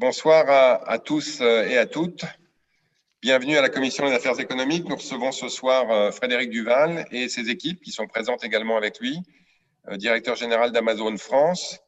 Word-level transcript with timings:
Bonsoir 0.00 0.48
à, 0.86 1.00
tous 1.00 1.40
euh, 1.40 1.66
et 1.66 1.76
à 1.76 1.84
toutes. 1.84 2.24
Bienvenue 3.20 3.56
à 3.56 3.62
la 3.62 3.68
Commission 3.68 4.06
des 4.06 4.14
affaires 4.14 4.38
économiques. 4.38 4.88
Nous 4.88 4.94
recevons 4.94 5.32
ce 5.32 5.48
soir 5.48 5.90
euh, 5.90 6.12
Frédéric 6.12 6.50
Duval 6.50 7.04
et 7.10 7.28
ses 7.28 7.50
équipes 7.50 7.80
qui 7.80 7.90
sont 7.90 8.06
présentes 8.06 8.44
également 8.44 8.76
avec 8.76 9.00
lui, 9.00 9.18
euh, 9.88 9.96
directeur 9.96 10.36
général 10.36 10.70
d'Amazon 10.70 11.16
France. 11.16 11.80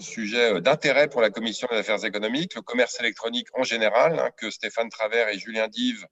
sujet 0.00 0.62
d'intérêt 0.62 1.08
pour 1.08 1.20
la 1.20 1.28
Commission 1.28 1.68
des 1.70 1.76
affaires 1.76 2.02
économiques, 2.06 2.54
le 2.54 2.62
commerce 2.62 2.98
électronique 3.00 3.48
en 3.52 3.64
général, 3.64 4.18
hein, 4.18 4.30
que 4.38 4.48
Stéphane 4.48 4.88
Travers 4.88 5.28
et 5.28 5.38
Julien 5.38 5.68
Dive 5.68 6.06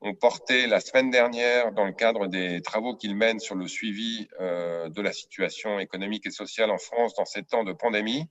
ont 0.00 0.14
porté 0.14 0.68
la 0.68 0.78
semaine 0.78 1.10
dernière 1.10 1.72
dans 1.72 1.86
le 1.86 1.92
cadre 1.92 2.28
des 2.28 2.62
travaux 2.62 2.94
qu'ils 2.94 3.16
mènent 3.16 3.40
sur 3.40 3.56
le 3.56 3.66
suivi 3.66 4.28
de 4.38 5.00
la 5.02 5.12
situation 5.12 5.80
économique 5.80 6.24
et 6.26 6.30
sociale 6.30 6.70
en 6.70 6.78
France 6.78 7.14
dans 7.14 7.24
ces 7.24 7.42
temps 7.42 7.64
de 7.64 7.72
pandémie 7.72 8.28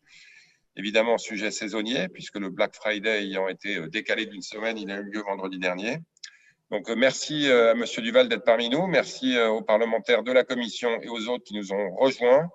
évidemment 0.77 1.17
sujet 1.17 1.51
saisonnier, 1.51 2.07
puisque 2.09 2.37
le 2.37 2.49
Black 2.49 2.75
Friday 2.75 3.23
ayant 3.23 3.47
été 3.47 3.77
euh, 3.77 3.87
décalé 3.87 4.25
d'une 4.25 4.41
semaine, 4.41 4.77
il 4.77 4.91
a 4.91 4.97
eu 4.97 5.03
lieu 5.03 5.21
vendredi 5.21 5.57
dernier. 5.57 5.97
Donc, 6.71 6.89
euh, 6.89 6.95
merci 6.95 7.47
euh, 7.47 7.71
à 7.71 7.73
Monsieur 7.75 8.01
Duval 8.01 8.27
d'être 8.27 8.43
parmi 8.43 8.69
nous. 8.69 8.87
Merci 8.87 9.37
aux 9.39 9.61
parlementaires 9.61 10.23
de 10.23 10.31
la 10.31 10.43
Commission 10.43 10.99
et 11.01 11.07
aux 11.07 11.27
autres 11.27 11.43
qui 11.43 11.55
nous 11.55 11.71
ont 11.71 11.95
rejoints. 11.95 12.49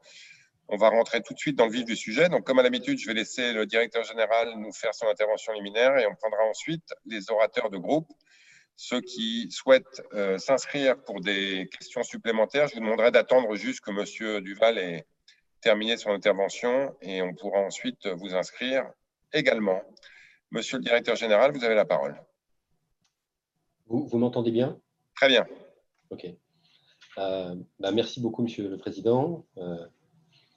On 0.69 0.77
va 0.77 0.89
rentrer 0.89 1.21
tout 1.23 1.35
de 1.35 1.39
suite 1.39 1.57
dans 1.57 1.67
le 1.67 1.73
vif 1.73 1.85
du 1.85 1.97
sujet. 1.97 2.29
Donc, 2.29 2.45
comme 2.45 2.59
à 2.59 2.63
l'habitude, 2.63 2.99
je 2.99 3.07
vais 3.07 3.15
laisser 3.15 3.53
le 3.53 3.67
directeur 3.67 4.05
général 4.05 4.55
nous 4.57 4.73
faire 4.73 4.95
son 4.95 5.07
intervention 5.09 5.53
liminaire 5.53 5.97
et 5.99 6.07
on 6.07 6.15
prendra 6.15 6.45
ensuite 6.45 6.85
les 7.07 7.31
orateurs 7.31 7.71
de 7.71 7.79
groupe. 7.79 8.09
Ceux 8.77 9.01
qui 9.01 9.49
souhaitent 9.51 10.01
s'inscrire 10.39 10.97
pour 11.03 11.21
des 11.21 11.69
questions 11.77 12.05
supplémentaires, 12.05 12.69
je 12.69 12.75
vous 12.75 12.81
demanderai 12.81 13.11
d'attendre 13.11 13.55
juste 13.57 13.81
que 13.81 13.91
Monsieur 13.91 14.41
Duval 14.41 14.79
ait 14.79 15.07
terminer 15.61 15.97
son 15.97 16.11
intervention 16.11 16.95
et 17.01 17.23
on 17.23 17.35
pourra 17.35 17.61
ensuite 17.61 18.07
vous 18.07 18.35
inscrire 18.35 18.85
également. 19.33 19.83
Monsieur 20.51 20.79
le 20.79 20.85
directeur 20.85 21.17
général, 21.17 21.53
vous 21.53 21.65
avez 21.65 21.75
la 21.75 21.85
parole. 21.85 22.21
Vous, 23.87 24.19
m'entendez 24.19 24.51
bien? 24.51 24.79
Très 25.17 25.29
bien. 25.29 25.47
OK. 26.11 26.27
Euh, 27.19 27.55
bah, 27.79 27.91
merci 27.91 28.21
beaucoup, 28.21 28.43
Monsieur 28.43 28.69
le 28.69 28.79
Président. 28.79 29.45
Euh, 29.59 29.87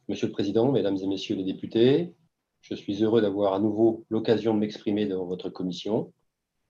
monsieur 0.07 0.27
le 0.27 0.33
Président, 0.33 0.71
Mesdames 0.71 0.97
et 0.97 1.07
Messieurs 1.07 1.35
les 1.35 1.43
députés, 1.43 2.13
je 2.61 2.75
suis 2.75 3.03
heureux 3.03 3.21
d'avoir 3.21 3.53
à 3.53 3.59
nouveau 3.59 4.05
l'occasion 4.09 4.53
de 4.53 4.59
m'exprimer 4.59 5.05
devant 5.05 5.25
votre 5.25 5.49
commission, 5.49 6.13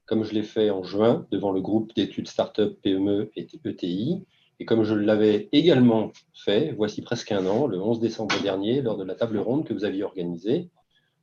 comme 0.05 0.23
je 0.23 0.33
l'ai 0.33 0.43
fait 0.43 0.69
en 0.69 0.83
juin 0.83 1.27
devant 1.31 1.51
le 1.51 1.61
groupe 1.61 1.93
d'études 1.95 2.27
Start-up 2.27 2.79
PME 2.81 3.31
et 3.35 3.47
ETI, 3.65 4.25
et 4.59 4.65
comme 4.65 4.83
je 4.83 4.93
l'avais 4.93 5.49
également 5.51 6.11
fait, 6.33 6.71
voici 6.71 7.01
presque 7.01 7.31
un 7.31 7.45
an, 7.47 7.67
le 7.67 7.81
11 7.81 7.99
décembre 7.99 8.39
dernier, 8.41 8.81
lors 8.81 8.97
de 8.97 9.03
la 9.03 9.15
table 9.15 9.39
ronde 9.39 9.65
que 9.65 9.73
vous 9.73 9.83
aviez 9.83 10.03
organisée 10.03 10.69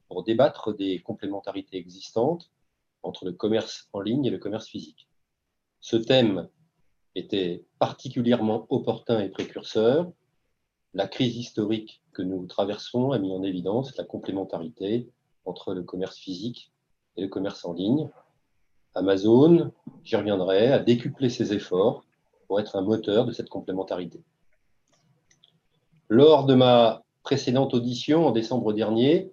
pour 0.08 0.24
débattre 0.24 0.74
des 0.74 0.98
complémentarités 0.98 1.76
existantes 1.76 2.50
entre 3.02 3.24
le 3.24 3.32
commerce 3.32 3.88
en 3.92 4.00
ligne 4.00 4.24
et 4.24 4.30
le 4.30 4.38
commerce 4.38 4.66
physique. 4.66 5.08
Ce 5.80 5.96
thème 5.96 6.48
était 7.14 7.64
particulièrement 7.78 8.66
opportun 8.68 9.20
et 9.20 9.28
précurseur. 9.28 10.10
La 10.92 11.06
crise 11.06 11.36
historique 11.36 12.02
que 12.12 12.22
nous 12.22 12.46
traversons 12.46 13.12
a 13.12 13.18
mis 13.18 13.32
en 13.32 13.42
évidence 13.42 13.96
la 13.96 14.04
complémentarité 14.04 15.08
entre 15.44 15.72
le 15.72 15.82
commerce 15.82 16.18
physique 16.18 16.72
et 17.16 17.22
le 17.22 17.28
commerce 17.28 17.64
en 17.64 17.72
ligne. 17.72 18.08
Amazon, 18.94 19.72
j'y 20.02 20.16
reviendrai, 20.16 20.72
a 20.72 20.80
décuplé 20.80 21.30
ses 21.30 21.52
efforts 21.54 22.04
pour 22.50 22.58
être 22.58 22.74
un 22.74 22.82
moteur 22.82 23.26
de 23.26 23.32
cette 23.32 23.48
complémentarité. 23.48 24.24
Lors 26.08 26.46
de 26.46 26.56
ma 26.56 27.04
précédente 27.22 27.74
audition 27.74 28.26
en 28.26 28.32
décembre 28.32 28.72
dernier, 28.72 29.30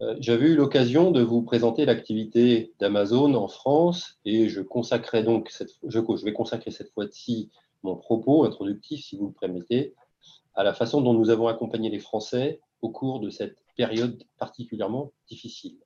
euh, 0.00 0.16
j'avais 0.20 0.46
eu 0.46 0.54
l'occasion 0.54 1.10
de 1.10 1.20
vous 1.20 1.42
présenter 1.42 1.84
l'activité 1.84 2.72
d'Amazon 2.80 3.34
en 3.34 3.46
France 3.46 4.18
et 4.24 4.48
je, 4.48 4.62
consacrerai 4.62 5.22
donc 5.22 5.52
je 5.86 6.24
vais 6.24 6.32
consacrer 6.32 6.70
cette 6.70 6.90
fois-ci 6.92 7.50
mon 7.82 7.94
propos 7.94 8.44
introductif, 8.44 9.04
si 9.04 9.18
vous 9.18 9.26
le 9.26 9.34
permettez, 9.38 9.94
à 10.54 10.64
la 10.64 10.72
façon 10.72 11.02
dont 11.02 11.12
nous 11.12 11.28
avons 11.28 11.48
accompagné 11.48 11.90
les 11.90 11.98
Français 11.98 12.58
au 12.80 12.88
cours 12.88 13.20
de 13.20 13.28
cette 13.28 13.58
période 13.76 14.24
particulièrement 14.38 15.12
difficile. 15.28 15.76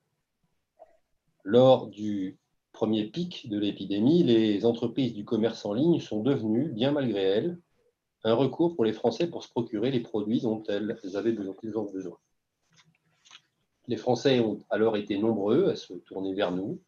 Lors 1.42 1.88
du 1.88 2.38
premier 2.74 3.04
pic 3.04 3.48
de 3.48 3.58
l'épidémie, 3.58 4.24
les 4.24 4.66
entreprises 4.66 5.14
du 5.14 5.24
commerce 5.24 5.64
en 5.64 5.72
ligne 5.72 6.00
sont 6.00 6.20
devenues, 6.20 6.68
bien 6.70 6.90
malgré 6.90 7.22
elles, 7.22 7.58
un 8.24 8.34
recours 8.34 8.74
pour 8.74 8.84
les 8.84 8.92
Français 8.92 9.28
pour 9.28 9.44
se 9.44 9.48
procurer 9.48 9.90
les 9.90 10.00
produits 10.00 10.40
dont 10.40 10.62
elles 10.64 10.98
avaient 11.14 11.32
besoin. 11.32 12.18
Les 13.86 13.96
Français 13.96 14.40
ont 14.40 14.58
alors 14.70 14.96
été 14.96 15.16
nombreux 15.16 15.68
à 15.68 15.76
se 15.76 15.94
tourner 15.94 16.34
vers 16.34 16.50
nous 16.50 16.80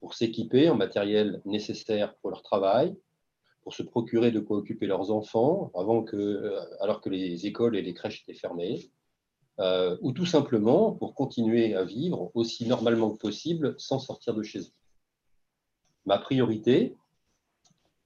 pour 0.00 0.14
s'équiper 0.14 0.70
en 0.70 0.76
matériel 0.76 1.42
nécessaire 1.44 2.14
pour 2.18 2.30
leur 2.30 2.42
travail, 2.42 2.96
pour 3.62 3.74
se 3.74 3.82
procurer 3.82 4.30
de 4.30 4.38
quoi 4.38 4.58
occuper 4.58 4.86
leurs 4.86 5.10
enfants 5.10 5.72
avant 5.74 6.04
que, 6.04 6.16
euh, 6.16 6.60
alors 6.80 7.00
que 7.00 7.10
les 7.10 7.46
écoles 7.46 7.76
et 7.76 7.82
les 7.82 7.94
crèches 7.94 8.22
étaient 8.22 8.38
fermées, 8.38 8.92
euh, 9.58 9.96
ou 10.02 10.12
tout 10.12 10.26
simplement 10.26 10.92
pour 10.92 11.14
continuer 11.14 11.74
à 11.74 11.82
vivre 11.82 12.30
aussi 12.34 12.66
normalement 12.68 13.10
que 13.10 13.18
possible 13.18 13.74
sans 13.78 13.98
sortir 13.98 14.32
de 14.34 14.42
chez 14.44 14.60
eux. 14.60 14.85
Ma 16.06 16.18
priorité 16.18 16.96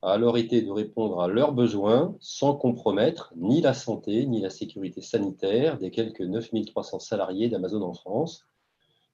a 0.02 0.12
alors 0.12 0.38
été 0.38 0.62
de 0.62 0.70
répondre 0.70 1.20
à 1.20 1.28
leurs 1.28 1.52
besoins 1.52 2.16
sans 2.20 2.54
compromettre 2.54 3.32
ni 3.36 3.60
la 3.60 3.74
santé 3.74 4.24
ni 4.24 4.40
la 4.40 4.48
sécurité 4.48 5.02
sanitaire 5.02 5.78
des 5.78 5.90
quelques 5.90 6.22
9300 6.22 6.98
salariés 6.98 7.50
d'Amazon 7.50 7.82
en 7.82 7.92
France, 7.92 8.46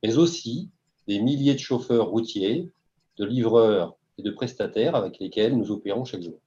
mais 0.04 0.16
aussi 0.16 0.70
des 1.08 1.20
milliers 1.20 1.54
de 1.54 1.58
chauffeurs 1.58 2.08
routiers, 2.08 2.70
de 3.16 3.24
livreurs 3.24 3.96
et 4.18 4.22
de 4.22 4.30
prestataires 4.30 4.94
avec 4.94 5.18
lesquels 5.18 5.56
nous 5.56 5.72
opérons 5.72 6.04
chaque 6.04 6.22
jour. 6.22 6.38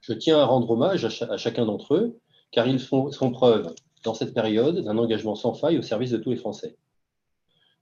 Je 0.00 0.12
tiens 0.12 0.38
à 0.38 0.44
rendre 0.44 0.70
hommage 0.70 1.04
à, 1.04 1.36
chacun 1.36 1.66
d'entre 1.66 1.94
eux, 1.94 2.18
car 2.50 2.66
ils 2.66 2.80
font, 2.80 3.12
font 3.12 3.30
preuve 3.30 3.72
dans 4.02 4.14
cette 4.14 4.34
période 4.34 4.80
d'un 4.80 4.98
engagement 4.98 5.36
sans 5.36 5.54
faille 5.54 5.78
au 5.78 5.82
service 5.82 6.10
de 6.10 6.16
tous 6.16 6.30
les 6.30 6.36
Français. 6.36 6.76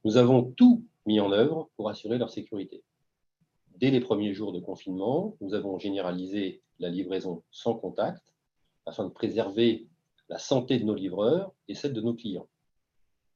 Nous 0.04 0.18
avons 0.18 0.42
tout 0.42 0.84
mis 1.06 1.20
en 1.20 1.32
œuvre 1.32 1.70
pour 1.76 1.88
assurer 1.88 2.18
leur 2.18 2.30
sécurité. 2.30 2.82
Dès 3.78 3.92
les 3.92 4.00
premiers 4.00 4.34
jours 4.34 4.52
de 4.52 4.58
confinement, 4.58 5.36
nous 5.40 5.54
avons 5.54 5.78
généralisé 5.78 6.62
la 6.80 6.88
livraison 6.88 7.44
sans 7.52 7.74
contact 7.74 8.34
afin 8.86 9.04
de 9.04 9.10
préserver 9.10 9.86
la 10.28 10.38
santé 10.38 10.80
de 10.80 10.84
nos 10.84 10.96
livreurs 10.96 11.52
et 11.68 11.76
celle 11.76 11.92
de 11.92 12.00
nos 12.00 12.14
clients. 12.14 12.48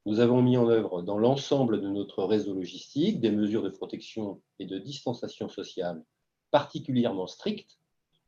Nous 0.05 0.19
avons 0.19 0.43
mis 0.43 0.57
en 0.57 0.69
œuvre 0.69 1.01
dans 1.03 1.17
l'ensemble 1.17 1.81
de 1.81 1.89
notre 1.89 2.25
réseau 2.25 2.55
logistique 2.55 3.21
des 3.21 3.31
mesures 3.31 3.63
de 3.63 3.69
protection 3.69 4.43
et 4.59 4.67
de 4.67 4.79
distanciation 4.79 5.49
sociale 5.49 6.03
particulièrement 6.51 7.29
strictes, 7.29 7.79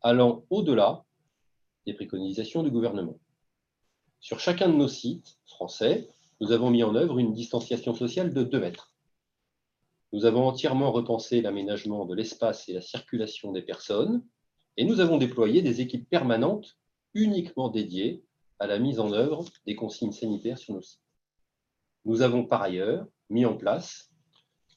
allant 0.01 0.45
au-delà 0.51 1.05
des 1.85 1.95
préconisations 1.95 2.63
du 2.63 2.71
gouvernement. 2.71 3.19
Sur 4.21 4.39
chacun 4.39 4.69
de 4.69 4.77
nos 4.77 4.87
sites 4.87 5.41
français, 5.47 6.09
nous 6.41 6.53
avons 6.53 6.71
mis 6.71 6.85
en 6.85 6.95
œuvre 6.95 7.19
une 7.19 7.33
distanciation 7.33 7.93
sociale 7.93 8.33
de 8.33 8.45
2 8.45 8.61
mètres. 8.61 8.94
Nous 10.15 10.27
avons 10.27 10.47
entièrement 10.47 10.93
repensé 10.93 11.41
l'aménagement 11.41 12.07
de 12.07 12.15
l'espace 12.15 12.69
et 12.69 12.73
la 12.73 12.81
circulation 12.81 13.51
des 13.51 13.63
personnes, 13.63 14.25
et 14.77 14.85
nous 14.85 15.01
avons 15.01 15.19
déployé 15.19 15.61
des 15.61 15.81
équipes 15.81 16.09
permanentes 16.09 16.79
uniquement 17.15 17.69
dédiées 17.69 18.23
à 18.61 18.69
la 18.69 18.79
mise 18.79 19.01
en 19.01 19.13
œuvre 19.13 19.45
des 19.67 19.75
consignes 19.75 20.13
sanitaires 20.13 20.57
sur 20.57 20.75
nos 20.75 20.83
sites. 20.83 21.03
Nous 22.05 22.23
avons 22.23 22.45
par 22.45 22.63
ailleurs 22.63 23.09
mis 23.29 23.45
en 23.45 23.57
place 23.57 24.13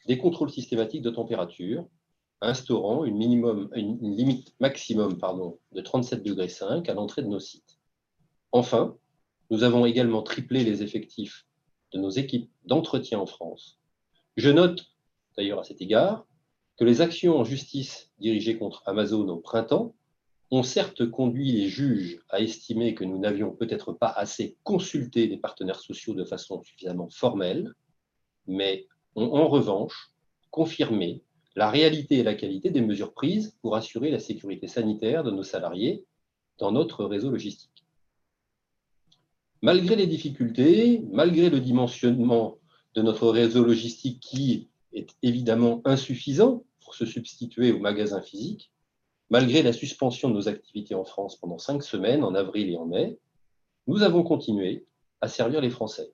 des 0.08 0.18
contrôles 0.18 0.50
systématiques 0.50 1.04
de 1.04 1.12
température, 1.12 1.88
instaurant 2.42 3.06
une, 3.06 3.20
limite 3.20 4.56
maximum 4.60 5.14
de 5.14 5.82
37,5 5.82 6.24
degrés 6.24 6.90
à 6.90 6.94
l'entrée 6.96 7.22
de 7.22 7.28
nos 7.28 7.40
sites. 7.40 7.78
Enfin, 8.52 8.98
nous 9.52 9.62
avons 9.62 9.86
également 9.86 10.24
triplé 10.24 10.64
les 10.64 10.82
effectifs 10.82 11.46
de 11.94 12.00
nos 12.00 12.10
équipes 12.10 12.50
d'entretien 12.66 13.20
en 13.20 13.28
France. 13.28 13.80
Je 14.36 14.50
note 14.50 14.97
d'ailleurs 15.38 15.60
à 15.60 15.64
cet 15.64 15.82
égard, 15.82 16.26
que 16.78 16.84
les 16.84 17.02
actions 17.02 17.38
en 17.38 17.44
justice 17.44 18.12
dirigées 18.20 18.58
contre 18.58 18.84
Amazon 18.86 19.28
au 19.28 19.38
printemps 19.38 19.96
ont 20.52 20.64
certes 20.64 21.10
conduit 21.10 21.52
les 21.52 21.68
juges 21.68 22.20
à 22.30 22.40
estimer 22.40 22.96
que 22.96 23.04
nous 23.04 23.20
n'avions 23.20 23.52
peut-être 23.52 23.92
pas 23.94 24.08
assez 24.08 24.58
consulté 24.64 25.28
les 25.28 25.38
partenaires 25.38 25.80
sociaux 25.80 26.14
de 26.14 26.24
façon 26.24 26.62
suffisamment 26.64 27.10
formelle, 27.10 27.74
mais 28.46 28.88
ont 29.16 29.34
en 29.34 29.48
revanche 29.48 30.12
confirmé 30.52 31.24
la 31.56 31.70
réalité 31.70 32.20
et 32.20 32.24
la 32.24 32.36
qualité 32.36 32.70
des 32.70 32.82
mesures 32.82 33.14
prises 33.14 33.58
pour 33.62 33.76
assurer 33.76 34.12
la 34.12 34.20
sécurité 34.20 34.68
sanitaire 34.68 35.24
de 35.24 35.32
nos 35.32 35.44
salariés 35.44 36.06
dans 36.60 36.72
notre 36.72 37.04
réseau 37.04 37.30
logistique. 37.30 37.86
Malgré 39.62 39.96
les 39.96 40.08
difficultés, 40.08 41.04
malgré 41.12 41.50
le 41.50 41.60
dimensionnement 41.60 42.60
de 42.94 43.02
notre 43.02 43.28
réseau 43.30 43.64
logistique 43.64 44.20
qui, 44.20 44.70
est 44.98 45.16
évidemment 45.24 45.82
insuffisant 45.86 46.64
pour 46.82 46.96
se 46.96 47.06
substituer 47.06 47.72
aux 47.72 47.80
magasins 47.80 48.22
physiques, 48.22 48.72
malgré 49.30 49.62
la 49.62 49.74
suspension 49.74 50.30
de 50.30 50.34
nos 50.34 50.48
activités 50.48 50.96
en 50.96 51.04
France 51.04 51.36
pendant 51.38 51.58
cinq 51.58 51.84
semaines, 51.84 52.24
en 52.24 52.34
avril 52.36 52.70
et 52.70 52.78
en 52.78 52.86
mai, 52.86 53.18
nous 53.88 54.04
avons 54.04 54.24
continué 54.24 54.86
à 55.22 55.28
servir 55.28 55.62
les 55.62 55.70
Français. 55.70 56.12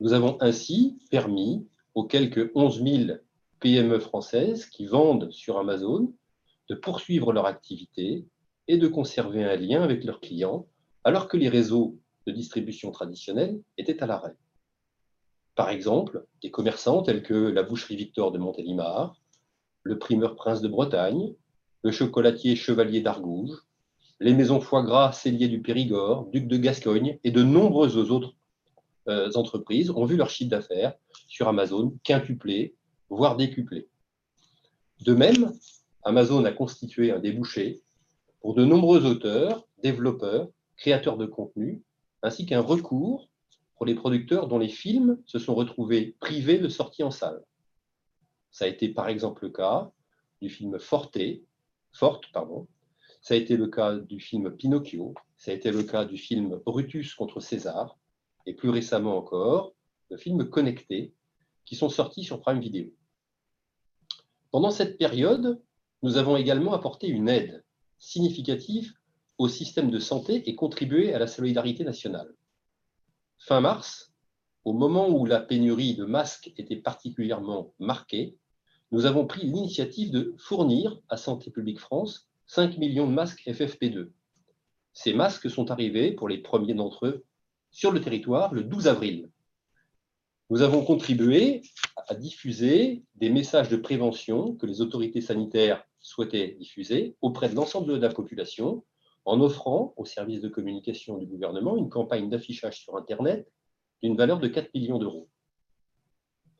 Nous 0.00 0.12
avons 0.12 0.36
ainsi 0.40 0.98
permis 1.10 1.66
aux 1.94 2.04
quelques 2.04 2.50
11 2.54 2.82
000 2.82 3.18
PME 3.60 3.98
françaises 3.98 4.66
qui 4.66 4.86
vendent 4.86 5.30
sur 5.30 5.58
Amazon 5.58 6.12
de 6.68 6.74
poursuivre 6.74 7.32
leur 7.32 7.46
activité 7.46 8.26
et 8.68 8.76
de 8.76 8.88
conserver 8.88 9.44
un 9.44 9.56
lien 9.56 9.82
avec 9.82 10.04
leurs 10.04 10.20
clients 10.20 10.66
alors 11.04 11.28
que 11.28 11.36
les 11.36 11.48
réseaux 11.48 11.96
de 12.26 12.32
distribution 12.32 12.90
traditionnels 12.90 13.60
étaient 13.78 14.02
à 14.02 14.06
l'arrêt. 14.06 14.34
Par 15.56 15.70
exemple, 15.70 16.26
des 16.42 16.50
commerçants 16.50 17.02
tels 17.02 17.22
que 17.22 17.34
la 17.34 17.62
boucherie 17.62 17.96
Victor 17.96 18.30
de 18.30 18.38
Montélimar, 18.38 19.16
le 19.82 19.98
primeur 19.98 20.36
Prince 20.36 20.60
de 20.60 20.68
Bretagne, 20.68 21.34
le 21.82 21.90
chocolatier 21.90 22.56
Chevalier 22.56 23.00
d'Argouges, 23.00 23.64
les 24.20 24.34
maisons 24.34 24.60
foie 24.60 24.82
gras 24.82 25.12
Cellier 25.12 25.48
du 25.48 25.62
Périgord, 25.62 26.26
Duc 26.26 26.46
de 26.46 26.58
Gascogne 26.58 27.18
et 27.24 27.30
de 27.30 27.42
nombreuses 27.42 27.96
autres 27.96 28.34
euh, 29.08 29.30
entreprises 29.34 29.90
ont 29.90 30.04
vu 30.04 30.16
leur 30.16 30.28
chiffre 30.28 30.50
d'affaires 30.50 30.94
sur 31.26 31.48
Amazon 31.48 31.96
quintupler, 32.04 32.74
voire 33.08 33.36
décupler. 33.36 33.88
De 35.06 35.14
même, 35.14 35.52
Amazon 36.04 36.44
a 36.44 36.52
constitué 36.52 37.12
un 37.12 37.18
débouché 37.18 37.80
pour 38.40 38.54
de 38.54 38.64
nombreux 38.64 39.06
auteurs, 39.06 39.66
développeurs, 39.82 40.48
créateurs 40.76 41.16
de 41.16 41.26
contenu, 41.26 41.82
ainsi 42.22 42.44
qu'un 42.44 42.60
recours 42.60 43.28
pour 43.76 43.86
les 43.86 43.94
producteurs 43.94 44.48
dont 44.48 44.58
les 44.58 44.68
films 44.68 45.22
se 45.26 45.38
sont 45.38 45.54
retrouvés 45.54 46.16
privés 46.20 46.58
de 46.58 46.68
sortie 46.68 47.02
en 47.02 47.10
salle. 47.10 47.42
Ça 48.50 48.64
a 48.64 48.68
été 48.68 48.88
par 48.88 49.08
exemple 49.08 49.44
le 49.44 49.50
cas 49.50 49.92
du 50.40 50.48
film 50.48 50.78
Forte, 50.78 51.18
Forte, 51.92 52.32
pardon. 52.32 52.66
Ça 53.20 53.34
a 53.34 53.36
été 53.36 53.56
le 53.56 53.68
cas 53.68 53.96
du 53.96 54.20
film 54.20 54.54
Pinocchio. 54.54 55.14
Ça 55.36 55.50
a 55.50 55.54
été 55.54 55.70
le 55.70 55.82
cas 55.82 56.04
du 56.04 56.16
film 56.16 56.60
Brutus 56.64 57.14
contre 57.14 57.40
César. 57.40 57.98
Et 58.46 58.54
plus 58.54 58.70
récemment 58.70 59.16
encore, 59.16 59.74
le 60.10 60.16
film 60.16 60.48
Connecté, 60.48 61.12
qui 61.64 61.74
sont 61.74 61.88
sortis 61.88 62.22
sur 62.22 62.40
Prime 62.40 62.60
Video. 62.60 62.86
Pendant 64.52 64.70
cette 64.70 64.98
période, 64.98 65.60
nous 66.02 66.16
avons 66.16 66.36
également 66.36 66.72
apporté 66.72 67.08
une 67.08 67.28
aide 67.28 67.64
significative 67.98 68.94
au 69.38 69.48
système 69.48 69.90
de 69.90 69.98
santé 69.98 70.48
et 70.48 70.54
contribué 70.54 71.12
à 71.12 71.18
la 71.18 71.26
solidarité 71.26 71.82
nationale. 71.84 72.32
Fin 73.38 73.60
mars, 73.60 74.12
au 74.64 74.72
moment 74.72 75.08
où 75.08 75.26
la 75.26 75.40
pénurie 75.40 75.94
de 75.94 76.04
masques 76.04 76.52
était 76.56 76.76
particulièrement 76.76 77.72
marquée, 77.78 78.36
nous 78.90 79.06
avons 79.06 79.26
pris 79.26 79.46
l'initiative 79.46 80.10
de 80.10 80.34
fournir 80.38 81.00
à 81.08 81.16
Santé 81.16 81.50
publique 81.50 81.80
France 81.80 82.28
5 82.46 82.78
millions 82.78 83.06
de 83.06 83.12
masques 83.12 83.42
FFP2. 83.46 84.10
Ces 84.92 85.12
masques 85.12 85.50
sont 85.50 85.70
arrivés, 85.70 86.12
pour 86.12 86.28
les 86.28 86.38
premiers 86.38 86.74
d'entre 86.74 87.06
eux, 87.06 87.24
sur 87.70 87.92
le 87.92 88.00
territoire 88.00 88.54
le 88.54 88.64
12 88.64 88.88
avril. 88.88 89.28
Nous 90.48 90.62
avons 90.62 90.84
contribué 90.84 91.62
à 92.08 92.14
diffuser 92.14 93.04
des 93.16 93.30
messages 93.30 93.68
de 93.68 93.76
prévention 93.76 94.54
que 94.54 94.66
les 94.66 94.80
autorités 94.80 95.20
sanitaires 95.20 95.84
souhaitaient 96.00 96.56
diffuser 96.58 97.16
auprès 97.20 97.48
de 97.48 97.54
l'ensemble 97.56 97.92
de 97.92 97.98
la 97.98 98.08
population 98.08 98.84
en 99.26 99.40
offrant 99.40 99.92
aux 99.96 100.04
services 100.04 100.40
de 100.40 100.48
communication 100.48 101.18
du 101.18 101.26
gouvernement 101.26 101.76
une 101.76 101.90
campagne 101.90 102.30
d'affichage 102.30 102.80
sur 102.80 102.96
Internet 102.96 103.46
d'une 104.02 104.16
valeur 104.16 104.38
de 104.38 104.46
4 104.46 104.72
millions 104.72 104.98
d'euros. 104.98 105.28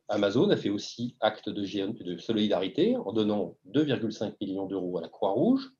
Amazon 0.08 0.50
a 0.50 0.56
fait 0.56 0.68
aussi 0.68 1.16
acte 1.20 1.48
de, 1.48 2.18
solidarité 2.18 2.96
en 2.96 3.12
donnant 3.12 3.56
2,5 3.72 4.34
millions 4.40 4.66
d'euros 4.66 4.98
à 4.98 5.00
la 5.00 5.08
Croix-Rouge 5.08 5.72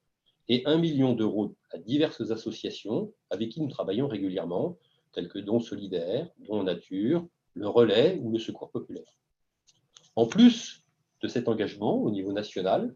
et 0.49 0.65
1 0.65 0.79
million 0.79 1.13
d'euros 1.13 1.57
à 1.73 1.79
diverses 1.79 2.31
associations 2.31 3.13
avec 3.31 3.51
qui 3.51 3.61
nous 3.61 3.69
travaillons 3.69 4.07
régulièrement, 4.07 4.79
telles 5.13 5.29
que 5.29 5.41
Dons 5.41 5.61
Solidaires, 5.61 6.29
Dons 6.39 6.63
Nature, 6.63 7.27
le 7.55 7.69
Relais 7.69 8.21
ou 8.23 8.31
le 8.31 8.39
Secours 8.39 8.71
Populaire. 8.71 9.13
En 10.15 10.27
plus 10.27 10.85
de 11.21 11.29
cet 11.29 11.49
engagement 11.49 11.97
au 11.97 12.11
niveau 12.11 12.33
national, 12.33 12.95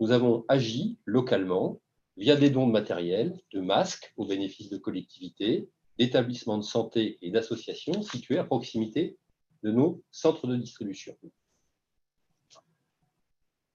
nous 0.00 0.10
avons 0.10 0.44
agi 0.48 0.98
localement 1.06 1.80
via 2.16 2.36
des 2.36 2.50
dons 2.50 2.66
de 2.66 2.72
matériel, 2.72 3.40
de 3.52 3.60
masques 3.60 4.12
au 4.16 4.26
bénéfice 4.26 4.68
de 4.68 4.76
collectivités, 4.76 5.68
d'établissements 5.98 6.58
de 6.58 6.62
santé 6.62 7.18
et 7.22 7.30
d'associations 7.30 8.02
situés 8.02 8.38
à 8.38 8.44
proximité 8.44 9.18
de 9.62 9.70
nos 9.70 10.02
centres 10.10 10.46
de 10.46 10.56
distribution. 10.56 11.16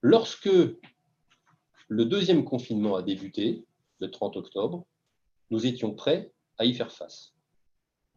Lorsque 0.01 0.49
le 1.87 2.05
deuxième 2.05 2.43
confinement 2.45 2.95
a 2.95 3.01
débuté, 3.01 3.65
le 3.99 4.11
30 4.11 4.37
octobre, 4.37 4.85
nous 5.49 5.65
étions 5.65 5.93
prêts 5.93 6.31
à 6.57 6.65
y 6.65 6.73
faire 6.73 6.91
face. 6.91 7.33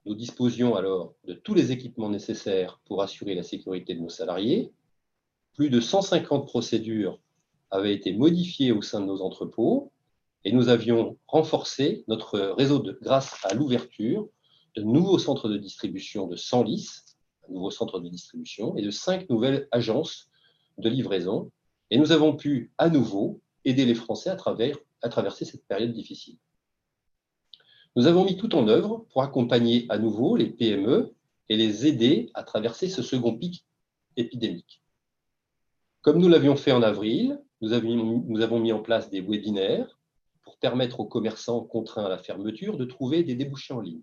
Nous 0.07 0.15
disposions 0.15 0.75
alors 0.75 1.15
de 1.25 1.35
tous 1.35 1.55
les 1.55 1.73
équipements 1.73 2.11
nécessaires 2.11 2.81
pour 2.87 3.03
assurer 3.03 3.35
la 3.35 3.43
sécurité 3.43 3.95
de 3.95 4.01
nos 4.01 4.09
salariés. 4.09 4.73
Plus 5.55 5.71
de 5.71 5.81
150 5.81 6.47
procédures 6.47 7.21
avaient 7.71 7.95
été 7.95 8.13
modifiées 8.13 8.73
au 8.73 8.83
sein 8.83 9.01
de 9.01 9.07
nos 9.07 9.21
entrepôts 9.21 9.93
et 10.45 10.53
nous 10.53 10.69
avions 10.69 11.19
renforcé 11.27 12.05
notre 12.09 12.39
réseau 12.39 12.83
grâce 13.03 13.45
à 13.45 13.55
l'ouverture 13.55 14.29
de 14.77 14.83
nouveaux 14.83 15.19
centres 15.19 15.49
de 15.49 15.57
distribution 15.57 16.27
de 16.27 16.37
100 16.37 16.63
lices 16.65 17.11
nouveaux 17.51 17.71
centres 17.71 18.01
de 18.01 18.09
distribution 18.09 18.77
et 18.77 18.83
de 18.83 18.91
cinq 18.91 19.29
nouvelles 19.29 19.69
agences 19.73 20.29
de 20.79 20.89
livraison. 20.89 21.51
Et 21.91 21.99
nous 21.99 22.13
avons 22.13 22.37
pu 22.37 22.73
à 22.79 22.89
nouveau 22.89 23.41
aider 23.65 23.85
les 23.85 23.95
Français 23.95 24.31
à, 24.31 24.37
travers, 24.37 24.77
traverser 25.11 25.45
cette 25.45 25.67
période 25.67 25.93
difficile. 25.93 26.39
Nous 27.97 28.07
avons 28.07 28.25
mis 28.25 28.37
tout 28.37 28.55
en 28.55 28.69
œuvre 28.69 29.07
pour 29.13 29.23
accompagner 29.23 29.87
à 29.89 29.99
nouveau 29.99 30.37
les 30.37 30.49
PME 30.49 31.13
et 31.49 31.57
les 31.57 31.87
aider 31.87 32.31
à 32.35 32.45
traverser 32.45 32.89
ce 32.89 33.03
second 33.03 33.37
pic 33.37 33.67
épidémique. 34.17 34.83
Comme 36.03 36.19
nous 36.19 36.29
l'avions 36.29 36.57
fait 36.57 36.73
en 36.73 36.83
avril, 36.83 37.43
nous, 37.61 37.73
avons 37.73 38.61
mis 38.61 38.73
en 38.73 38.81
place 38.81 39.11
des 39.11 39.21
webinaires 39.21 39.99
permettre 40.61 41.01
aux 41.01 41.07
commerçants 41.07 41.63
contraints 41.63 42.05
à 42.05 42.09
la 42.09 42.19
fermeture 42.19 42.77
de 42.77 42.85
trouver 42.85 43.25
des 43.25 43.35
débouchés 43.35 43.75
en 43.75 43.81
ligne. 43.81 44.03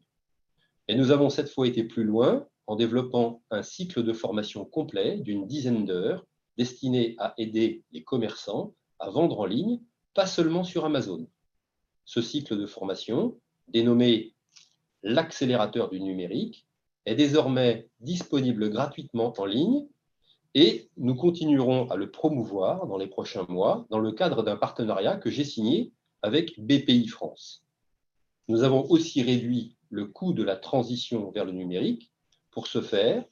Et 0.87 0.95
nous 0.95 1.11
avons 1.11 1.29
cette 1.29 1.49
fois 1.49 1.67
été 1.67 1.83
plus 1.83 2.03
loin 2.03 2.47
en 2.65 2.75
développant 2.75 3.41
un 3.51 3.63
cycle 3.63 4.03
de 4.03 4.13
formation 4.13 4.65
complet 4.65 5.17
d'une 5.17 5.47
dizaine 5.47 5.85
d'heures 5.85 6.25
destiné 6.57 7.15
à 7.19 7.33
aider 7.37 7.83
les 7.91 8.03
commerçants 8.03 8.73
à 8.99 9.09
vendre 9.09 9.39
en 9.39 9.45
ligne, 9.45 9.79
pas 10.13 10.25
seulement 10.25 10.63
sur 10.63 10.85
Amazon. 10.85 11.27
Ce 12.05 12.21
cycle 12.21 12.57
de 12.57 12.65
formation, 12.65 13.39
dénommé 13.67 14.33
l'accélérateur 15.03 15.89
du 15.89 15.99
numérique, 16.01 16.65
est 17.05 17.15
désormais 17.15 17.87
disponible 17.99 18.69
gratuitement 18.69 19.33
en 19.37 19.45
ligne 19.45 19.87
et 20.55 20.89
nous 20.97 21.15
continuerons 21.15 21.89
à 21.89 21.95
le 21.95 22.09
promouvoir 22.09 22.87
dans 22.87 22.97
les 22.97 23.07
prochains 23.07 23.45
mois 23.47 23.85
dans 23.89 23.99
le 23.99 24.11
cadre 24.11 24.43
d'un 24.43 24.57
partenariat 24.57 25.15
que 25.15 25.29
j'ai 25.29 25.45
signé 25.45 25.91
avec 26.21 26.59
BPI 26.59 27.07
France. 27.07 27.63
Nous 28.47 28.63
avons 28.63 28.89
aussi 28.89 29.21
réduit 29.21 29.75
le 29.89 30.05
coût 30.05 30.33
de 30.33 30.43
la 30.43 30.55
transition 30.55 31.31
vers 31.31 31.45
le 31.45 31.51
numérique 31.51 32.11
pour 32.51 32.67
ce 32.67 32.81
faire, 32.81 33.23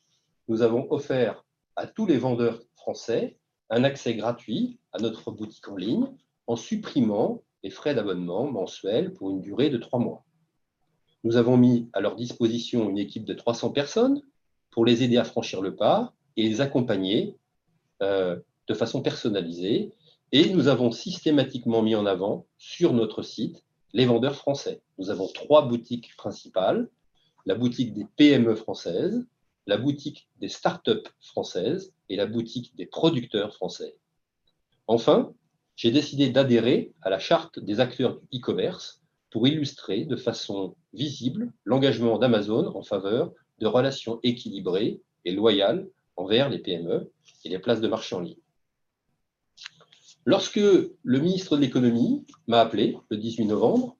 nous 0.48 0.62
avons 0.62 0.92
offert 0.92 1.44
à 1.76 1.88
tous 1.88 2.06
les 2.06 2.18
vendeurs 2.18 2.62
français 2.76 3.38
un 3.70 3.84
accès 3.84 4.14
gratuit 4.16 4.80
à 4.94 5.00
notre 5.00 5.32
boutique 5.32 5.68
en 5.68 5.76
ligne 5.76 6.06
en 6.48 6.56
supprimant 6.56 7.42
les 7.64 7.72
frais 7.72 7.96
d'abonnement 7.96 8.46
mensuels 8.46 9.14
pour 9.14 9.32
une 9.32 9.42
durée 9.42 9.72
de 9.72 9.78
trois 9.78 10.00
mois. 10.00 10.24
Nous 11.24 11.38
avons 11.38 11.58
mis 11.58 11.90
à 11.94 12.02
leur 12.02 12.16
disposition 12.16 12.88
une 12.88 13.00
équipe 13.00 13.26
de 13.26 13.34
300 13.34 13.72
personnes 13.72 14.22
pour 14.70 14.86
les 14.86 15.02
aider 15.02 15.18
à 15.18 15.24
franchir 15.24 15.62
le 15.62 15.76
pas 15.76 16.14
et 16.38 16.48
les 16.48 16.62
accompagner 16.62 17.36
euh, 18.04 18.40
de 18.68 18.74
façon 18.76 19.02
personnalisée. 19.02 19.92
Et 20.38 20.50
nous 20.50 20.68
avons 20.68 20.92
systématiquement 20.92 21.82
mis 21.82 21.96
en 21.96 22.06
avant 22.06 22.46
sur 22.58 22.92
notre 22.92 23.22
site 23.22 23.64
les 23.94 24.06
vendeurs 24.06 24.36
français. 24.36 24.82
Nous 24.98 25.10
avons 25.10 25.30
trois 25.30 25.66
boutiques 25.66 26.14
principales 26.18 26.90
la 27.46 27.56
boutique 27.56 27.94
des 27.94 28.06
PME 28.18 28.56
françaises, 28.56 29.26
la 29.66 29.78
boutique 29.78 30.28
des 30.42 30.50
start-up 30.50 31.08
françaises 31.22 31.94
et 32.10 32.18
la 32.18 32.26
boutique 32.26 32.76
des 32.76 32.86
producteurs 32.86 33.56
français. 33.56 33.96
Enfin, 34.88 35.34
j'ai 35.78 35.92
décidé 35.92 36.28
d'adhérer 36.28 36.92
à 37.02 37.10
la 37.10 37.20
charte 37.20 37.58
des 37.58 37.80
acteurs 37.80 38.20
du 38.20 38.40
e-commerce 38.40 39.02
pour 39.32 39.48
illustrer 39.48 40.04
de 40.04 40.18
façon 40.18 40.76
visible 40.92 41.54
l'engagement 41.64 42.20
d'Amazon 42.20 42.76
en 42.76 42.84
faveur 42.84 43.32
de 43.60 43.68
relations 43.68 44.20
équilibrées 44.22 45.00
et 45.24 45.32
loyales 45.32 45.88
envers 46.18 46.50
les 46.50 46.60
PME 46.60 47.10
et 47.46 47.48
les 47.50 47.60
places 47.60 47.80
de 47.80 47.88
marché 47.88 48.18
en 48.18 48.20
ligne. 48.20 48.36
Lorsque 50.28 50.56
le 50.58 51.20
ministre 51.20 51.56
de 51.56 51.62
l'économie 51.62 52.26
m'a 52.48 52.60
appelé 52.60 52.98
le 53.10 53.18
18 53.18 53.46
novembre 53.46 53.96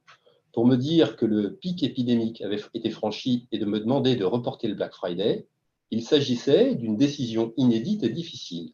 pour 0.54 0.66
me 0.66 0.76
dire 0.76 1.18
que 1.18 1.26
le 1.28 1.54
pic 1.54 1.84
épidémique 1.84 2.42
avait 2.42 2.62
été 2.74 2.90
franchi 2.90 3.48
et 3.52 3.60
de 3.60 3.66
me 3.66 3.80
demander 3.80 4.16
de 4.16 4.26
reporter 4.26 4.68
le 4.68 4.74
Black 4.74 4.96
Friday, 4.96 5.46
il 5.92 6.02
s'agissait 6.02 6.74
d'une 6.74 6.98
décision 6.98 7.54
inédite 7.58 8.04
et 8.04 8.10
difficile, 8.10 8.74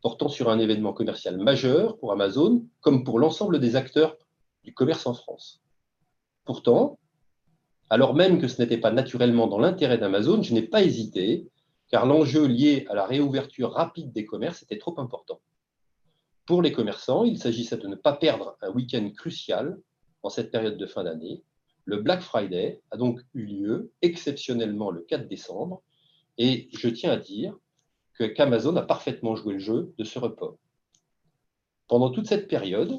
portant 0.00 0.30
sur 0.30 0.48
un 0.48 0.58
événement 0.58 0.94
commercial 0.94 1.36
majeur 1.36 1.98
pour 1.98 2.12
Amazon 2.12 2.64
comme 2.80 3.04
pour 3.04 3.18
l'ensemble 3.18 3.60
des 3.60 3.76
acteurs 3.76 4.16
du 4.64 4.72
commerce 4.72 5.06
en 5.06 5.12
France. 5.12 5.60
Pourtant, 6.46 6.98
Alors 7.90 8.14
même 8.14 8.40
que 8.40 8.48
ce 8.48 8.62
n'était 8.62 8.78
pas 8.78 8.90
naturellement 8.90 9.48
dans 9.48 9.58
l'intérêt 9.58 9.98
d'Amazon, 9.98 10.40
je 10.42 10.54
n'ai 10.54 10.62
pas 10.62 10.82
hésité, 10.82 11.46
car 11.90 12.06
l'enjeu 12.06 12.46
lié 12.46 12.86
à 12.88 12.94
la 12.94 13.04
réouverture 13.04 13.72
rapide 13.72 14.12
des 14.12 14.24
commerces 14.24 14.62
était 14.62 14.78
trop 14.78 14.98
important. 14.98 15.40
Pour 16.46 16.62
les 16.62 16.70
commerçants, 16.70 17.24
il 17.24 17.38
s'agissait 17.38 17.76
de 17.76 17.88
ne 17.88 17.96
pas 17.96 18.12
perdre 18.12 18.56
un 18.62 18.70
week-end 18.70 19.10
crucial 19.10 19.80
en 20.22 20.28
cette 20.28 20.52
période 20.52 20.78
de 20.78 20.86
fin 20.86 21.02
d'année. 21.02 21.42
Le 21.84 21.96
Black 21.98 22.20
Friday 22.20 22.80
a 22.92 22.96
donc 22.96 23.20
eu 23.34 23.44
lieu 23.44 23.92
exceptionnellement 24.00 24.90
le 24.90 25.02
4 25.02 25.26
décembre, 25.26 25.82
et 26.38 26.68
je 26.72 26.88
tiens 26.88 27.10
à 27.10 27.16
dire 27.16 27.56
qu'Amazon 28.16 28.76
a 28.76 28.82
parfaitement 28.82 29.34
joué 29.34 29.54
le 29.54 29.58
jeu 29.58 29.92
de 29.98 30.04
ce 30.04 30.20
report. 30.20 30.56
Pendant 31.88 32.10
toute 32.10 32.26
cette 32.28 32.46
période, 32.46 32.96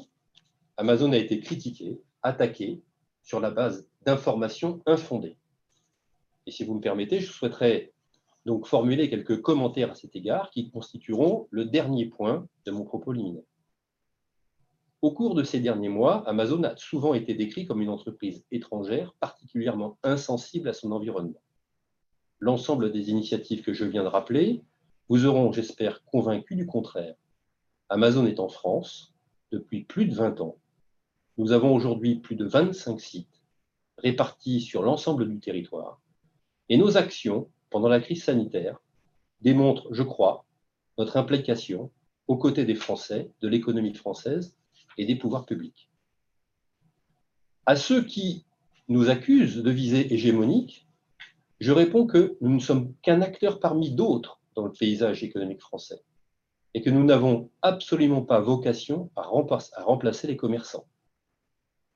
Amazon 0.76 1.12
a 1.12 1.18
été 1.18 1.40
critiqué, 1.40 2.02
attaqué 2.22 2.82
sur 3.22 3.40
la 3.40 3.50
base 3.50 3.88
d'informations 4.02 4.82
infondées. 4.86 5.38
Et 6.46 6.50
si 6.50 6.64
vous 6.64 6.74
me 6.74 6.80
permettez, 6.80 7.20
je 7.20 7.32
souhaiterais 7.32 7.92
donc 8.48 8.66
formuler 8.66 9.10
quelques 9.10 9.42
commentaires 9.42 9.90
à 9.90 9.94
cet 9.94 10.16
égard 10.16 10.48
qui 10.50 10.70
constitueront 10.70 11.48
le 11.50 11.66
dernier 11.66 12.06
point 12.06 12.48
de 12.64 12.70
mon 12.70 12.82
propos 12.82 13.12
liminaire. 13.12 13.44
Au 15.02 15.12
cours 15.12 15.34
de 15.34 15.42
ces 15.42 15.60
derniers 15.60 15.90
mois, 15.90 16.26
Amazon 16.26 16.62
a 16.62 16.74
souvent 16.78 17.12
été 17.12 17.34
décrit 17.34 17.66
comme 17.66 17.82
une 17.82 17.90
entreprise 17.90 18.46
étrangère 18.50 19.12
particulièrement 19.20 19.98
insensible 20.02 20.70
à 20.70 20.72
son 20.72 20.92
environnement. 20.92 21.42
L'ensemble 22.40 22.90
des 22.90 23.10
initiatives 23.10 23.60
que 23.60 23.74
je 23.74 23.84
viens 23.84 24.02
de 24.02 24.08
rappeler 24.08 24.62
vous 25.10 25.26
auront, 25.26 25.52
j'espère, 25.52 26.02
convaincu 26.06 26.56
du 26.56 26.64
contraire. 26.64 27.16
Amazon 27.90 28.24
est 28.24 28.40
en 28.40 28.48
France 28.48 29.12
depuis 29.52 29.84
plus 29.84 30.06
de 30.06 30.14
20 30.14 30.40
ans. 30.40 30.56
Nous 31.36 31.52
avons 31.52 31.74
aujourd'hui 31.74 32.14
plus 32.16 32.34
de 32.34 32.46
25 32.46 32.98
sites 32.98 33.42
répartis 33.98 34.62
sur 34.62 34.82
l'ensemble 34.82 35.28
du 35.28 35.38
territoire. 35.38 36.00
Et 36.70 36.78
nos 36.78 36.96
actions 36.96 37.50
pendant 37.70 37.88
la 37.88 38.00
crise 38.00 38.24
sanitaire 38.24 38.78
démontrent, 39.40 39.92
je 39.92 40.02
crois, 40.02 40.44
notre 40.98 41.16
implication 41.16 41.90
aux 42.26 42.36
côtés 42.36 42.64
des 42.64 42.74
Français, 42.74 43.30
de 43.40 43.48
l'économie 43.48 43.94
française 43.94 44.56
et 44.96 45.06
des 45.06 45.16
pouvoirs 45.16 45.46
publics. 45.46 45.90
À 47.66 47.76
ceux 47.76 48.04
qui 48.04 48.44
nous 48.88 49.10
accusent 49.10 49.62
de 49.62 49.70
visée 49.70 50.12
hégémonique, 50.12 50.86
je 51.60 51.72
réponds 51.72 52.06
que 52.06 52.36
nous 52.40 52.54
ne 52.54 52.60
sommes 52.60 52.94
qu'un 53.02 53.20
acteur 53.20 53.60
parmi 53.60 53.90
d'autres 53.90 54.40
dans 54.54 54.64
le 54.64 54.72
paysage 54.72 55.22
économique 55.22 55.60
français 55.60 56.00
et 56.74 56.82
que 56.82 56.90
nous 56.90 57.04
n'avons 57.04 57.50
absolument 57.62 58.22
pas 58.22 58.40
vocation 58.40 59.10
à 59.16 59.22
remplacer 59.22 60.26
les 60.26 60.36
commerçants. 60.36 60.86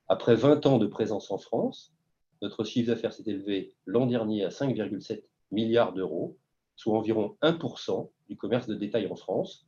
Après 0.07 0.35
20 0.35 0.65
ans 0.65 0.77
de 0.77 0.87
présence 0.87 1.31
en 1.31 1.37
France, 1.37 1.93
notre 2.41 2.63
chiffre 2.63 2.87
d'affaires 2.87 3.13
s'est 3.13 3.23
élevé 3.25 3.73
l'an 3.85 4.05
dernier 4.05 4.43
à 4.43 4.49
5,7 4.49 5.23
milliards 5.53 5.93
d'euros, 5.93 6.37
soit 6.75 6.97
environ 6.97 7.37
1% 7.41 8.09
du 8.29 8.35
commerce 8.35 8.67
de 8.67 8.75
détail 8.75 9.07
en 9.07 9.15
France. 9.15 9.67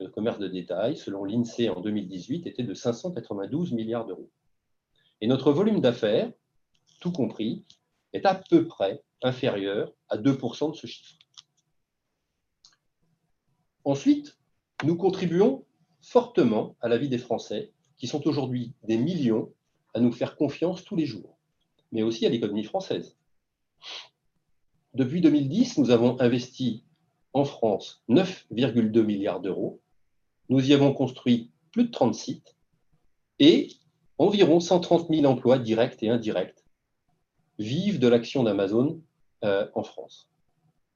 Le 0.00 0.08
commerce 0.08 0.38
de 0.38 0.48
détail, 0.48 0.96
selon 0.96 1.24
l'INSEE 1.24 1.68
en 1.68 1.80
2018, 1.80 2.46
était 2.46 2.62
de 2.62 2.74
592 2.74 3.72
milliards 3.72 4.06
d'euros. 4.06 4.30
Et 5.20 5.26
notre 5.26 5.52
volume 5.52 5.80
d'affaires, 5.80 6.32
tout 7.00 7.12
compris, 7.12 7.64
est 8.12 8.24
à 8.24 8.34
peu 8.34 8.66
près 8.66 9.02
inférieur 9.22 9.92
à 10.08 10.16
2% 10.16 10.70
de 10.70 10.76
ce 10.76 10.86
chiffre. 10.86 11.18
Ensuite, 13.84 14.38
nous 14.84 14.96
contribuons 14.96 15.64
fortement 16.00 16.76
à 16.80 16.88
la 16.88 16.98
vie 16.98 17.08
des 17.08 17.18
Français, 17.18 17.72
qui 17.96 18.06
sont 18.06 18.26
aujourd'hui 18.28 18.74
des 18.84 18.96
millions 18.96 19.52
à 19.94 20.00
nous 20.00 20.12
faire 20.12 20.36
confiance 20.36 20.84
tous 20.84 20.94
les 20.94 21.06
jours, 21.06 21.36
mais 21.90 22.02
aussi 22.02 22.24
à 22.26 22.28
l'économie 22.28 22.64
française. 22.64 23.16
Depuis 24.94 25.20
2010, 25.20 25.78
nous 25.78 25.90
avons 25.90 26.20
investi 26.20 26.84
en 27.32 27.44
France 27.44 28.02
9,2 28.08 29.02
milliards 29.02 29.40
d'euros. 29.40 29.80
Nous 30.48 30.70
y 30.70 30.74
avons 30.74 30.92
construit 30.92 31.50
plus 31.72 31.84
de 31.84 31.90
30 31.90 32.14
sites 32.14 32.56
et 33.38 33.68
environ 34.16 34.60
130 34.60 35.08
000 35.08 35.24
emplois 35.26 35.58
directs 35.58 36.02
et 36.02 36.08
indirects 36.08 36.64
vivent 37.58 37.98
de 37.98 38.08
l'action 38.08 38.42
d'Amazon 38.42 39.00
euh, 39.44 39.68
en 39.74 39.82
France. 39.82 40.28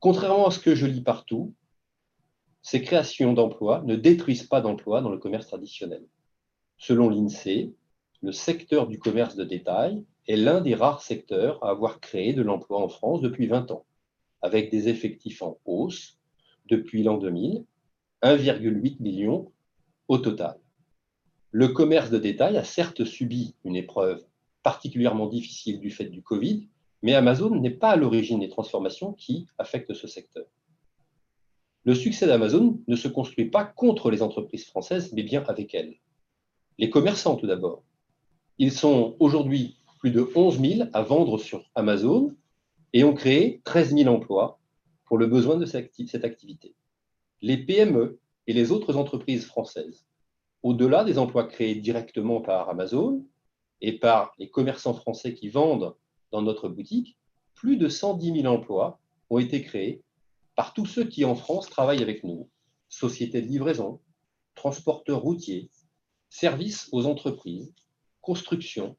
Contrairement 0.00 0.49
à 0.49 0.50
ce 0.50 0.58
que 0.58 0.75
je 0.75 0.87
lis 0.87 1.02
partout, 1.02 1.54
ces 2.62 2.82
créations 2.82 3.32
d'emplois 3.32 3.82
ne 3.84 3.96
détruisent 3.96 4.46
pas 4.46 4.61
d'emplois 4.61 5.00
dans 5.00 5.11
le 5.11 5.18
commerce 5.18 5.49
traditionnel. 5.49 6.04
Selon 6.78 7.08
l'INSEE, 7.11 7.72
le 8.22 8.32
secteur 8.32 8.87
du 8.87 8.99
commerce 8.99 9.37
de 9.37 9.44
détail 9.44 10.04
est 10.29 10.37
l'un 10.37 10.61
des 10.61 10.75
rares 10.75 11.02
secteurs 11.02 11.62
à 11.64 11.71
avoir 11.71 12.00
créé 12.00 12.33
de 12.33 12.43
l'emploi 12.43 12.83
en 12.83 12.88
France 12.88 13.21
depuis 13.21 13.47
20 13.47 13.71
ans, 13.71 13.85
avec 14.41 14.71
des 14.71 14.88
effectifs 14.88 15.43
en 15.43 15.59
hausse 15.64 16.19
depuis 16.67 17.02
l'an 17.02 17.19
2000, 17.19 17.64
1,8 18.23 19.02
million 19.02 19.50
au 20.09 20.19
total. 20.19 20.59
Le 21.50 21.69
commerce 21.69 22.11
de 22.11 22.19
détail 22.19 22.57
a 22.57 22.64
certes 22.64 23.05
subi 23.05 23.55
une 23.64 23.76
épreuve 23.76 24.25
particulièrement 24.62 25.26
difficile 25.26 25.81
du 25.81 25.91
fait 25.91 26.07
du 26.07 26.23
Covid, 26.23 26.69
mais 27.02 27.14
Amazon 27.14 27.55
n'est 27.57 27.71
pas 27.71 27.91
à 27.91 27.97
l'origine 27.97 28.41
des 28.41 28.49
transformations 28.49 29.12
qui 29.12 29.47
affectent 29.59 29.95
ce 29.95 30.07
secteur. 30.07 30.47
Le 31.85 31.97
succès 31.97 32.29
d'Amazon 32.29 32.81
ne 32.87 32.95
se 32.95 33.09
construit 33.09 33.47
pas 33.47 33.64
contre 33.64 34.11
les 34.11 34.23
entreprises 34.23 34.67
françaises, 34.67 35.12
mais 35.12 35.25
bien 35.25 35.43
avec 35.49 35.75
elles. 35.75 35.97
Les 36.79 36.91
commerçants, 36.91 37.35
tout 37.35 37.49
d'abord. 37.49 37.83
Ils 38.59 38.71
sont 38.71 39.17
aujourd'hui 39.19 39.81
plus 40.02 40.11
de 40.11 40.28
11 40.35 40.61
000 40.61 40.88
à 40.94 41.02
vendre 41.02 41.38
sur 41.38 41.71
Amazon 41.76 42.35
et 42.92 43.04
ont 43.04 43.14
créé 43.14 43.62
13 43.62 43.94
000 43.94 44.12
emplois 44.12 44.59
pour 45.04 45.16
le 45.16 45.28
besoin 45.28 45.56
de 45.56 45.64
cette 45.64 46.25
activité. 46.25 46.75
Les 47.40 47.56
PME 47.56 48.18
et 48.49 48.52
les 48.52 48.73
autres 48.73 48.97
entreprises 48.97 49.47
françaises, 49.47 50.04
au-delà 50.64 51.04
des 51.04 51.18
emplois 51.18 51.44
créés 51.44 51.76
directement 51.76 52.40
par 52.40 52.68
Amazon 52.68 53.25
et 53.80 53.97
par 53.97 54.35
les 54.40 54.50
commerçants 54.50 54.92
français 54.92 55.35
qui 55.35 55.50
vendent 55.50 55.94
dans 56.32 56.42
notre 56.42 56.68
boutique, 56.68 57.16
plus 57.54 57.76
de 57.76 57.88
110 57.88 58.42
000 58.42 58.52
emplois 58.52 58.99
ont 59.30 59.38
été 59.38 59.62
créés 59.62 60.02
par 60.56 60.75
tous 60.75 60.87
ceux 60.87 61.04
qui 61.04 61.25
en 61.25 61.37
France 61.37 61.71
travaillent 61.71 62.02
avec 62.02 62.25
nous, 62.25 62.49
sociétés 62.88 63.40
de 63.40 63.47
livraison, 63.47 64.00
transporteurs 64.56 65.21
routiers, 65.21 65.71
services 66.28 66.88
aux 66.90 67.06
entreprises, 67.06 67.73
construction, 68.21 68.97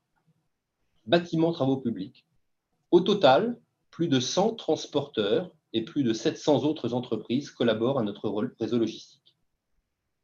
bâtiments 1.05 1.51
travaux 1.51 1.77
publics. 1.77 2.25
Au 2.91 3.01
total, 3.01 3.59
plus 3.91 4.07
de 4.07 4.19
100 4.19 4.55
transporteurs 4.55 5.51
et 5.73 5.83
plus 5.83 6.03
de 6.03 6.13
700 6.13 6.63
autres 6.63 6.93
entreprises 6.93 7.51
collaborent 7.51 7.99
à 7.99 8.03
notre 8.03 8.29
réseau 8.59 8.77
logistique. 8.77 9.35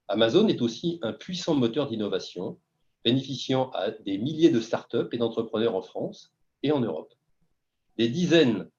Amazon 0.08 0.48
est 0.48 0.62
aussi 0.62 1.00
un 1.02 1.14
puissant 1.14 1.56
moteur 1.56 1.88
d'innovation, 1.88 2.60
bénéficiant 3.04 3.70
à 3.72 3.92
des 3.92 4.18
milliers 4.18 4.50
de 4.50 4.60
startups 4.60 5.08
et 5.12 5.18
d'entrepreneurs 5.18 5.76
en 5.76 5.82
France 5.82 6.34
et 6.64 6.72
en 6.72 6.80
Europe. 6.80 7.14
Des 7.98 8.10
dizaines 8.10 8.70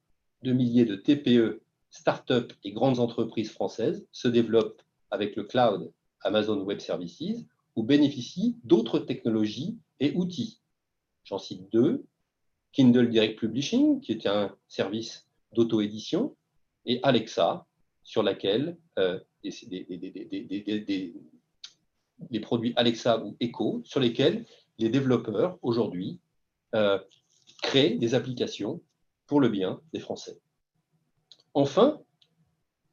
de 0.42 0.52
milliers 0.52 0.85
de 0.85 0.97
TPE 0.97 1.62
start-up 1.90 2.52
et 2.64 2.73
grandes 2.73 3.00
entreprises 3.00 3.50
françaises 3.50 4.07
se 4.12 4.28
développent 4.28 4.83
avec 5.11 5.37
le 5.37 5.45
cloud 5.45 5.92
Amazon 6.23 6.61
Web 6.62 6.80
Services 6.80 7.47
ou 7.76 7.83
bénéficient 7.83 8.57
d'autres 8.64 8.99
technologies 8.99 9.78
et 10.00 10.12
outils. 10.14 10.60
J'en 11.25 11.39
cite 11.39 11.71
deux. 11.73 12.05
Kindle 12.73 13.11
Direct 13.11 13.39
Publishing, 13.39 14.00
qui 14.00 14.12
est 14.12 14.27
un 14.27 14.57
service 14.69 15.27
d'auto-édition, 15.53 16.37
et 16.87 17.00
Alexa, 17.03 17.67
sur 18.03 18.23
laquelle 18.23 18.77
euh, 18.99 19.19
produits 22.41 22.73
Alexa 22.77 23.25
ou 23.25 23.37
Echo, 23.41 23.83
sur 23.85 24.00
lesquels 24.00 24.47
les 24.79 24.89
développeurs 24.89 25.59
aujourd'hui 25.62 26.21
euh, 26.75 26.99
créent 27.62 27.97
des 27.97 28.15
applications 28.15 28.81
pour 29.27 29.41
le 29.41 29.49
bien 29.49 29.81
des 29.93 30.00
Français. 30.00 30.41
Enfin, 31.55 32.00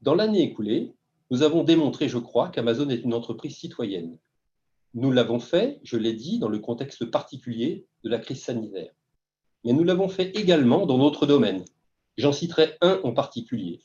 dans 0.01 0.15
l'année 0.15 0.41
écoulée, 0.41 0.93
nous 1.29 1.43
avons 1.43 1.63
démontré, 1.63 2.09
je 2.09 2.17
crois, 2.17 2.49
qu'Amazon 2.49 2.89
est 2.89 3.03
une 3.03 3.13
entreprise 3.13 3.55
citoyenne. 3.55 4.17
Nous 4.99 5.11
l'avons 5.11 5.39
fait, 5.39 5.79
je 5.83 5.95
l'ai 5.95 6.13
dit, 6.13 6.39
dans 6.39 6.49
le 6.49 6.57
contexte 6.57 7.05
particulier 7.05 7.85
de 8.03 8.09
la 8.09 8.17
crise 8.17 8.41
sanitaire. 8.41 8.91
Mais 9.63 9.71
nous 9.73 9.83
l'avons 9.83 10.09
fait 10.09 10.35
également 10.35 10.87
dans 10.87 10.97
d'autres 10.97 11.27
domaines. 11.27 11.63
J'en 12.17 12.31
citerai 12.31 12.77
un 12.81 12.99
en 13.03 13.13
particulier. 13.13 13.83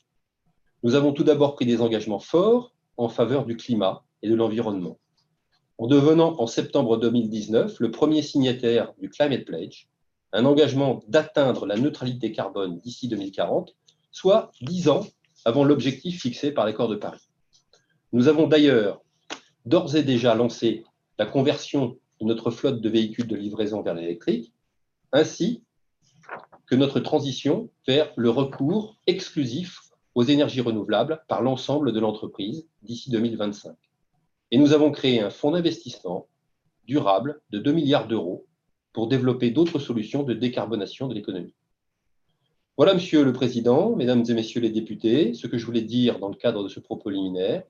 Nous 0.81 0.95
avons 0.95 1.13
tout 1.13 1.23
d'abord 1.23 1.53
pris 1.53 1.67
des 1.67 1.81
engagements 1.81 2.17
forts 2.17 2.73
en 2.97 3.09
faveur 3.09 3.45
du 3.45 3.55
climat 3.57 4.03
et 4.23 4.27
de 4.27 4.33
l'environnement. 4.33 4.97
En 5.77 5.85
devenant 5.85 6.33
en 6.41 6.47
septembre 6.47 6.97
2019 6.97 7.79
le 7.79 7.91
premier 7.91 8.23
signataire 8.23 8.91
du 8.99 9.11
Climate 9.11 9.45
Pledge, 9.45 9.89
un 10.31 10.45
engagement 10.45 11.03
d'atteindre 11.07 11.67
la 11.67 11.77
neutralité 11.77 12.31
carbone 12.31 12.79
d'ici 12.79 13.07
2040 13.07 13.75
soit 14.09 14.49
dix 14.63 14.89
ans 14.89 15.05
avant 15.45 15.63
l'objectif 15.63 16.23
fixé 16.23 16.51
par 16.51 16.65
l'accord 16.65 16.87
de 16.87 16.95
Paris. 16.95 17.29
Nous 18.13 18.29
avons 18.29 18.47
d'ailleurs 18.47 19.03
d'ores 19.67 19.95
et 19.95 20.01
déjà 20.01 20.33
lancé 20.33 20.83
la 21.17 21.25
conversion 21.25 21.97
de 22.19 22.25
notre 22.25 22.51
flotte 22.51 22.81
de 22.81 22.89
véhicules 22.89 23.27
de 23.27 23.35
livraison 23.35 23.81
vers 23.81 23.93
l'électrique. 23.93 24.53
Ainsi, 25.11 25.63
que 26.65 26.75
notre 26.75 26.99
transition 26.99 27.69
vers 27.87 28.11
le 28.15 28.29
recours 28.29 28.97
exclusif 29.05 29.79
aux 30.15 30.23
énergies 30.23 30.61
renouvelables 30.61 31.23
par 31.27 31.41
l'ensemble 31.41 31.91
de 31.91 31.99
l'entreprise 31.99 32.67
d'ici 32.81 33.09
2025. 33.09 33.75
Et 34.51 34.57
nous 34.57 34.73
avons 34.73 34.91
créé 34.91 35.19
un 35.19 35.29
fonds 35.29 35.51
d'investissement 35.51 36.27
durable 36.85 37.41
de 37.49 37.59
2 37.59 37.71
milliards 37.71 38.07
d'euros 38.07 38.45
pour 38.93 39.07
développer 39.07 39.49
d'autres 39.49 39.79
solutions 39.79 40.23
de 40.23 40.33
décarbonation 40.33 41.07
de 41.07 41.15
l'économie. 41.15 41.55
Voilà, 42.77 42.93
Monsieur 42.93 43.23
le 43.23 43.33
Président, 43.33 43.95
Mesdames 43.95 44.23
et 44.27 44.33
Messieurs 44.33 44.61
les 44.61 44.69
députés, 44.69 45.33
ce 45.33 45.47
que 45.47 45.57
je 45.57 45.65
voulais 45.65 45.81
dire 45.81 46.19
dans 46.19 46.29
le 46.29 46.35
cadre 46.35 46.63
de 46.63 46.69
ce 46.69 46.79
propos 46.79 47.09
liminaire. 47.09 47.63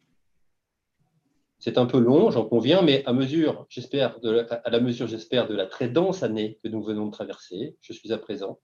C'est 1.66 1.78
un 1.78 1.86
peu 1.86 1.98
long, 1.98 2.30
j'en 2.30 2.44
conviens, 2.44 2.82
mais 2.82 3.06
à 3.06 3.14
mesure, 3.14 3.66
j'espère, 3.70 4.18
à 4.66 4.70
la 4.70 4.82
mesure, 4.82 5.08
j'espère, 5.08 5.48
de 5.48 5.56
la 5.56 5.66
très 5.66 5.88
dense 5.88 6.22
année 6.22 6.60
que 6.62 6.68
nous 6.68 6.84
venons 6.84 7.06
de 7.06 7.12
traverser, 7.12 7.78
je 7.80 7.94
suis 7.94 8.12
à 8.12 8.18
présent 8.18 8.60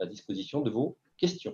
à 0.00 0.06
disposition 0.06 0.62
de 0.62 0.70
vos 0.70 0.96
questions. 1.18 1.52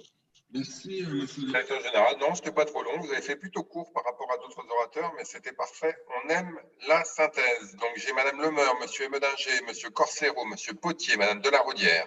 Merci, 0.54 1.02
euh, 1.02 1.22
monsieur 1.22 1.42
le 1.42 1.48
directeur 1.48 1.80
général. 1.80 2.14
Non, 2.20 2.32
ce 2.32 2.42
n'était 2.42 2.52
pas 2.52 2.64
trop 2.64 2.84
long. 2.84 2.96
Vous 3.00 3.10
avez 3.10 3.20
fait 3.20 3.34
plutôt 3.34 3.64
court 3.64 3.92
par 3.92 4.04
rapport 4.04 4.30
à 4.30 4.36
d'autres 4.36 4.64
orateurs, 4.70 5.12
mais 5.16 5.24
c'était 5.24 5.50
parfait. 5.50 5.96
On 6.22 6.28
aime 6.28 6.56
la 6.86 7.02
synthèse. 7.02 7.74
Donc, 7.80 7.90
j'ai 7.96 8.12
Madame 8.12 8.40
Lemeur, 8.40 8.78
Monsieur 8.80 9.06
Emedinger, 9.06 9.60
Monsieur 9.66 9.90
Corsero, 9.90 10.44
Monsieur 10.44 10.74
Potier, 10.74 11.16
Madame 11.16 11.40
Delaraudière, 11.40 12.06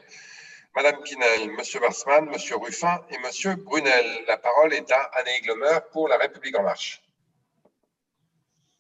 Madame 0.78 1.02
Pinel, 1.04 1.52
Monsieur 1.58 1.82
Barsman, 1.82 2.24
Monsieur 2.28 2.56
Ruffin 2.56 3.02
et 3.10 3.18
Monsieur 3.18 3.54
Brunel. 3.56 4.24
La 4.30 4.38
parole 4.38 4.74
est 4.74 4.90
à 4.94 5.02
Anne 5.14 5.46
Lemeur 5.46 5.90
pour 5.90 6.08
La 6.08 6.18
République 6.18 6.58
En 6.58 6.64
Marche. 6.64 7.02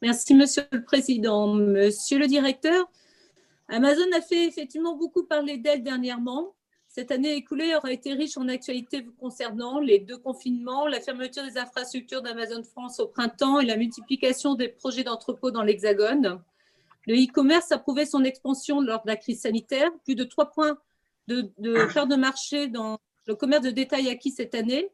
Merci, 0.01 0.33
Monsieur 0.33 0.63
le 0.71 0.83
Président. 0.83 1.53
Monsieur 1.53 2.17
le 2.17 2.25
Directeur, 2.25 2.89
Amazon 3.67 4.11
a 4.15 4.21
fait 4.21 4.47
effectivement 4.47 4.95
beaucoup 4.95 5.23
parler 5.25 5.57
d'elle 5.57 5.83
dernièrement. 5.83 6.55
Cette 6.87 7.11
année 7.11 7.35
écoulée 7.35 7.75
aura 7.75 7.91
été 7.91 8.13
riche 8.13 8.35
en 8.35 8.47
actualités 8.47 9.05
concernant 9.19 9.79
les 9.79 9.99
deux 9.99 10.17
confinements, 10.17 10.87
la 10.87 10.99
fermeture 10.99 11.43
des 11.43 11.59
infrastructures 11.59 12.23
d'Amazon 12.23 12.63
France 12.63 12.99
au 12.99 13.07
printemps 13.07 13.59
et 13.59 13.65
la 13.65 13.77
multiplication 13.77 14.55
des 14.55 14.69
projets 14.69 15.03
d'entrepôts 15.03 15.51
dans 15.51 15.61
l'Hexagone. 15.61 16.41
Le 17.05 17.13
e-commerce 17.13 17.71
a 17.71 17.77
prouvé 17.77 18.07
son 18.07 18.23
expansion 18.23 18.81
lors 18.81 19.03
de 19.03 19.07
la 19.07 19.17
crise 19.17 19.41
sanitaire. 19.41 19.91
Plus 20.03 20.15
de 20.15 20.23
trois 20.23 20.49
points 20.49 20.79
de, 21.27 21.51
de 21.59 21.85
part 21.93 22.07
de 22.07 22.15
marché 22.15 22.67
dans 22.67 22.99
le 23.27 23.35
commerce 23.35 23.63
de 23.63 23.71
détail 23.71 24.09
acquis 24.09 24.31
cette 24.31 24.55
année. 24.55 24.89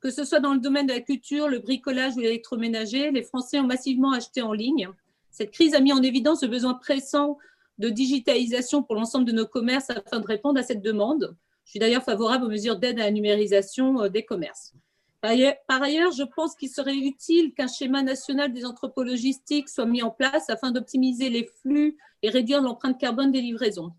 Que 0.00 0.10
ce 0.10 0.24
soit 0.24 0.40
dans 0.40 0.54
le 0.54 0.60
domaine 0.60 0.86
de 0.86 0.92
la 0.92 1.00
culture, 1.00 1.48
le 1.48 1.58
bricolage 1.58 2.16
ou 2.16 2.20
l'électroménager, 2.20 3.10
les 3.10 3.22
Français 3.22 3.60
ont 3.60 3.66
massivement 3.66 4.12
acheté 4.12 4.42
en 4.42 4.52
ligne. 4.52 4.88
Cette 5.30 5.50
crise 5.50 5.74
a 5.74 5.80
mis 5.80 5.92
en 5.92 6.02
évidence 6.02 6.42
le 6.42 6.48
besoin 6.48 6.74
pressant 6.74 7.38
de 7.78 7.88
digitalisation 7.88 8.82
pour 8.82 8.94
l'ensemble 8.94 9.24
de 9.24 9.32
nos 9.32 9.46
commerces 9.46 9.90
afin 9.90 10.20
de 10.20 10.26
répondre 10.26 10.58
à 10.58 10.62
cette 10.62 10.82
demande. 10.82 11.36
Je 11.64 11.70
suis 11.70 11.80
d'ailleurs 11.80 12.02
favorable 12.02 12.44
aux 12.44 12.50
mesures 12.50 12.76
d'aide 12.76 12.98
à 12.98 13.04
la 13.04 13.10
numérisation 13.10 14.02
euh, 14.02 14.08
des 14.08 14.24
commerces. 14.24 14.74
Par 15.20 15.82
ailleurs, 15.82 16.12
je 16.12 16.22
pense 16.22 16.56
qu'il 16.56 16.70
serait 16.70 16.96
utile 16.96 17.52
qu'un 17.52 17.68
schéma 17.68 18.02
national 18.02 18.54
des 18.54 18.64
entrepôts 18.64 19.02
logistiques 19.02 19.68
soit 19.68 19.84
mis 19.84 20.02
en 20.02 20.10
place 20.10 20.48
afin 20.48 20.70
d'optimiser 20.70 21.28
les 21.28 21.44
flux 21.60 21.98
et 22.22 22.30
réduire 22.30 22.62
l'empreinte 22.62 22.98
carbone 22.98 23.30
des 23.30 23.42
livraisons. 23.42 23.90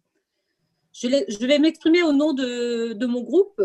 Je 0.94 1.46
vais 1.46 1.60
m'exprimer 1.60 2.02
au 2.04 2.12
nom 2.12 2.34
de, 2.34 2.94
de, 2.94 3.06
mon 3.06 3.22
groupe. 3.22 3.62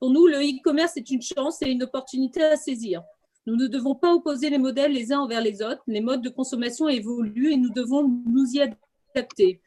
Pour 0.00 0.10
nous, 0.10 0.26
le 0.26 0.38
e-commerce 0.38 0.96
est 0.96 1.10
une 1.10 1.20
chance 1.20 1.60
et 1.60 1.70
une 1.70 1.82
opportunité 1.82 2.42
à 2.42 2.56
saisir. 2.56 3.02
Nous 3.46 3.54
ne 3.54 3.66
devons 3.66 3.94
pas 3.94 4.14
opposer 4.14 4.48
les 4.48 4.58
modèles 4.58 4.92
les 4.92 5.12
uns 5.12 5.20
envers 5.20 5.42
les 5.42 5.62
autres. 5.62 5.82
Les 5.86 6.00
modes 6.00 6.22
de 6.22 6.30
consommation 6.30 6.88
évoluent 6.88 7.52
et 7.52 7.56
nous 7.56 7.70
devons 7.70 8.08
nous 8.08 8.46
y 8.52 8.62
adapter. 9.14 9.60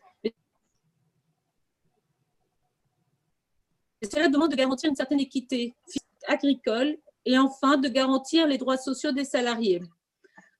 cela 4.11 4.27
demande 4.27 4.51
de 4.51 4.57
garantir 4.57 4.89
une 4.89 4.97
certaine 4.97 5.21
équité 5.21 5.73
agricole 6.27 6.97
et 7.25 7.37
enfin 7.37 7.77
de 7.77 7.87
garantir 7.87 8.47
les 8.47 8.57
droits 8.57 8.77
sociaux 8.77 9.13
des 9.13 9.23
salariés. 9.23 9.81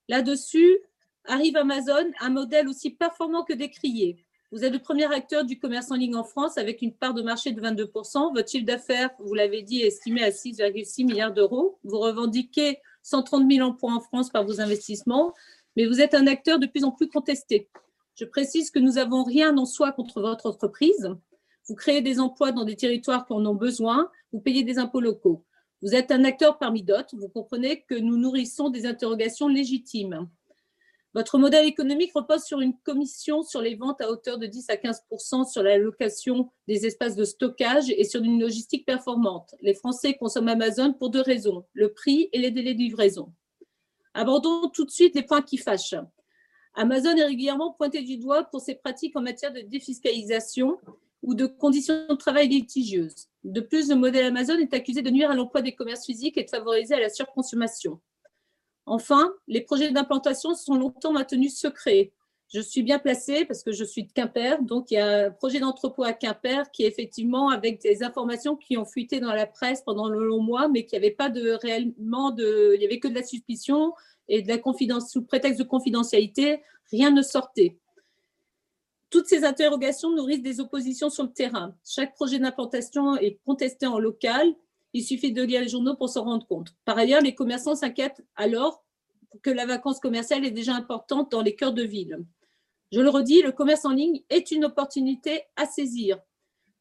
Là-dessus, 0.08 0.78
arrive 1.26 1.58
Amazon, 1.58 2.06
un 2.22 2.30
modèle 2.30 2.70
aussi 2.70 2.92
performant 2.92 3.44
que 3.44 3.54
décrié. 3.54 4.26
Vous 4.54 4.64
êtes 4.64 4.72
le 4.72 4.78
premier 4.78 5.12
acteur 5.12 5.46
du 5.46 5.58
commerce 5.58 5.90
en 5.90 5.96
ligne 5.96 6.16
en 6.16 6.24
France 6.24 6.60
avec 6.60 6.84
une 6.84 6.94
part 6.94 7.16
de 7.16 7.24
marché 7.24 7.54
de 7.54 7.60
22%. 7.60 8.36
Votre 8.36 8.48
chiffre 8.48 8.68
d'affaires, 8.68 9.10
vous 9.18 9.34
l'avez 9.34 9.64
dit, 9.64 9.82
est 9.82 9.88
estimé 9.88 10.24
à 10.24 10.30
6,6 10.30 11.08
milliards 11.08 11.34
d'euros. 11.34 11.80
Vous 11.84 11.98
revendiquez 11.98 12.78
130 13.02 13.52
000 13.52 13.68
emplois 13.68 13.94
en 13.94 14.00
France 14.00 14.30
par 14.30 14.46
vos 14.46 14.62
investissements, 14.62 15.34
mais 15.76 15.88
vous 15.88 16.02
êtes 16.02 16.14
un 16.14 16.28
acteur 16.28 16.60
de 16.60 16.68
plus 16.68 16.84
en 16.84 16.92
plus 16.92 17.10
contesté. 17.10 17.68
Je 18.14 18.26
précise 18.26 18.70
que 18.70 18.78
nous 18.78 18.92
n'avons 18.92 19.24
rien 19.24 19.58
en 19.58 19.66
soi 19.66 19.92
contre 19.92 20.22
votre 20.22 20.46
entreprise. 20.46 21.10
Vous 21.68 21.74
créez 21.74 22.04
des 22.04 22.20
emplois 22.20 22.52
dans 22.52 22.64
des 22.64 22.76
territoires 22.76 23.26
qui 23.26 23.34
en 23.34 23.44
ont 23.48 23.56
besoin, 23.56 24.12
vous 24.34 24.40
payez 24.40 24.62
des 24.64 24.78
impôts 24.78 25.02
locaux. 25.02 25.44
Vous 25.82 25.96
êtes 25.96 26.12
un 26.12 26.24
acteur 26.26 26.60
parmi 26.60 26.84
d'autres, 26.84 27.18
vous 27.18 27.28
comprenez 27.28 27.82
que 27.90 27.96
nous 27.96 28.18
nourrissons 28.18 28.70
des 28.70 28.86
interrogations 28.86 29.48
légitimes. 29.48 30.30
Votre 31.16 31.38
modèle 31.38 31.68
économique 31.68 32.12
repose 32.16 32.44
sur 32.44 32.60
une 32.60 32.76
commission 32.80 33.44
sur 33.44 33.62
les 33.62 33.76
ventes 33.76 34.02
à 34.02 34.10
hauteur 34.10 34.40
de 34.40 34.48
10 34.48 34.70
à 34.72 34.76
15% 34.78 35.48
sur 35.48 35.62
la 35.62 35.78
location 35.78 36.50
des 36.68 36.88
espaces 36.88 37.16
de 37.16 37.24
stockage 37.24 37.92
et 37.92 38.04
sur 38.04 38.24
une 38.24 38.42
logistique 38.42 38.84
performante. 38.84 39.54
Les 39.62 39.76
Français 39.76 40.16
consomment 40.16 40.48
Amazon 40.48 40.92
pour 40.94 41.12
deux 41.12 41.22
raisons, 41.22 41.66
le 41.74 41.94
prix 41.94 42.30
et 42.34 42.40
les 42.40 42.50
délais 42.50 42.74
de 42.74 42.80
livraison. 42.80 43.32
Abordons 44.16 44.70
tout 44.70 44.86
de 44.86 44.92
suite 44.92 45.14
les 45.14 45.22
points 45.22 45.44
qui 45.44 45.58
fâchent. 45.58 45.96
Amazon 46.74 47.16
est 47.16 47.26
régulièrement 47.26 47.74
pointé 47.74 48.02
du 48.02 48.18
doigt 48.18 48.46
pour 48.46 48.62
ses 48.62 48.74
pratiques 48.74 49.16
en 49.16 49.22
matière 49.22 49.54
de 49.54 49.62
défiscalisation 49.62 50.80
ou 51.22 51.36
de 51.36 51.46
conditions 51.46 52.08
de 52.10 52.16
travail 52.16 52.48
litigieuses. 52.48 53.28
De 53.44 53.62
plus, 53.62 53.90
le 53.90 53.96
modèle 53.96 54.26
Amazon 54.26 54.58
est 54.58 54.74
accusé 54.74 55.04
de 55.04 55.12
nuire 55.12 55.30
à 55.30 55.36
l'emploi 55.36 55.62
des 55.62 55.76
commerces 55.76 56.08
physiques 56.08 56.40
et 56.40 56.44
de 56.44 56.50
favoriser 56.50 57.00
la 57.00 57.10
surconsommation. 57.10 58.02
Enfin, 58.86 59.34
les 59.48 59.62
projets 59.62 59.92
d'implantation 59.92 60.56
sont 60.56 60.76
longtemps 60.76 61.14
maintenus 61.14 61.58
secrets. 61.58 62.12
Je 62.54 62.60
suis 62.60 62.84
bien 62.84 63.00
placée 63.00 63.46
parce 63.46 63.64
que 63.64 63.72
je 63.72 63.84
suis 63.84 64.04
de 64.04 64.12
Quimper, 64.12 64.62
donc 64.62 64.92
il 64.92 64.96
y 64.96 64.98
a 64.98 65.26
un 65.26 65.32
projet 65.32 65.60
d'entrepôt 65.60 66.04
à 66.04 66.14
Quimper 66.14 66.70
qui 66.72 66.84
effectivement 66.84 67.50
avec 67.50 67.82
des 67.82 68.04
informations 68.04 68.56
qui 68.56 68.78
ont 68.78 68.86
fuité 68.86 69.20
dans 69.20 69.34
la 69.34 69.48
presse 69.48 69.82
pendant 69.82 70.08
le 70.08 70.24
long 70.24 70.42
mois, 70.42 70.68
mais 70.68 70.86
qui 70.86 70.96
avait 70.96 71.12
pas 71.12 71.30
de 71.30 71.52
réellement 71.52 72.30
de, 72.30 72.74
il 72.76 72.82
y 72.82 72.86
avait 72.86 73.00
que 73.00 73.08
de 73.08 73.16
la 73.16 73.24
suspicion 73.24 73.94
et 74.28 74.44
de 74.44 74.48
la 74.48 74.60
confidence 74.60 75.12
sous 75.12 75.24
prétexte 75.24 75.60
de 75.60 75.66
confidentialité, 75.66 76.62
rien 76.92 77.10
ne 77.10 77.24
sortait. 77.24 77.80
Toutes 79.10 79.28
ces 79.28 79.46
interrogations 79.46 80.12
nourrissent 80.12 80.42
des 80.42 80.60
oppositions 80.60 81.10
sur 81.10 81.24
le 81.24 81.32
terrain. 81.32 81.76
Chaque 81.86 82.14
projet 82.14 82.40
d'implantation 82.40 83.16
est 83.18 83.40
contesté 83.46 83.86
en 83.88 84.00
local. 84.00 84.54
Il 84.94 85.04
suffit 85.04 85.32
de 85.32 85.44
lire 85.44 85.62
les 85.62 85.70
journaux 85.70 85.96
pour 85.96 86.10
s'en 86.10 86.24
rendre 86.24 86.46
compte. 86.48 86.76
Par 86.86 86.98
ailleurs, 86.98 87.22
les 87.22 87.36
commerçants 87.36 87.76
s'inquiètent 87.76 88.24
alors 88.36 88.84
que 89.42 89.50
la 89.50 89.66
vacance 89.66 90.00
commerciale 90.00 90.46
est 90.46 90.52
déjà 90.52 90.76
importante 90.76 91.32
dans 91.32 91.42
les 91.42 91.56
cœurs 91.56 91.74
de 91.74 91.84
ville. 91.84 92.20
Je 92.92 93.02
le 93.02 93.10
redis, 93.10 93.42
le 93.42 93.52
commerce 93.52 93.86
en 93.86 93.92
ligne 93.92 94.22
est 94.30 94.52
une 94.52 94.66
opportunité 94.66 95.42
à 95.56 95.66
saisir. 95.66 96.20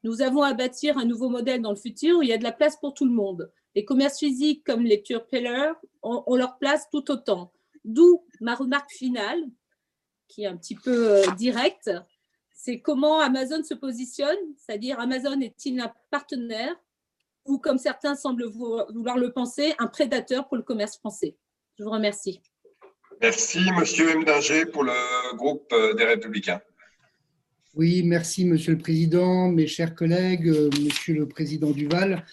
Nous 0.05 0.21
avons 0.21 0.43
à 0.43 0.53
bâtir 0.53 0.99
un 0.99 1.07
nouveau 1.07 1.31
modèle 1.31 1.63
dans 1.63 1.71
le 1.71 1.77
futur 1.77 2.19
où 2.19 2.23
il 2.23 2.29
y 2.29 2.33
a 2.33 2.39
de 2.39 2.43
la 2.43 2.53
place 2.53 2.77
pour 2.77 2.93
tout 2.93 3.07
le 3.07 3.13
monde. 3.13 3.51
Les 3.75 3.85
commerces 3.85 4.19
physiques 4.19 4.65
comme 4.65 4.83
les 4.83 5.03
ont, 6.03 6.23
ont 6.27 6.37
leur 6.37 6.59
place 6.59 6.89
tout 6.91 7.11
autant. 7.11 7.53
D'où 7.85 8.25
ma 8.41 8.55
remarque 8.55 8.91
finale, 8.91 9.43
qui 10.29 10.43
est 10.43 10.47
un 10.47 10.57
petit 10.57 10.75
peu 10.75 11.11
euh, 11.13 11.27
directe 11.39 11.91
c'est 12.65 12.81
comment 12.81 13.19
Amazon 13.19 13.65
se 13.65 13.75
positionne, 13.75 14.39
c'est-à-dire 14.57 15.01
Amazon 15.01 15.41
est-il 15.41 15.81
un 15.81 15.93
partenaire 16.13 16.77
ou, 17.47 17.59
comme 17.59 17.79
certains 17.79 18.15
semblent 18.15 18.47
vouloir 18.47 19.19
le 19.19 19.33
penser, 19.33 19.75
un 19.79 19.87
prédateur 19.87 20.49
pour 20.49 20.57
le 20.57 20.63
commerce 20.63 20.97
français 20.97 21.37
Je 21.79 21.85
vous 21.85 21.91
remercie. 21.91 22.41
Merci, 23.21 23.61
Monsieur 23.79 24.19
Mdinger, 24.19 24.67
pour 24.67 24.85
le 24.85 25.37
groupe 25.37 25.73
euh, 25.73 25.95
des 25.95 26.05
Républicains. 26.05 26.61
Oui, 27.75 28.03
merci, 28.05 28.45
Monsieur 28.45 28.73
le 28.73 28.79
Président, 28.79 29.49
mes 29.49 29.67
chers 29.67 29.95
collègues, 29.95 30.49
euh, 30.49 30.71
Monsieur 30.83 31.15
le 31.15 31.27
Président 31.27 31.71
Duval. 31.71 32.25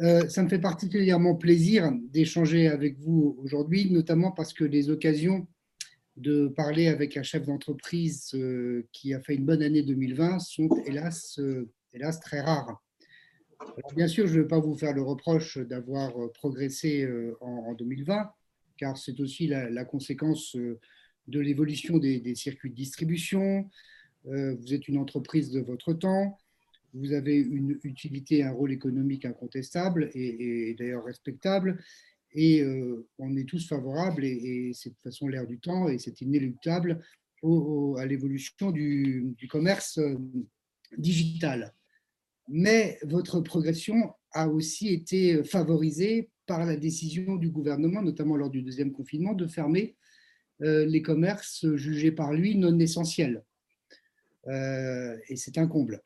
Euh, 0.00 0.28
ça 0.28 0.42
me 0.42 0.48
fait 0.48 0.58
particulièrement 0.58 1.34
plaisir 1.36 1.92
d'échanger 2.10 2.66
avec 2.66 2.98
vous 2.98 3.36
aujourd'hui, 3.42 3.90
notamment 3.90 4.32
parce 4.32 4.52
que 4.52 4.64
les 4.64 4.90
occasions 4.90 5.46
de 6.16 6.48
parler 6.48 6.88
avec 6.88 7.16
un 7.16 7.22
chef 7.22 7.46
d'entreprise 7.46 8.30
euh, 8.34 8.86
qui 8.92 9.14
a 9.14 9.20
fait 9.20 9.34
une 9.34 9.44
bonne 9.44 9.62
année 9.62 9.82
2020 9.82 10.40
sont 10.40 10.68
hélas, 10.86 11.38
euh, 11.38 11.70
hélas 11.92 12.20
très 12.20 12.40
rares. 12.40 12.81
Bien 13.94 14.08
sûr, 14.08 14.26
je 14.26 14.36
ne 14.36 14.42
vais 14.42 14.48
pas 14.48 14.60
vous 14.60 14.74
faire 14.74 14.92
le 14.92 15.02
reproche 15.02 15.58
d'avoir 15.58 16.12
progressé 16.32 17.02
euh, 17.04 17.36
en, 17.40 17.74
2020, 17.74 18.30
car 18.76 18.96
c'est 18.96 19.18
aussi 19.20 19.46
la, 19.46 19.84
conséquence 19.84 20.56
de 20.56 21.40
l'évolution 21.40 21.98
des, 21.98 22.34
circuits 22.34 22.70
de 22.70 22.76
distribution. 22.76 23.68
vous 24.24 24.74
êtes 24.74 24.88
une 24.88 24.98
entreprise 24.98 25.50
de 25.50 25.60
votre 25.60 25.92
temps, 25.92 26.38
vous 26.94 27.12
avez 27.12 27.36
une 27.36 27.78
utilité, 27.84 28.42
un 28.42 28.52
rôle 28.52 28.72
économique 28.72 29.24
incontestable 29.24 30.10
et 30.14 30.74
d'ailleurs 30.78 31.04
respectable, 31.04 31.78
et 32.34 32.62
euh, 32.62 33.06
on 33.18 33.36
est 33.36 33.48
tous 33.48 33.66
favorables, 33.68 34.24
et, 34.24 34.72
c'est 34.74 34.90
de 34.90 34.94
toute 34.94 35.02
façon 35.02 35.28
l'air 35.28 35.46
du 35.46 35.58
temps, 35.58 35.88
et 35.88 35.98
c'est 35.98 36.20
inéluctable, 36.20 37.02
à 37.98 38.06
l'évolution 38.06 38.70
du, 38.70 39.34
commerce 39.50 39.98
euh, 39.98 40.16
digital. 40.96 41.74
Mais 42.52 42.98
votre 43.02 43.40
progression 43.40 44.12
a 44.32 44.48
aussi 44.48 44.88
été 44.92 45.42
favorisée 45.42 46.28
par 46.46 46.66
la 46.66 46.76
décision 46.76 47.36
du 47.36 47.48
gouvernement, 47.48 48.02
notamment 48.02 48.36
lors 48.36 48.50
du 48.50 48.60
deuxième 48.60 48.92
confinement, 48.92 49.32
de 49.32 49.46
fermer 49.46 49.96
euh, 50.60 50.84
les 50.84 51.00
commerces 51.00 51.66
jugés 51.76 52.12
par 52.12 52.34
lui 52.34 52.56
non 52.56 52.78
essentiels. 52.78 53.42
Euh, 54.48 55.16
et 55.28 55.36
c'est 55.36 55.56
un 55.56 55.66
comble. 55.66 56.02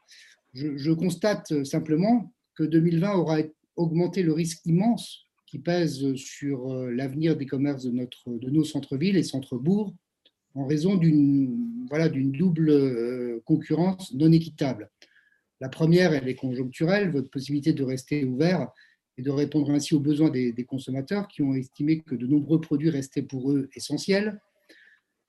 Je, 0.54 0.92
constate 0.92 1.64
simplement 1.64 2.32
que 2.54 2.62
2020 2.62 3.14
aura 3.14 3.38
augmenté 3.74 4.22
le 4.22 4.32
risque 4.32 4.64
immense 4.66 5.26
qui 5.46 5.59
pèse 5.59 6.14
sur 6.14 6.72
euh, 6.72 6.92
l'avenir 6.92 7.37
des 7.37 7.46
commerces 7.46 7.85
de, 7.85 8.50
nos 8.50 8.64
centres-villes 8.64 9.16
et 9.16 9.24
centres-bourgs 9.24 9.94
en 10.54 10.64
raison 10.64 10.94
d'une 10.94 11.88
double 12.32 13.42
concurrence 13.44 14.14
non 14.14 14.30
équitable. 14.32 14.90
La 15.60 15.68
première, 15.68 16.12
elle 16.12 16.28
est 16.28 16.34
conjoncturelle, 16.34 17.10
votre 17.10 17.30
possibilité 17.30 17.72
de 17.72 17.82
rester 17.82 18.24
ouvert 18.24 18.68
et 19.18 19.22
de 19.22 19.30
répondre 19.30 19.70
ainsi 19.70 19.94
aux 19.94 20.00
besoins 20.00 20.28
des, 20.28 20.64
consommateurs 20.64 21.28
qui 21.28 21.42
ont 21.42 21.54
estimé 21.54 22.00
que 22.00 22.14
de 22.14 22.26
nombreux 22.26 22.60
produits 22.60 22.90
restaient 22.90 23.22
pour 23.22 23.50
eux 23.52 23.70
essentiels. 23.74 24.40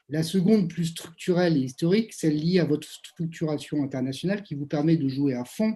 La 0.10 0.24
seconde, 0.24 0.70
plus 0.70 0.86
structurelle 0.86 1.58
et 1.58 1.62
historique, 1.62 2.14
celle 2.14 2.38
liée 2.38 2.60
à 2.60 2.66
votre 2.66 2.88
structuration 2.88 3.84
internationale 3.84 4.44
qui 4.44 4.56
vous 4.56 4.66
permet 4.66 4.98
de 4.98 5.08
jouer 5.08 5.34
à 5.34 5.46
fond 5.46 5.76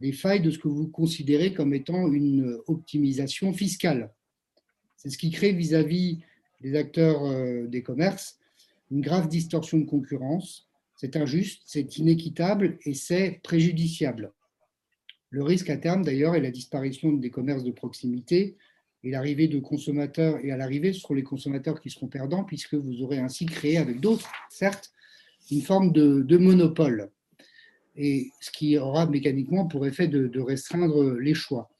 les 0.00 0.12
failles 0.12 0.40
de 0.40 0.50
ce 0.50 0.58
que 0.58 0.68
vous 0.68 0.88
considérez 0.88 1.52
comme 1.52 1.74
étant 1.74 2.10
une 2.10 2.58
optimisation 2.66 3.52
fiscale. 3.52 4.12
C'est 4.96 5.10
ce 5.10 5.18
qui 5.18 5.30
crée 5.30 5.52
vis-à-vis 5.52 6.20
des 6.62 6.74
acteurs 6.74 7.24
euh, 7.24 7.66
des 7.66 7.82
commerces 7.82 8.40
une 8.90 9.00
grave 9.00 9.28
distorsion 9.28 9.78
de 9.78 9.84
concurrence. 9.84 10.68
C'est 11.00 11.16
injuste, 11.16 11.62
c'est 11.64 11.96
inéquitable 11.96 12.76
et 12.84 12.92
c'est 12.92 13.40
préjudiciable. 13.42 14.34
Le 15.30 15.42
risque 15.42 15.70
à 15.70 15.78
terme, 15.78 16.04
d'ailleurs, 16.04 16.34
est 16.34 16.42
la 16.42 16.50
disparition 16.50 17.10
des 17.14 17.30
commerces 17.30 17.64
de 17.64 17.70
proximité 17.70 18.58
et 19.02 19.10
l'arrivée 19.10 19.48
de 19.48 19.60
consommateurs. 19.60 20.38
Et 20.44 20.52
à 20.52 20.58
l'arrivée, 20.58 20.92
ce 20.92 21.00
seront 21.00 21.14
les 21.14 21.22
consommateurs 21.22 21.80
qui 21.80 21.88
seront 21.88 22.08
perdants, 22.08 22.44
puisque 22.44 22.74
vous 22.74 23.00
aurez 23.00 23.16
ainsi 23.16 23.46
créé 23.46 23.78
avec 23.78 24.00
d'autres, 24.00 24.30
certes, 24.50 24.92
une 25.50 25.62
forme 25.62 25.90
de, 25.92 26.36
monopole. 26.36 27.08
Et 27.96 28.28
ce 28.42 28.50
qui 28.50 28.76
aura 28.76 29.06
mécaniquement 29.06 29.66
pour 29.66 29.86
effet 29.86 30.06
de, 30.06 30.38
restreindre 30.38 31.14
les 31.14 31.32
choix. 31.32 31.70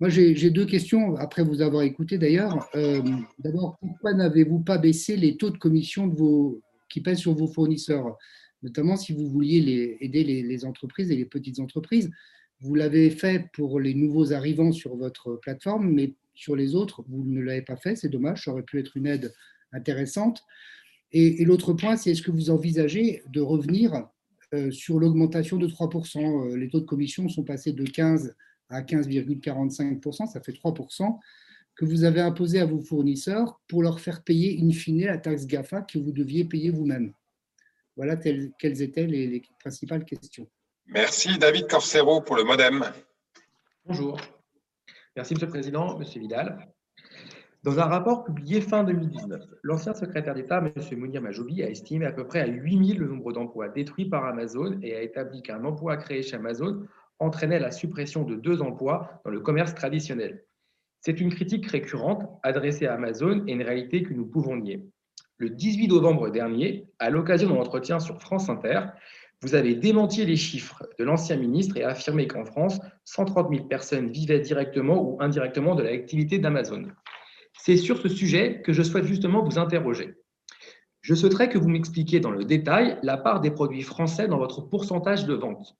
Moi, 0.00 0.10
j'ai 0.10 0.50
deux 0.50 0.66
questions, 0.66 1.16
après 1.16 1.42
vous 1.42 1.62
avoir 1.62 1.82
écouté 1.82 2.18
d'ailleurs. 2.18 2.68
Euh, 2.74 3.00
d'abord, 3.38 3.78
pourquoi 3.80 4.12
n'avez-vous 4.12 4.58
pas 4.58 4.76
baissé 4.76 5.16
les 5.16 5.38
taux 5.38 5.48
de 5.48 5.56
commission 5.56 6.14
qui 6.90 7.00
pèsent 7.00 7.20
sur 7.20 7.34
vos 7.34 7.48
fournisseurs, 7.48 8.18
notamment 8.66 8.96
si 8.96 9.12
vous 9.12 9.28
vouliez 9.28 9.96
aider 10.00 10.24
les 10.24 10.64
entreprises 10.64 11.10
et 11.10 11.16
les 11.16 11.24
petites 11.24 11.60
entreprises 11.60 12.10
vous 12.60 12.74
l'avez 12.74 13.10
fait 13.10 13.50
pour 13.52 13.80
les 13.80 13.94
nouveaux 13.94 14.32
arrivants 14.32 14.72
sur 14.72 14.96
votre 14.96 15.36
plateforme, 15.36 15.90
mais 15.90 16.14
sur 16.34 16.56
les 16.56 16.74
autres, 16.74 17.04
vous 17.08 17.24
ne 17.24 17.40
l'avez 17.40 17.62
pas 17.62 17.76
fait. 17.76 17.96
C'est 17.96 18.08
dommage, 18.08 18.44
ça 18.44 18.52
aurait 18.52 18.62
pu 18.62 18.78
être 18.78 18.96
une 18.96 19.06
aide 19.06 19.32
intéressante. 19.72 20.42
Et, 21.12 21.44
l'autre 21.44 21.72
point, 21.72 21.96
c'est 21.96 22.10
est-ce 22.10 22.22
que 22.22 22.30
vous 22.30 22.50
envisagez 22.50 23.22
de 23.28 23.40
revenir 23.40 24.08
euh, 24.54 24.70
sur 24.70 24.98
l'augmentation 24.98 25.56
de 25.56 25.66
3% 25.66 26.18
euh, 26.18 26.56
Les 26.56 26.68
taux 26.68 26.80
de 26.80 26.84
commission 26.84 27.28
sont 27.28 27.44
passés 27.44 27.72
de 27.72 27.84
15 27.84 28.34
à 28.68 28.82
15,45%, 28.82 30.26
ça 30.26 30.40
fait 30.40 30.52
3% 30.52 31.18
que 31.76 31.84
vous 31.84 32.04
avez 32.04 32.20
imposé 32.20 32.58
à 32.58 32.66
vos 32.66 32.80
fournisseurs 32.80 33.60
pour 33.68 33.82
leur 33.82 34.00
faire 34.00 34.24
payer 34.24 34.58
in 34.60 34.70
fine 34.72 35.04
la 35.04 35.18
taxe 35.18 35.46
GAFA 35.46 35.82
que 35.82 35.98
vous 35.98 36.10
deviez 36.10 36.44
payer 36.44 36.70
vous-même. 36.70 37.12
Voilà 37.96 38.16
quelles 38.16 38.82
étaient 38.82 39.06
les 39.06 39.42
principales 39.58 40.04
questions. 40.04 40.46
Merci 40.86 41.38
David 41.38 41.66
Corsero 41.66 42.20
pour 42.20 42.36
le 42.36 42.44
modem. 42.44 42.84
Bonjour. 43.84 44.20
Merci 45.16 45.34
Monsieur 45.34 45.46
le 45.46 45.52
Président, 45.52 45.98
Monsieur 45.98 46.20
Vidal. 46.20 46.68
Dans 47.62 47.80
un 47.80 47.86
rapport 47.86 48.22
publié 48.22 48.60
fin 48.60 48.84
2019, 48.84 49.42
l'ancien 49.62 49.94
secrétaire 49.94 50.34
d'État, 50.34 50.58
M. 50.58 50.98
Mounir 50.98 51.22
Majoubi, 51.22 51.62
a 51.62 51.70
estimé 51.70 52.06
à 52.06 52.12
peu 52.12 52.26
près 52.26 52.40
à 52.40 52.46
8000 52.46 52.98
le 52.98 53.08
nombre 53.08 53.32
d'emplois 53.32 53.68
détruits 53.68 54.08
par 54.08 54.24
Amazon 54.24 54.78
et 54.82 54.94
a 54.94 55.02
établi 55.02 55.42
qu'un 55.42 55.64
emploi 55.64 55.96
créé 55.96 56.22
chez 56.22 56.36
Amazon 56.36 56.86
entraînait 57.18 57.58
la 57.58 57.72
suppression 57.72 58.22
de 58.24 58.36
deux 58.36 58.62
emplois 58.62 59.20
dans 59.24 59.30
le 59.30 59.40
commerce 59.40 59.74
traditionnel. 59.74 60.44
C'est 61.00 61.20
une 61.20 61.32
critique 61.32 61.66
récurrente 61.66 62.28
adressée 62.42 62.86
à 62.86 62.94
Amazon 62.94 63.42
et 63.46 63.52
une 63.52 63.62
réalité 63.62 64.02
que 64.02 64.12
nous 64.12 64.26
pouvons 64.26 64.56
nier. 64.56 64.86
Le 65.38 65.50
18 65.50 65.88
novembre 65.88 66.30
dernier, 66.30 66.88
à 66.98 67.10
l'occasion 67.10 67.50
d'un 67.50 67.60
entretien 67.60 68.00
sur 68.00 68.20
France 68.20 68.48
Inter, 68.48 68.80
vous 69.42 69.54
avez 69.54 69.74
démenti 69.74 70.24
les 70.24 70.36
chiffres 70.36 70.88
de 70.98 71.04
l'ancien 71.04 71.36
ministre 71.36 71.76
et 71.76 71.84
affirmé 71.84 72.26
qu'en 72.26 72.46
France, 72.46 72.80
130 73.04 73.50
000 73.50 73.66
personnes 73.66 74.10
vivaient 74.10 74.40
directement 74.40 75.02
ou 75.02 75.18
indirectement 75.20 75.74
de 75.74 75.82
l'activité 75.82 76.38
d'Amazon. 76.38 76.84
C'est 77.52 77.76
sur 77.76 77.98
ce 77.98 78.08
sujet 78.08 78.62
que 78.62 78.72
je 78.72 78.82
souhaite 78.82 79.04
justement 79.04 79.44
vous 79.44 79.58
interroger. 79.58 80.14
Je 81.02 81.14
souhaiterais 81.14 81.50
que 81.50 81.58
vous 81.58 81.68
m'expliquiez 81.68 82.18
dans 82.18 82.30
le 82.30 82.44
détail 82.44 82.98
la 83.02 83.18
part 83.18 83.40
des 83.40 83.50
produits 83.50 83.82
français 83.82 84.28
dans 84.28 84.38
votre 84.38 84.62
pourcentage 84.62 85.26
de 85.26 85.34
vente. 85.34 85.76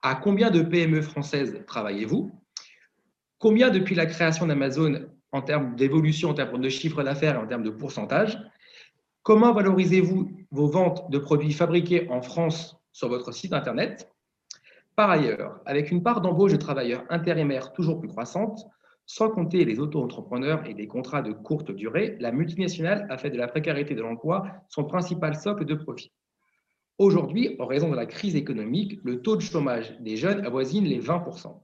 À 0.00 0.14
combien 0.14 0.50
de 0.50 0.62
PME 0.62 1.02
françaises 1.02 1.62
travaillez-vous? 1.66 2.32
Combien 3.38 3.68
depuis 3.68 3.94
la 3.94 4.06
création 4.06 4.46
d'Amazon 4.46 5.10
en 5.32 5.42
termes 5.42 5.76
d'évolution, 5.76 6.30
en 6.30 6.34
termes 6.34 6.60
de 6.60 6.68
chiffre 6.70 7.02
d'affaires 7.02 7.34
et 7.34 7.38
en 7.38 7.46
termes 7.46 7.62
de 7.62 7.70
pourcentage? 7.70 8.38
Comment 9.28 9.52
valorisez-vous 9.52 10.30
vos 10.50 10.68
ventes 10.68 11.10
de 11.10 11.18
produits 11.18 11.52
fabriqués 11.52 12.08
en 12.08 12.22
France 12.22 12.78
sur 12.92 13.10
votre 13.10 13.30
site 13.30 13.52
Internet? 13.52 14.10
Par 14.96 15.10
ailleurs, 15.10 15.60
avec 15.66 15.90
une 15.90 16.02
part 16.02 16.22
d'embauche 16.22 16.52
de 16.52 16.56
travailleurs 16.56 17.04
intérimaires 17.10 17.74
toujours 17.74 18.00
plus 18.00 18.08
croissante, 18.08 18.64
sans 19.04 19.28
compter 19.28 19.66
les 19.66 19.80
auto-entrepreneurs 19.80 20.66
et 20.66 20.72
des 20.72 20.86
contrats 20.86 21.20
de 21.20 21.32
courte 21.32 21.70
durée, 21.70 22.16
la 22.20 22.32
multinationale 22.32 23.06
a 23.10 23.18
fait 23.18 23.28
de 23.28 23.36
la 23.36 23.48
précarité 23.48 23.94
de 23.94 24.00
l'emploi 24.00 24.46
son 24.70 24.84
principal 24.84 25.36
socle 25.36 25.66
de 25.66 25.74
profit. 25.74 26.10
Aujourd'hui, 26.96 27.54
en 27.58 27.66
raison 27.66 27.90
de 27.90 27.96
la 27.96 28.06
crise 28.06 28.34
économique, 28.34 28.98
le 29.04 29.20
taux 29.20 29.36
de 29.36 29.42
chômage 29.42 29.94
des 30.00 30.16
jeunes 30.16 30.42
avoisine 30.46 30.86
les 30.86 31.02
20%. 31.02 31.54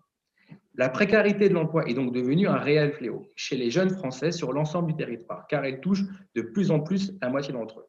La 0.77 0.89
précarité 0.89 1.49
de 1.49 1.55
l'emploi 1.55 1.89
est 1.89 1.95
donc 1.95 2.13
devenue 2.13 2.49
un 2.49 2.57
réel 2.57 2.93
fléau 2.93 3.31
chez 3.37 3.57
les 3.57 3.71
jeunes 3.71 3.91
Français 3.91 4.33
sur 4.33 4.53
l'ensemble 4.53 4.89
du 4.89 4.97
territoire, 4.97 5.47
car 5.47 5.65
elle 5.65 5.81
touche 5.81 6.03
de 6.35 6.43
plus 6.43 6.73
en 6.73 6.81
plus 6.81 7.13
la 7.23 7.29
moitié 7.29 7.53
d'entre 7.53 7.81
eux. 7.81 7.87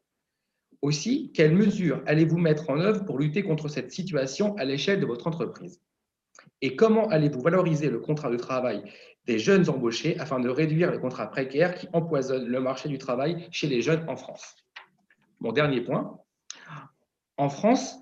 Aussi, 0.82 1.32
quelles 1.32 1.54
mesures 1.54 2.00
allez-vous 2.06 2.38
mettre 2.38 2.70
en 2.70 2.78
œuvre 2.78 3.04
pour 3.04 3.18
lutter 3.18 3.42
contre 3.42 3.66
cette 3.66 3.90
situation 3.90 4.54
à 4.56 4.64
l'échelle 4.64 5.00
de 5.00 5.06
votre 5.06 5.26
entreprise? 5.26 5.80
Et 6.62 6.76
comment 6.76 7.08
allez-vous 7.08 7.40
valoriser 7.40 7.90
le 7.90 7.98
contrat 7.98 8.30
de 8.30 8.36
travail 8.36 8.84
des 9.26 9.40
jeunes 9.40 9.68
embauchés 9.68 10.16
afin 10.20 10.38
de 10.38 10.48
réduire 10.48 10.92
les 10.92 11.00
contrats 11.00 11.26
précaires 11.26 11.74
qui 11.74 11.88
empoisonnent 11.92 12.46
le 12.46 12.60
marché 12.60 12.88
du 12.88 12.98
travail 12.98 13.48
chez 13.50 13.66
les 13.66 13.82
jeunes 13.82 14.04
en 14.08 14.14
France? 14.14 14.54
Mon 15.40 15.50
dernier 15.50 15.80
point, 15.80 16.20
en 17.36 17.48
France, 17.48 17.98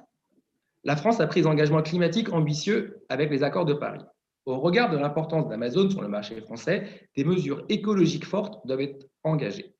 la 0.84 0.96
France 0.96 1.20
a 1.20 1.26
pris 1.26 1.40
des 1.40 1.46
engagements 1.46 1.82
climatiques 1.82 2.32
ambitieux 2.34 3.02
avec 3.08 3.30
les 3.30 3.42
accords 3.42 3.64
de 3.64 3.72
Paris. 3.72 4.04
Au 4.46 4.58
regard 4.58 4.90
de 4.90 4.98
l'importance 4.98 5.48
d'Amazon 5.48 5.88
sur 5.88 6.02
le 6.02 6.08
marché 6.08 6.38
français, 6.42 7.08
des 7.16 7.24
mesures 7.24 7.64
écologiques 7.70 8.26
fortes 8.26 8.66
doivent 8.66 8.82
être 8.82 9.06
engagées. 9.22 9.74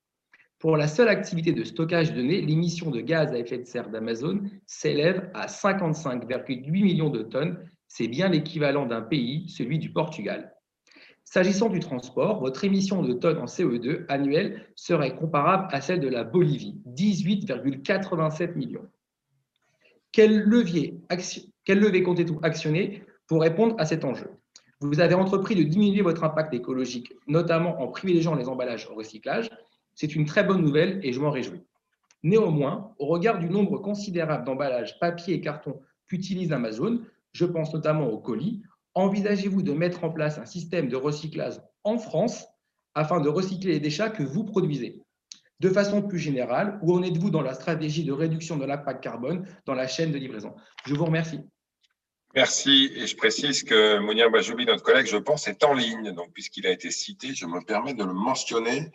Pour 0.59 0.79
la 0.79 0.89
seule 0.89 1.09
activité 1.09 1.53
de 1.53 1.65
stockage 1.65 2.13
de 2.13 2.23
données, 2.23 2.41
l'émission 2.41 2.91
de 2.91 3.03
gaz 3.03 3.31
à 3.33 3.39
effet 3.39 3.59
de 3.59 3.67
serre 3.67 3.91
d'Amazon 3.91 4.41
s'élève 4.67 5.31
à 5.35 5.47
55,8 5.47 6.71
millions 6.71 7.11
de 7.11 7.23
tonnes. 7.23 7.59
C'est 7.89 8.09
bien 8.09 8.31
l'équivalent 8.31 8.87
d'un 8.87 9.03
pays, 9.03 9.47
celui 9.51 9.79
du 9.79 9.93
Portugal. 9.93 10.55
S'agissant 11.25 11.69
du 11.69 11.81
transport, 11.81 12.41
votre 12.41 12.65
émission 12.65 13.03
de 13.03 13.13
tonnes 13.13 13.39
en 13.39 13.45
CO2 13.45 14.07
annuelle 14.09 14.67
serait 14.75 15.15
comparable 15.15 15.69
à 15.73 15.83
celle 15.83 16.01
de 16.01 16.09
la 16.09 16.25
Bolivie, 16.25 16.81
18,87 16.87 18.55
millions. 18.55 18.89
Quel 20.13 20.41
levier, 20.41 21.01
quel 21.65 21.81
levier 21.81 22.03
comptez-vous 22.03 22.41
actionner 22.43 23.03
pour 23.27 23.43
répondre 23.43 23.75
à 23.79 23.85
cet 23.85 24.05
enjeu? 24.05 24.31
Vous 24.81 25.01
avez 25.01 25.15
entrepris 25.15 25.55
de 25.55 25.63
diminuer 25.63 26.03
votre 26.03 26.25
impact 26.25 26.53
écologique, 26.53 27.13
notamment 27.27 27.81
en 27.81 27.89
privilégiant 27.89 28.35
les 28.35 28.49
emballages 28.49 28.89
au 28.91 28.95
recyclage, 28.95 29.49
c'est 29.95 30.15
une 30.15 30.27
très 30.27 30.45
bonne 30.45 30.63
nouvelle 30.63 31.01
et 31.03 31.13
je 31.13 31.21
m'en 31.21 31.31
réjouis. 31.31 31.63
Néanmoins, 32.23 32.95
au 32.99 33.07
regard 33.07 33.39
du 33.39 33.49
nombre 33.49 33.79
considérable 33.79 34.45
d'emballages 34.45 34.99
papier 34.99 35.35
et 35.35 35.41
carton 35.41 35.81
qu'utilise 36.07 36.53
Amazon, 36.53 37.01
je 37.33 37.45
pense 37.45 37.73
notamment 37.73 38.09
aux 38.09 38.19
colis, 38.19 38.63
envisagez-vous 38.95 39.63
de 39.63 39.73
mettre 39.73 40.05
en 40.05 40.11
place 40.11 40.39
un 40.39 40.47
système 40.47 40.89
de 40.89 40.97
recyclage 40.97 41.61
en 41.85 41.99
France 41.99 42.47
afin 42.95 43.21
de 43.21 43.29
recycler 43.29 43.73
les 43.73 43.81
déchets 43.81 44.13
que 44.13 44.23
vous 44.23 44.45
produisez? 44.45 45.03
De 45.61 45.69
façon 45.69 46.03
plus 46.03 46.19
générale, 46.19 46.79
où 46.83 46.93
en 46.93 47.03
êtes-vous 47.03 47.31
dans 47.31 47.43
la 47.43 47.55
stratégie 47.55 48.05
de 48.05 48.13
réduction 48.13 48.57
de 48.57 48.65
l'impact 48.65 49.03
carbone 49.03 49.47
dans 49.67 49.75
la 49.75 49.87
chaîne 49.87 50.11
de 50.11 50.19
livraison? 50.19 50.55
Je 50.87 50.95
vous 50.95 51.05
remercie. 51.05 51.41
Merci. 52.35 52.91
Et 52.97 53.07
je 53.07 53.17
précise 53.17 53.63
que 53.63 54.01
Mounir 54.01 54.29
Bajoubi, 54.29 54.67
notre 54.67 54.83
collègue, 54.83 55.07
je 55.07 55.17
pense, 55.19 55.47
est 55.47 55.63
en 55.63 55.73
ligne. 55.73 56.13
Donc, 56.13 56.33
puisqu'il 56.33 56.67
a 56.67 56.71
été 56.71 56.91
cité, 56.91 57.33
je 57.33 57.47
me 57.47 57.65
permets 57.65 57.95
de 57.95 58.03
le 58.03 58.13
mentionner. 58.13 58.91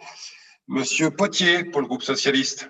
Monsieur 0.68 1.10
Potier 1.10 1.64
pour 1.64 1.80
le 1.80 1.88
groupe 1.88 2.04
socialiste. 2.04 2.70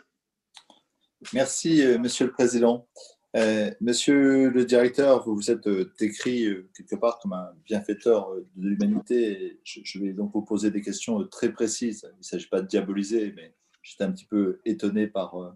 Merci, 1.34 1.82
euh, 1.82 1.98
Monsieur 1.98 2.28
le 2.28 2.32
Président. 2.32 2.88
Euh, 3.36 3.72
monsieur 3.82 4.50
le 4.50 4.66
directeur, 4.66 5.24
vous 5.24 5.36
vous 5.36 5.52
êtes 5.52 5.68
euh, 5.68 5.94
décrit 6.00 6.48
quelque 6.76 6.96
part 6.96 7.20
comme 7.20 7.34
un 7.34 7.52
bienfaiteur 7.66 8.32
de 8.56 8.68
l'humanité. 8.70 9.60
Je, 9.64 10.00
vais 10.00 10.14
donc 10.14 10.32
vous 10.34 10.44
poser 10.44 10.70
des 10.70 10.82
questions 10.82 11.28
très 11.28 11.52
précises. 11.52 12.08
Il 12.14 12.20
ne 12.20 12.24
s'agit 12.24 12.48
pas 12.48 12.62
de 12.62 12.68
diaboliser, 12.68 13.34
mais 13.36 13.56
j'étais 13.82 14.04
un 14.04 14.12
petit 14.12 14.26
peu 14.26 14.62
étonné 14.66 15.08
par, 15.08 15.56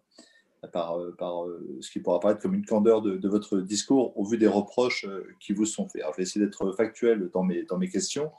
par, 0.71 0.97
par 1.17 1.45
ce 1.81 1.91
qui 1.91 1.99
pourra 1.99 2.17
apparaître 2.17 2.41
comme 2.41 2.53
une 2.53 2.65
candeur 2.65 3.01
de, 3.01 3.27
votre 3.27 3.59
discours 3.59 4.17
au 4.17 4.23
vu 4.23 4.37
des 4.37 4.47
reproches 4.47 5.05
qui 5.39 5.53
vous 5.53 5.65
sont 5.65 5.87
faits. 5.89 6.01
Alors, 6.01 6.13
je 6.13 6.17
vais 6.17 6.23
essayer 6.23 6.45
d'être 6.45 6.71
factuel 6.71 7.29
dans 7.33 7.43
mes, 7.43 7.63
dans 7.63 7.77
mes 7.77 7.89
questions. 7.89 8.31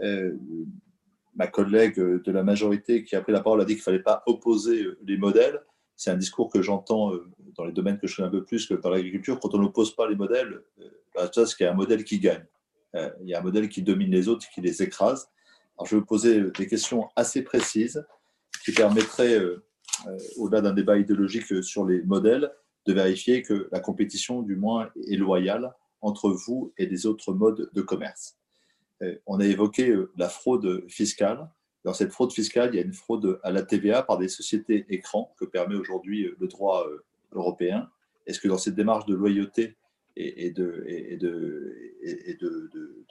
ma 0.00 1.46
collègue 1.48 1.98
de 1.98 2.32
la 2.32 2.42
majorité 2.42 3.04
qui 3.04 3.16
a 3.16 3.20
pris 3.20 3.32
la 3.32 3.40
parole 3.40 3.60
a 3.60 3.64
dit 3.64 3.74
qu'il 3.74 3.80
ne 3.80 3.84
fallait 3.84 4.02
pas 4.02 4.22
opposer 4.26 4.86
les 5.04 5.16
modèles 5.16 5.60
c'est 5.98 6.12
un 6.12 6.16
discours 6.16 6.48
que 6.48 6.62
j'entends 6.62 7.12
euh, 7.12 7.28
dans 7.56 7.64
les 7.64 7.72
domaines 7.72 7.98
que 7.98 8.06
je 8.06 8.14
connais 8.14 8.28
un 8.28 8.30
peu 8.30 8.44
plus 8.44 8.66
que 8.66 8.74
dans 8.74 8.88
l'agriculture. 8.88 9.40
Quand 9.40 9.52
on 9.54 9.58
n'oppose 9.58 9.94
pas 9.96 10.08
les 10.08 10.14
modèles, 10.14 10.62
euh, 10.80 10.88
bah, 11.14 11.28
c'est 11.34 11.56
qu'il 11.56 11.64
y 11.64 11.68
a 11.68 11.72
un 11.72 11.76
modèle 11.76 12.04
qui 12.04 12.20
gagne. 12.20 12.46
Euh, 12.94 13.10
il 13.20 13.28
y 13.28 13.34
a 13.34 13.40
un 13.40 13.42
modèle 13.42 13.68
qui 13.68 13.82
domine 13.82 14.12
les 14.12 14.28
autres, 14.28 14.46
qui 14.54 14.60
les 14.60 14.80
écrase. 14.80 15.28
Alors, 15.76 15.86
je 15.86 15.96
vais 15.96 16.00
vous 16.00 16.06
poser 16.06 16.40
des 16.56 16.68
questions 16.68 17.08
assez 17.16 17.42
précises 17.42 18.06
qui 18.64 18.70
permettraient, 18.70 19.40
au-delà 20.36 20.60
d'un 20.60 20.72
débat 20.72 20.98
idéologique 20.98 21.62
sur 21.62 21.86
les 21.86 22.02
modèles, 22.02 22.52
de 22.86 22.92
vérifier 22.92 23.42
que 23.42 23.68
la 23.72 23.80
compétition, 23.80 24.42
du 24.42 24.56
moins, 24.56 24.90
est 25.08 25.16
loyale 25.16 25.74
entre 26.00 26.30
vous 26.30 26.72
et 26.78 26.86
les 26.86 27.06
autres 27.06 27.32
modes 27.32 27.70
de 27.72 27.82
commerce. 27.82 28.38
On 29.26 29.38
a 29.40 29.46
évoqué 29.46 29.94
la 30.16 30.28
fraude 30.28 30.84
fiscale. 30.88 31.48
Dans 31.84 31.94
cette 31.94 32.12
fraude 32.12 32.32
fiscale, 32.32 32.70
il 32.74 32.76
y 32.76 32.80
a 32.80 32.84
une 32.84 32.92
fraude 32.92 33.40
à 33.42 33.50
la 33.50 33.62
TVA 33.62 34.02
par 34.02 34.18
des 34.18 34.28
sociétés 34.28 34.84
écrans 34.88 35.34
que 35.38 35.44
permet 35.44 35.76
aujourd'hui 35.76 36.26
euh, 36.26 36.36
le 36.40 36.48
droit 36.48 36.86
euh, 36.88 37.04
européen. 37.32 37.88
Est-ce 38.26 38.40
que 38.40 38.48
dans 38.48 38.58
cette 38.58 38.74
démarche 38.74 39.06
de 39.06 39.14
loyauté 39.14 39.76
et, 40.16 40.50
de, 40.50 40.84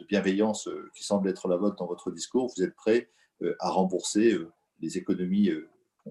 bienveillance 0.09 0.67
euh, 0.67 0.91
qui 0.93 1.03
semble 1.03 1.29
être 1.29 1.47
la 1.47 1.55
vôtre 1.55 1.77
dans 1.77 1.87
votre 1.87 2.11
discours, 2.11 2.53
vous 2.55 2.63
êtes 2.63 2.75
prêt 2.75 3.09
à 3.59 3.69
rembourser 3.69 4.35
les 4.81 4.97
économies 4.97 5.51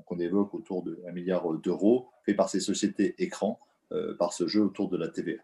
qu'on 0.05 0.19
évoque 0.19 0.55
autour 0.55 0.83
de 0.83 1.01
1 1.09 1.13
milliard 1.13 1.53
d'euros 1.55 2.09
fait 2.25 2.35
par 2.35 2.49
ces 2.49 2.61
sociétés 2.61 3.15
écrans 3.19 3.61
par 4.19 4.33
ce 4.33 4.49
jeu 4.49 4.63
autour 4.63 4.89
de 4.89 4.97
la 4.97 5.09
TVA 5.09 5.43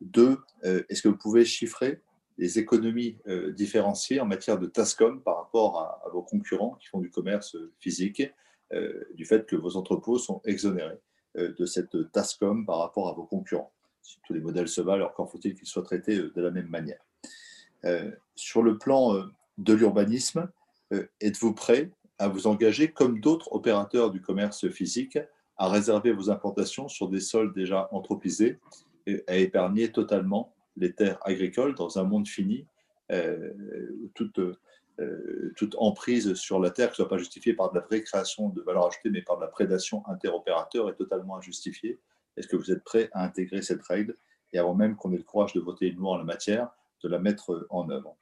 Deux, 0.00 0.38
est-ce 0.62 1.02
que 1.02 1.08
vous 1.08 1.16
pouvez 1.16 1.44
chiffrer 1.44 2.00
des 2.38 2.58
économies 2.58 3.16
euh, 3.28 3.52
différenciées 3.52 4.20
en 4.20 4.26
matière 4.26 4.58
de 4.58 4.66
TASCOM 4.66 5.22
par 5.22 5.36
rapport 5.36 5.80
à, 5.80 6.08
vos 6.10 6.22
concurrents 6.22 6.76
qui 6.80 6.86
font 6.86 7.00
du 7.00 7.10
commerce 7.10 7.56
physique, 7.80 8.22
euh, 8.72 9.04
du 9.14 9.24
fait 9.24 9.46
que 9.46 9.56
vos 9.56 9.76
entrepôts 9.76 10.18
sont 10.18 10.42
exonérés 10.44 10.98
euh, 11.38 11.54
de 11.54 11.66
cette 11.66 12.12
TASCOM 12.12 12.66
par 12.66 12.78
rapport 12.78 13.08
à 13.08 13.12
vos 13.12 13.24
concurrents? 13.24 13.72
Si 14.02 14.18
tous 14.26 14.34
les 14.34 14.40
modèles 14.40 14.68
se 14.68 14.80
valent, 14.80 15.06
encore 15.06 15.30
faut-il 15.30 15.54
qu'ils 15.54 15.66
soient 15.66 15.82
traités 15.82 16.16
de 16.16 16.40
la 16.40 16.50
même 16.50 16.68
manière. 16.68 17.00
sur 18.36 18.62
le 18.62 18.78
plan 18.78 19.14
de 19.58 19.72
l'urbanisme, 19.74 20.48
êtes-vous 21.20 21.54
prêt 21.54 21.90
à 22.18 22.28
vous 22.28 22.46
engager, 22.46 22.90
comme 22.90 23.20
d'autres 23.20 23.52
opérateurs 23.52 24.10
du 24.10 24.20
commerce 24.20 24.68
physique, 24.68 25.18
à 25.58 25.68
réserver 25.68 26.12
vos 26.12 26.30
implantations 26.30 26.88
sur 26.88 27.08
des 27.08 27.20
sols 27.20 27.52
déjà 27.52 27.88
anthropisés 27.92 28.58
et 29.06 29.22
à 29.26 29.36
épargner 29.36 29.90
totalement 29.92 30.52
les 30.76 30.92
terres 30.92 31.18
agricoles 31.22 31.74
dans 31.74 31.98
un 31.98 32.04
monde 32.04 32.28
fini, 32.28 32.66
euh, 33.12 33.52
toute, 34.14 34.38
euh, 34.38 35.52
emprise 35.78 36.34
sur 36.34 36.58
la 36.58 36.70
terre 36.70 36.88
qui 36.88 36.92
ne 36.92 36.96
soit 37.04 37.08
pas 37.08 37.18
justifiée 37.18 37.54
par 37.54 37.72
de 37.72 37.78
la 37.78 38.00
création 38.00 38.48
de 38.48 38.60
valeur 38.62 38.86
ajoutée, 38.86 39.10
mais 39.10 39.22
par 39.22 39.36
de 39.36 39.42
la 39.42 39.48
prédation 39.48 40.02
interopérateur 40.06 40.88
est 40.90 40.94
totalement 40.94 41.36
injustifiée. 41.36 41.98
Est-ce 42.36 42.48
que 42.48 42.56
vous 42.56 42.70
êtes 42.70 42.84
prêt 42.84 43.08
à 43.12 43.24
intégrer 43.24 43.62
cette 43.62 43.82
règle 43.82 44.16
et 44.52 44.58
avant 44.58 44.74
même 44.74 44.96
qu'on 44.96 45.12
ait 45.12 45.18
le 45.18 45.22
courage 45.22 45.52
de 45.52 45.60
voter 45.60 45.88
une 45.88 45.96
loi 45.96 46.12
en 46.12 46.18
la 46.18 46.24
matière, 46.24 46.70
de 47.02 47.08
la 47.08 47.18
mettre 47.18 47.66
en 47.70 47.88
œuvre? 47.90 48.16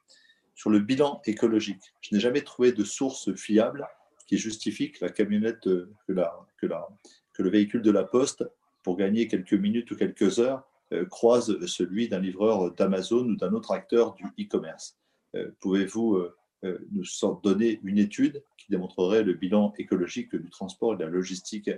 Sur 0.55 0.71
le 0.71 0.79
bilan 0.79 1.21
écologique, 1.27 1.95
je 2.01 2.15
n'ai 2.15 2.21
jamais 2.21 2.43
trouvé 2.43 2.73
de 2.73 2.85
source 2.85 3.35
fiable 3.35 3.87
qui 4.27 4.39
justifie 4.39 4.93
que 4.93 5.05
la 5.05 5.11
camionnette, 5.11 5.61
que, 5.61 6.13
la, 6.13 6.35
que, 6.57 6.67
la, 6.67 6.89
que 7.33 7.43
le 7.43 7.51
véhicule 7.51 7.83
de 7.83 7.91
la 7.91 8.05
poste, 8.05 8.45
pour 8.83 8.97
gagner 8.97 9.27
quelques 9.27 9.55
minutes 9.55 9.91
ou 9.91 9.97
quelques 9.97 10.39
heures, 10.39 10.65
euh, 10.93 11.05
croise 11.07 11.65
celui 11.67 12.09
d'un 12.09 12.21
livreur 12.21 12.73
d'Amazon 12.73 13.27
ou 13.27 13.37
d'un 13.37 13.53
autre 13.53 13.73
acteur 13.73 14.15
du 14.15 14.27
e-commerce. 14.39 14.97
Euh, 15.35 15.51
pouvez-vous 15.61 16.17
euh, 16.17 16.79
nous 16.93 17.05
donner 17.43 17.81
une 17.83 17.99
étude 17.99 18.43
qui 18.57 18.67
démontrerait 18.71 19.23
le 19.23 19.35
bilan 19.35 19.73
écologique 19.79 20.35
du 20.35 20.51
transport 20.51 20.95
et 20.95 20.97
de 20.97 21.05
la 21.05 21.11
logistique 21.11 21.71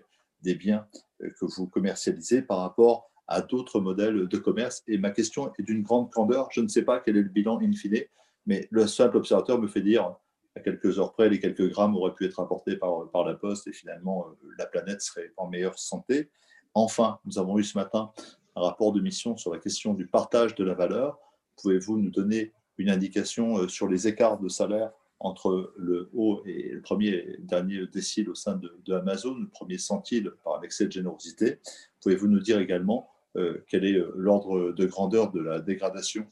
des 0.42 0.54
biens 0.54 0.86
que 1.18 1.44
vous 1.44 1.66
commercialisez 1.66 2.42
par 2.42 2.58
rapport 2.58 3.10
à 3.26 3.42
d'autres 3.42 3.80
modèles 3.80 4.28
de 4.28 4.38
commerce? 4.38 4.84
Et 4.86 4.98
ma 4.98 5.10
question 5.10 5.52
est 5.58 5.62
d'une 5.62 5.82
grande 5.82 6.12
candeur. 6.12 6.48
Je 6.52 6.60
ne 6.60 6.68
sais 6.68 6.82
pas 6.82 7.00
quel 7.00 7.16
est 7.16 7.22
le 7.22 7.28
bilan 7.28 7.58
in 7.60 7.72
fine, 7.72 8.04
mais 8.46 8.68
le 8.70 8.86
simple 8.86 9.16
observateur 9.16 9.60
me 9.60 9.68
fait 9.68 9.82
dire 9.82 10.14
à 10.54 10.60
quelques 10.60 10.98
heures 10.98 11.12
près, 11.12 11.28
les 11.28 11.38
quelques 11.38 11.68
grammes 11.70 11.96
auraient 11.96 12.14
pu 12.14 12.24
être 12.24 12.40
apportés 12.40 12.76
par, 12.76 13.10
par 13.10 13.24
la 13.24 13.34
poste 13.34 13.66
et 13.66 13.72
finalement 13.72 14.26
la 14.58 14.66
planète 14.66 15.02
serait 15.02 15.32
en 15.36 15.48
meilleure 15.48 15.78
santé. 15.78 16.30
Enfin, 16.74 17.18
nous 17.24 17.38
avons 17.38 17.58
eu 17.58 17.64
ce 17.64 17.76
matin 17.76 18.10
un 18.56 18.62
rapport 18.62 18.92
de 18.92 19.00
mission 19.00 19.36
sur 19.36 19.52
la 19.52 19.58
question 19.58 19.94
du 19.94 20.06
partage 20.06 20.54
de 20.54 20.64
la 20.64 20.74
valeur. 20.74 21.18
Pouvez-vous 21.60 21.98
nous 21.98 22.10
donner 22.10 22.52
une 22.78 22.90
indication 22.90 23.58
euh, 23.58 23.68
sur 23.68 23.88
les 23.88 24.08
écarts 24.08 24.38
de 24.38 24.48
salaire 24.48 24.90
entre 25.18 25.72
le 25.76 26.10
haut 26.12 26.42
et 26.44 26.70
le 26.70 26.82
premier 26.82 27.08
et 27.08 27.36
dernier 27.38 27.86
décile 27.86 28.28
au 28.28 28.34
sein 28.34 28.56
de, 28.56 28.92
Amazon, 28.92 29.34
le 29.34 29.48
premier 29.48 29.78
centile 29.78 30.32
par 30.44 30.60
l'excès 30.60 30.86
de 30.86 30.92
générosité? 30.92 31.58
Pouvez-vous 32.02 32.28
nous 32.28 32.40
dire 32.40 32.58
également 32.58 33.08
euh, 33.36 33.64
quel 33.68 33.84
est 33.84 33.96
euh, 33.96 34.12
l'ordre 34.16 34.72
de 34.72 34.86
grandeur 34.86 35.30
de 35.32 35.40
la 35.40 35.60
dégradation 35.60 36.26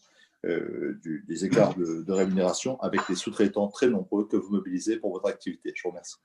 des 1.26 1.44
écarts 1.44 1.74
de 1.76 2.12
rémunération 2.12 2.80
avec 2.80 3.08
les 3.08 3.14
sous-traitants 3.14 3.68
très 3.68 3.88
nombreux 3.88 4.26
que 4.26 4.36
vous 4.36 4.50
mobilisez 4.50 4.96
pour 4.96 5.12
votre 5.12 5.28
activité 5.28 5.72
Je 5.74 5.82
vous 5.82 5.90
remercie. 5.90 6.16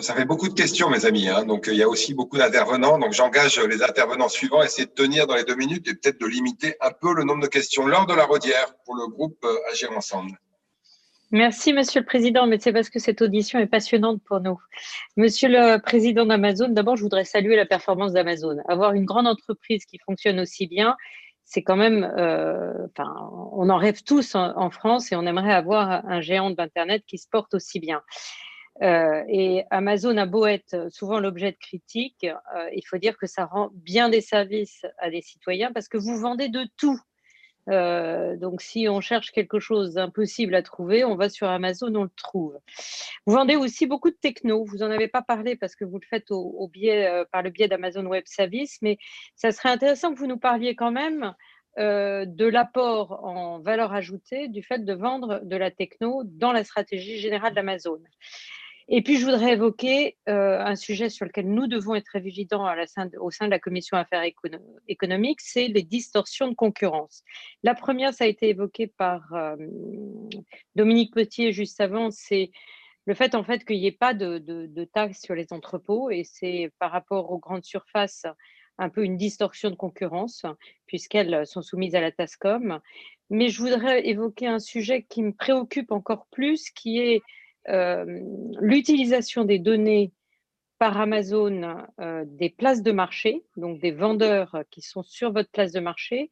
Ça 0.00 0.14
fait 0.14 0.26
beaucoup 0.26 0.48
de 0.48 0.54
questions, 0.54 0.90
mes 0.90 1.06
amis. 1.06 1.28
Hein. 1.28 1.44
Donc, 1.46 1.66
il 1.66 1.76
y 1.76 1.82
a 1.82 1.88
aussi 1.88 2.12
beaucoup 2.12 2.36
d'intervenants. 2.36 2.98
Donc, 2.98 3.14
j'engage 3.14 3.58
les 3.58 3.82
intervenants 3.82 4.28
suivants 4.28 4.60
à 4.60 4.66
essayer 4.66 4.86
de 4.86 4.92
tenir 4.92 5.26
dans 5.26 5.36
les 5.36 5.44
deux 5.44 5.54
minutes 5.54 5.88
et 5.88 5.94
peut-être 5.94 6.20
de 6.20 6.26
limiter 6.26 6.74
un 6.82 6.90
peu 6.90 7.14
le 7.14 7.24
nombre 7.24 7.42
de 7.42 7.46
questions 7.48 7.86
lors 7.86 8.06
de 8.06 8.12
la 8.12 8.26
rodière 8.26 8.74
pour 8.84 8.94
le 8.94 9.06
groupe 9.06 9.38
euh, 9.44 9.56
Agir 9.72 9.90
Ensemble. 9.92 10.38
Merci, 11.30 11.72
Monsieur 11.72 12.00
le 12.00 12.06
Président, 12.06 12.46
mais 12.46 12.58
c'est 12.58 12.72
parce 12.72 12.90
que 12.90 12.98
cette 12.98 13.22
audition 13.22 13.58
est 13.58 13.68
passionnante 13.68 14.20
pour 14.26 14.40
nous. 14.40 14.58
Monsieur 15.16 15.48
le 15.48 15.80
Président 15.80 16.26
d'Amazon, 16.26 16.68
d'abord, 16.68 16.96
je 16.96 17.02
voudrais 17.02 17.24
saluer 17.24 17.56
la 17.56 17.66
performance 17.66 18.12
d'Amazon. 18.12 18.58
Avoir 18.68 18.92
une 18.92 19.06
grande 19.06 19.28
entreprise 19.28 19.86
qui 19.86 19.98
fonctionne 20.04 20.40
aussi 20.40 20.66
bien, 20.66 20.96
c'est 21.50 21.62
quand 21.62 21.76
même, 21.76 22.04
euh, 22.16 22.86
enfin, 22.86 23.12
on 23.52 23.68
en 23.70 23.76
rêve 23.76 24.04
tous 24.04 24.36
en, 24.36 24.70
France 24.70 25.10
et 25.10 25.16
on 25.16 25.26
aimerait 25.26 25.52
avoir 25.52 26.06
un 26.06 26.20
géant 26.20 26.50
d'Internet 26.50 27.02
qui 27.08 27.18
se 27.18 27.28
porte 27.28 27.54
aussi 27.54 27.80
bien. 27.80 28.02
Euh, 28.82 29.24
et 29.28 29.64
Amazon 29.70 30.16
a 30.16 30.26
beau 30.26 30.46
être 30.46 30.86
souvent 30.92 31.18
l'objet 31.18 31.50
de 31.50 31.56
critiques, 31.56 32.24
euh, 32.24 32.70
il 32.72 32.82
faut 32.86 32.98
dire 32.98 33.18
que 33.18 33.26
ça 33.26 33.46
rend 33.46 33.70
bien 33.74 34.08
des 34.08 34.20
services 34.20 34.86
à 34.98 35.10
des 35.10 35.22
citoyens 35.22 35.72
parce 35.72 35.88
que 35.88 35.98
vous 35.98 36.16
vendez 36.20 36.48
de 36.48 36.68
tout. 36.76 37.00
Euh, 37.70 38.36
donc, 38.36 38.62
si 38.62 38.88
on 38.88 39.00
cherche 39.00 39.30
quelque 39.30 39.60
chose 39.60 39.94
d'impossible 39.94 40.54
à 40.54 40.62
trouver, 40.62 41.04
on 41.04 41.14
va 41.14 41.28
sur 41.28 41.48
Amazon, 41.48 41.94
on 41.94 42.04
le 42.04 42.10
trouve. 42.16 42.58
Vous 43.26 43.34
vendez 43.34 43.56
aussi 43.56 43.86
beaucoup 43.86 44.10
de 44.10 44.16
techno. 44.16 44.64
Vous 44.64 44.78
n'en 44.78 44.90
avez 44.90 45.08
pas 45.08 45.22
parlé 45.22 45.56
parce 45.56 45.76
que 45.76 45.84
vous 45.84 45.98
le 45.98 46.06
faites 46.08 46.28
biais, 46.72 47.24
par 47.32 47.42
le 47.42 47.50
biais 47.50 47.68
d'Amazon 47.68 48.06
Web 48.06 48.24
Service, 48.26 48.78
mais 48.82 48.98
ça 49.36 49.52
serait 49.52 49.70
intéressant 49.70 50.12
que 50.12 50.18
vous 50.18 50.26
nous 50.26 50.38
parliez 50.38 50.74
quand 50.74 50.92
même 50.92 51.34
de 51.76 52.46
l'apport 52.46 53.24
en 53.24 53.60
valeur 53.60 53.92
ajoutée 53.92 54.48
du 54.48 54.62
fait 54.62 54.84
de 54.84 54.92
vendre 54.92 55.40
de 55.44 55.56
la 55.56 55.70
techno 55.70 56.22
dans 56.24 56.52
la 56.52 56.64
stratégie 56.64 57.18
générale 57.18 57.54
d'Amazon. 57.54 58.00
Et 58.92 59.02
puis, 59.02 59.18
je 59.18 59.24
voudrais 59.24 59.52
évoquer 59.52 60.16
euh, 60.28 60.58
un 60.58 60.74
sujet 60.74 61.10
sur 61.10 61.24
lequel 61.24 61.48
nous 61.48 61.68
devons 61.68 61.94
être 61.94 62.18
vigilants 62.18 62.68
au 63.20 63.30
sein 63.30 63.46
de 63.46 63.50
la 63.50 63.60
Commission 63.60 63.96
Affaires 63.96 64.28
économiques, 64.88 65.40
c'est 65.40 65.68
les 65.68 65.84
distorsions 65.84 66.48
de 66.48 66.56
concurrence. 66.56 67.22
La 67.62 67.76
première, 67.76 68.12
ça 68.12 68.24
a 68.24 68.26
été 68.26 68.48
évoqué 68.48 68.88
par 68.88 69.32
euh, 69.32 69.54
Dominique 70.74 71.14
Petier 71.14 71.52
juste 71.52 71.80
avant, 71.80 72.10
c'est 72.10 72.50
le 73.06 73.14
fait 73.14 73.36
en 73.36 73.44
fait 73.44 73.64
qu'il 73.64 73.78
n'y 73.78 73.86
ait 73.86 73.92
pas 73.92 74.12
de, 74.12 74.38
de, 74.38 74.84
taxes 74.84 75.22
sur 75.22 75.36
les 75.36 75.52
entrepôts 75.52 76.10
et 76.10 76.24
c'est 76.24 76.72
par 76.80 76.90
rapport 76.90 77.30
aux 77.30 77.38
grandes 77.38 77.64
surfaces 77.64 78.26
un 78.78 78.88
peu 78.88 79.04
une 79.04 79.16
distorsion 79.16 79.70
de 79.70 79.76
concurrence 79.76 80.44
puisqu'elles 80.86 81.46
sont 81.46 81.62
soumises 81.62 81.94
à 81.94 82.00
la 82.00 82.10
TASCOM. 82.10 82.80
Mais 83.30 83.50
je 83.50 83.62
voudrais 83.62 84.06
évoquer 84.08 84.48
un 84.48 84.58
sujet 84.58 85.04
qui 85.08 85.22
me 85.22 85.32
préoccupe 85.32 85.92
encore 85.92 86.26
plus, 86.32 86.70
qui 86.70 86.98
est 86.98 87.22
l'utilisation 88.60 89.44
des 89.44 89.58
données 89.58 90.12
par 90.80 90.98
Amazon 90.98 91.84
euh, 92.00 92.24
des 92.26 92.48
places 92.48 92.82
de 92.82 92.90
marché, 92.90 93.44
donc 93.58 93.80
des 93.80 93.90
vendeurs 93.92 94.64
qui 94.70 94.80
sont 94.80 95.02
sur 95.02 95.30
votre 95.30 95.50
place 95.50 95.72
de 95.72 95.80
marché, 95.80 96.30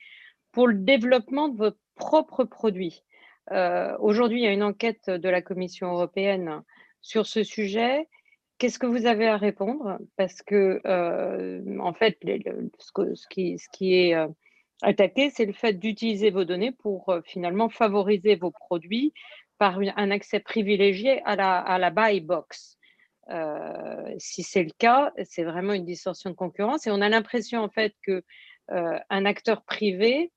pour 0.53 0.66
le 0.66 0.74
développement 0.74 1.51
de 1.51 1.59
votre 1.59 1.79
propre 1.96 2.44
produit. 2.44 3.05
Euh, 3.53 3.94
aujourd'hui, 4.01 4.40
il 4.40 4.44
y 4.44 4.46
a 4.46 4.53
une 4.53 4.62
enquête 4.62 5.11
de 5.11 5.29
la 5.29 5.42
Commission 5.42 5.88
européenne 5.88 6.62
sur 7.03 7.27
ce 7.27 7.44
sujet. 7.44 8.09
qu'est-ce 8.57 8.79
que 8.79 8.87
vous 8.87 9.05
avez 9.05 9.29
à 9.29 9.37
répondre? 9.37 9.98
Parce 10.16 10.40
que, 10.40 10.81
en 11.79 11.92
fait, 11.92 12.18
ce, 12.79 13.29
qui, 13.29 13.94
est 13.94 14.14
attaqué, 14.81 15.29
c'est 15.29 15.44
le 15.44 15.53
fait 15.53 15.74
d'utiliser 15.74 16.31
vos 16.31 16.44
données 16.44 16.72
pour 16.72 17.14
finalement 17.24 17.68
favoriser 17.68 18.35
vos 18.35 18.51
produits 18.51 19.12
par 19.59 19.79
un 19.97 20.11
accès 20.11 20.40
privilégié 20.40 21.23
à 21.25 21.37
la, 21.37 21.90
buy 21.90 22.21
box. 22.21 22.79
si 24.18 24.42
c'est 24.42 24.62
le 24.62 24.71
cas, 24.79 25.12
c'est 25.25 25.44
vraiment 25.44 25.73
une 25.73 25.85
distorsion 25.85 26.31
de 26.31 26.35
concurrence 26.35 26.87
et 26.87 26.90
on 26.90 27.01
a 27.01 27.09
l'impression 27.09 27.62
en 27.62 27.68
fait 27.68 27.94
que 28.03 28.23
un 28.68 29.25
acteur 29.25 29.62
privé 29.62 30.33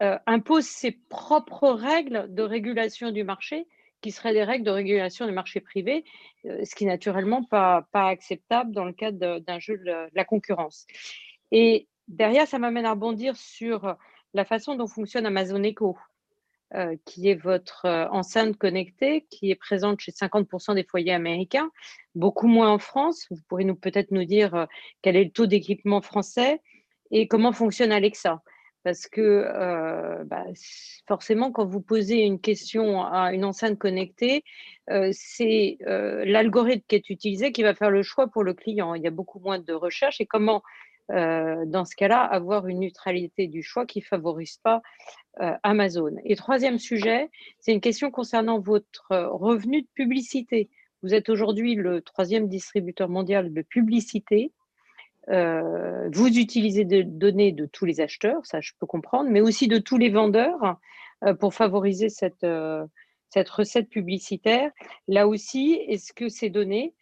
impose 0.00 0.66
ses 0.66 0.92
propres 0.92 1.70
règles 1.70 2.32
de 2.34 2.42
régulation 2.42 3.10
du 3.10 3.24
marché 3.24 3.66
qui 4.04 4.10
seraient 4.10 4.34
des 4.34 4.44
règles 4.44 4.66
de 4.66 4.70
régulation 4.70 5.24
du 5.24 5.32
marché 5.32 5.60
privé, 5.60 6.04
euh, 6.44 6.62
ce 6.62 6.74
qui 6.74 6.84
n'est 6.84 6.92
naturellement 6.92 7.42
pas, 7.42 7.88
pas 7.90 8.08
acceptable 8.08 8.72
dans 8.72 8.84
le 8.84 8.92
cadre 8.92 9.38
d'un 9.38 9.58
jeu 9.58 9.78
de 9.78 10.10
la 10.14 10.24
concurrence. 10.26 10.86
Et 11.52 11.88
derrière, 12.06 12.46
ça 12.46 12.58
m'amène 12.58 12.84
à 12.84 12.90
rebondir 12.90 13.34
sur 13.34 13.96
la 14.34 14.44
façon 14.44 14.74
dont 14.74 14.86
fonctionne 14.86 15.24
Amazon 15.24 15.62
Echo, 15.62 15.96
euh, 16.74 16.96
qui 17.04 17.28
est 17.28 17.34
votre 17.34 17.86
euh, 17.86 18.08
enceinte 18.10 18.56
connectée, 18.56 19.26
qui 19.30 19.50
est 19.50 19.54
présente 19.54 20.00
chez 20.00 20.12
50% 20.12 20.74
des 20.74 20.84
foyers 20.84 21.12
américains, 21.12 21.70
beaucoup 22.14 22.48
moins 22.48 22.70
en 22.70 22.78
France. 22.78 23.26
Vous 23.30 23.40
pourrez 23.48 23.64
nous 23.64 23.76
peut-être 23.76 24.10
nous 24.10 24.24
dire 24.24 24.66
quel 25.02 25.16
est 25.16 25.24
le 25.24 25.30
taux 25.30 25.46
d'équipement 25.46 26.00
français 26.00 26.60
et 27.10 27.28
comment 27.28 27.52
fonctionne 27.52 27.92
Alexa? 27.92 28.42
Parce 28.84 29.06
que 29.06 29.20
euh, 29.22 30.24
bah, 30.24 30.44
forcément, 31.08 31.50
quand 31.50 31.64
vous 31.64 31.80
posez 31.80 32.18
une 32.20 32.38
question 32.38 33.02
à 33.02 33.32
une 33.32 33.46
enceinte 33.46 33.78
connectée, 33.78 34.44
euh, 34.90 35.08
c'est 35.12 35.78
euh, 35.86 36.22
l'algorithme 36.26 36.84
qui 36.86 36.96
est 36.96 37.08
utilisé 37.08 37.50
qui 37.50 37.62
va 37.62 37.74
faire 37.74 37.90
le 37.90 38.02
choix 38.02 38.28
pour 38.28 38.44
le 38.44 38.52
client. 38.52 38.94
Il 38.94 39.02
y 39.02 39.06
a 39.06 39.10
beaucoup 39.10 39.40
moins 39.40 39.58
de 39.58 39.72
recherche 39.72 40.20
et 40.20 40.26
comment, 40.26 40.62
dans 41.08 41.84
ce 41.84 41.94
cas-là, 41.96 42.22
avoir 42.22 42.66
une 42.66 42.80
neutralité 42.80 43.46
du 43.46 43.62
choix 43.62 43.86
qui 43.86 43.98
ne 44.00 44.04
favorise 44.04 44.58
pas 44.58 44.82
Amazon. 45.62 46.14
Et 46.24 46.36
troisième 46.36 46.78
sujet, 46.78 47.30
c'est 47.60 47.72
une 47.72 47.80
question 47.80 48.10
concernant 48.10 48.58
votre 48.58 49.08
revenu 49.10 49.82
de 49.82 49.88
publicité. 49.94 50.70
Vous 51.04 51.12
êtes 51.12 51.28
aujourd'hui 51.28 51.74
le 51.74 52.00
troisième 52.00 52.48
distributeur 52.48 53.10
mondial 53.10 53.52
de 53.52 53.60
publicité. 53.60 54.52
Euh, 55.28 56.08
vous 56.12 56.38
utilisez 56.38 56.86
des 56.86 57.04
données 57.04 57.52
de 57.52 57.66
tous 57.66 57.84
les 57.84 58.00
acheteurs, 58.00 58.44
ça 58.46 58.62
je 58.62 58.72
peux 58.78 58.86
comprendre, 58.86 59.28
mais 59.28 59.42
aussi 59.42 59.68
de 59.68 59.76
tous 59.76 59.98
les 59.98 60.08
vendeurs 60.08 60.78
euh, 61.24 61.34
pour 61.34 61.52
favoriser 61.52 62.08
euh, 62.42 62.86
cette 63.28 63.50
recette 63.50 63.90
publicitaire. 63.90 64.70
Là 65.06 65.28
aussi, 65.28 65.78
est-ce 65.88 66.14
que 66.14 66.28
ces 66.28 66.50
données 66.50 66.94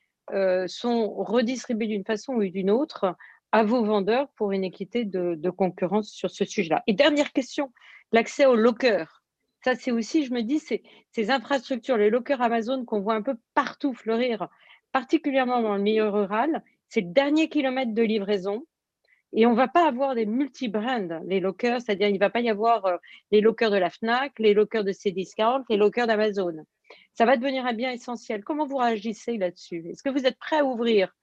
sont 0.67 1.13
redistribuées 1.13 1.89
d'une 1.89 2.05
façon 2.05 2.35
ou 2.35 2.45
d'une 2.45 2.71
autre 2.71 3.17
à 3.53 3.65
vos 3.65 3.85
vendeurs 3.85 4.29
pour 4.37 4.53
une 4.53 4.65
équité 4.65 5.05
de, 5.05 5.51
concurrence 5.51 6.11
sur 6.11 6.31
ce 6.31 6.45
sujet-là 6.45 6.83
Et 6.87 6.95
dernière 6.95 7.33
question, 7.33 7.73
l'accès 8.11 8.47
aux 8.47 8.57
lockers. 8.57 9.23
Ça, 9.63 9.77
c'est 9.77 9.93
aussi, 9.93 10.25
je 10.25 10.33
me 10.33 10.43
dis, 10.43 10.59
ces 10.59 11.31
infrastructures, 11.31 11.97
les 11.97 12.11
lockers 12.11 12.43
Amazon 12.43 12.85
qu'on 12.85 13.01
voit 13.01 13.15
un 13.15 13.23
peu 13.23 13.37
partout 13.55 13.95
fleurir, 13.95 14.49
particulièrement 14.91 15.63
dans 15.63 15.77
le 15.77 15.83
milieu 15.83 16.09
rural, 16.09 16.65
c'est 16.89 17.03
le 17.03 17.13
dernier 17.13 17.49
kilomètre 17.49 17.95
de 17.95 18.03
livraison. 18.03 18.67
Et 19.35 19.47
on 19.47 19.53
ne 19.53 19.57
va 19.57 19.69
pas 19.69 19.87
avoir 19.87 20.15
des 20.15 20.27
multi-brands, 20.27 21.21
les 21.25 21.41
lockers, 21.41 21.81
c'est-à-dire 21.81 22.09
il 22.09 22.15
ne 22.15 22.19
va 22.19 22.29
pas 22.29 22.41
y 22.41 22.51
avoir 22.51 22.85
euh, 22.85 22.97
les 23.31 23.41
lockers 23.41 23.71
de 23.71 23.79
la 23.79 23.89
FNAC, 23.89 24.39
les 24.39 24.53
lockers 24.53 24.85
de 24.85 24.93
Cdiscount, 24.93 25.65
les 25.71 25.79
lockers 25.79 26.07
d'Amazon. 26.07 26.65
Ça 27.15 27.25
va 27.25 27.37
devenir 27.39 27.65
un 27.65 27.73
bien 27.73 27.93
essentiel. 27.93 28.45
Comment 28.45 28.67
vous 28.67 28.77
réagissez 28.77 29.39
là-dessus? 29.39 29.89
Est-ce 29.89 30.03
que 30.03 30.11
vous 30.11 30.27
êtes 30.27 30.39
prêt 30.39 30.59
à 30.59 30.65
ouvrir 30.65 31.15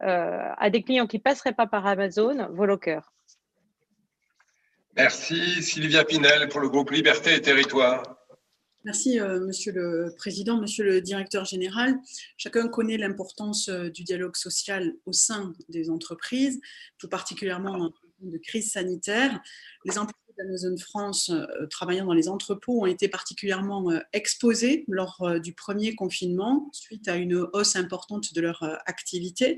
à 0.00 0.70
des 0.70 0.82
clients 0.82 1.06
qui 1.06 1.16
ne 1.16 1.22
passeraient 1.22 1.54
pas 1.54 1.66
par 1.66 1.86
Amazon 1.86 2.48
vos 2.52 2.66
lockers 2.66 3.12
Merci 4.96 5.62
Sylvia 5.62 6.04
Pinel 6.04 6.48
pour 6.48 6.60
le 6.60 6.70
groupe 6.70 6.90
Liberté 6.90 7.34
et 7.34 7.42
Territoire. 7.42 8.02
Merci, 8.86 9.20
euh, 9.20 9.40
Monsieur 9.40 9.72
le 9.72 10.14
Président, 10.16 10.58
Monsieur 10.58 10.84
le 10.84 11.02
Directeur 11.02 11.44
général. 11.44 11.98
Chacun 12.38 12.68
connaît 12.68 12.96
l'importance 12.96 13.68
euh, 13.68 13.90
du 13.90 14.04
dialogue 14.04 14.36
social 14.36 14.94
au 15.04 15.12
sein 15.12 15.52
des 15.68 15.90
entreprises, 15.90 16.60
tout 16.98 17.08
particulièrement 17.08 17.72
en 17.72 17.92
de 18.20 18.38
crise 18.38 18.72
sanitaire. 18.72 19.38
Les 19.84 19.98
employés 19.98 20.25
d'Amazon 20.38 20.76
France 20.76 21.30
euh, 21.30 21.66
travaillant 21.66 22.06
dans 22.06 22.12
les 22.12 22.28
entrepôts 22.28 22.82
ont 22.82 22.86
été 22.86 23.08
particulièrement 23.08 23.90
exposés 24.12 24.84
lors 24.88 25.40
du 25.40 25.52
premier 25.52 25.94
confinement 25.94 26.68
suite 26.72 27.08
à 27.08 27.16
une 27.16 27.46
hausse 27.52 27.76
importante 27.76 28.34
de 28.34 28.40
leur 28.40 28.62
activité. 28.86 29.56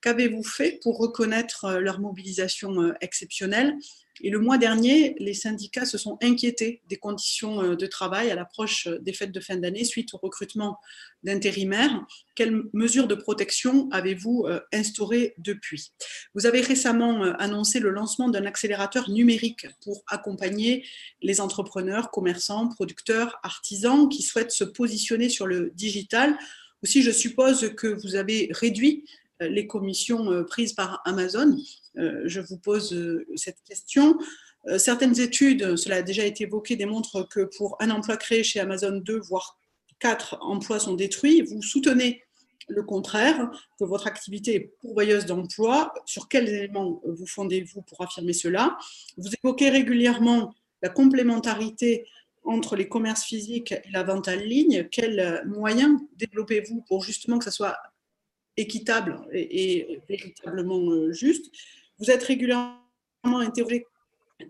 Qu'avez-vous 0.00 0.42
fait 0.42 0.78
pour 0.82 0.98
reconnaître 0.98 1.78
leur 1.78 2.00
mobilisation 2.00 2.94
exceptionnelle? 3.00 3.76
Et 4.22 4.30
le 4.30 4.38
mois 4.38 4.58
dernier, 4.58 5.14
les 5.18 5.34
syndicats 5.34 5.86
se 5.86 5.96
sont 5.96 6.18
inquiétés 6.22 6.82
des 6.88 6.96
conditions 6.96 7.62
euh, 7.62 7.76
de 7.76 7.86
travail 7.86 8.30
à 8.30 8.34
l'approche 8.34 8.86
euh, 8.86 8.98
des 8.98 9.12
fêtes 9.12 9.32
de 9.32 9.40
fin 9.40 9.56
d'année 9.56 9.84
suite 9.84 10.12
au 10.14 10.18
recrutement 10.18 10.78
d'intérimaires. 11.22 12.04
Quelles 12.34 12.62
mesures 12.72 13.06
de 13.06 13.14
protection 13.14 13.88
avez-vous 13.90 14.44
euh, 14.46 14.60
instaurées 14.72 15.34
depuis? 15.38 15.92
Vous 16.34 16.46
avez 16.46 16.60
récemment 16.60 17.22
annoncé 17.38 17.80
le 17.80 17.90
lancement 17.90 18.28
d'un 18.28 18.44
accélérateur 18.44 19.08
numérique 19.10 19.66
pour 19.82 20.02
accompagner 20.06 20.84
les 21.22 21.40
entrepreneurs, 21.40 22.10
commerçants, 22.10 22.68
producteurs, 22.68 23.38
artisans 23.42 24.08
qui 24.08 24.22
souhaitent 24.22 24.52
se 24.52 24.64
positionner 24.64 25.28
sur 25.28 25.46
le 25.46 25.70
digital. 25.74 26.36
Aussi, 26.82 27.02
je 27.02 27.10
suppose 27.10 27.74
que 27.76 27.86
vous 27.86 28.16
avez 28.16 28.48
réduit 28.52 29.04
les 29.40 29.66
commissions 29.66 30.44
prises 30.44 30.74
par 30.74 31.00
Amazon 31.04 31.56
je 31.94 32.40
vous 32.40 32.58
pose 32.58 32.92
euh, 32.92 33.26
cette 33.36 33.62
question. 33.64 34.18
Euh, 34.68 34.78
certaines 34.78 35.18
études, 35.20 35.76
cela 35.76 35.96
a 35.96 36.02
déjà 36.02 36.24
été 36.24 36.44
évoqué, 36.44 36.76
démontrent 36.76 37.22
que 37.28 37.48
pour 37.56 37.76
un 37.80 37.90
emploi 37.90 38.16
créé 38.16 38.44
chez 38.44 38.60
Amazon, 38.60 38.98
deux 38.98 39.18
voire 39.18 39.58
quatre 39.98 40.38
emplois 40.40 40.78
sont 40.78 40.94
détruits. 40.94 41.42
Vous 41.42 41.62
soutenez 41.62 42.22
le 42.68 42.82
contraire, 42.84 43.50
que 43.78 43.84
votre 43.84 44.06
activité 44.06 44.54
est 44.54 44.72
pourvoyeuse 44.80 45.26
d'emplois. 45.26 45.92
Sur 46.06 46.28
quels 46.28 46.48
éléments 46.48 47.00
vous 47.04 47.26
fondez-vous 47.26 47.82
pour 47.82 48.00
affirmer 48.00 48.32
cela? 48.32 48.78
Vous 49.16 49.28
évoquez 49.42 49.70
régulièrement 49.70 50.54
la 50.80 50.88
complémentarité 50.88 52.06
entre 52.44 52.76
les 52.76 52.88
commerces 52.88 53.24
physiques 53.24 53.72
et 53.72 53.90
la 53.90 54.04
vente 54.04 54.28
en 54.28 54.36
ligne. 54.36 54.88
Quels 54.88 55.42
moyens 55.46 56.00
développez-vous 56.16 56.82
pour 56.82 57.02
justement 57.02 57.38
que 57.38 57.44
ça 57.44 57.50
soit 57.50 57.76
équitable 58.56 59.20
et 59.32 60.00
véritablement 60.08 61.10
juste? 61.10 61.50
Vous 62.00 62.10
êtes 62.10 62.22
régulièrement 62.22 62.80
interrogé 63.24 63.86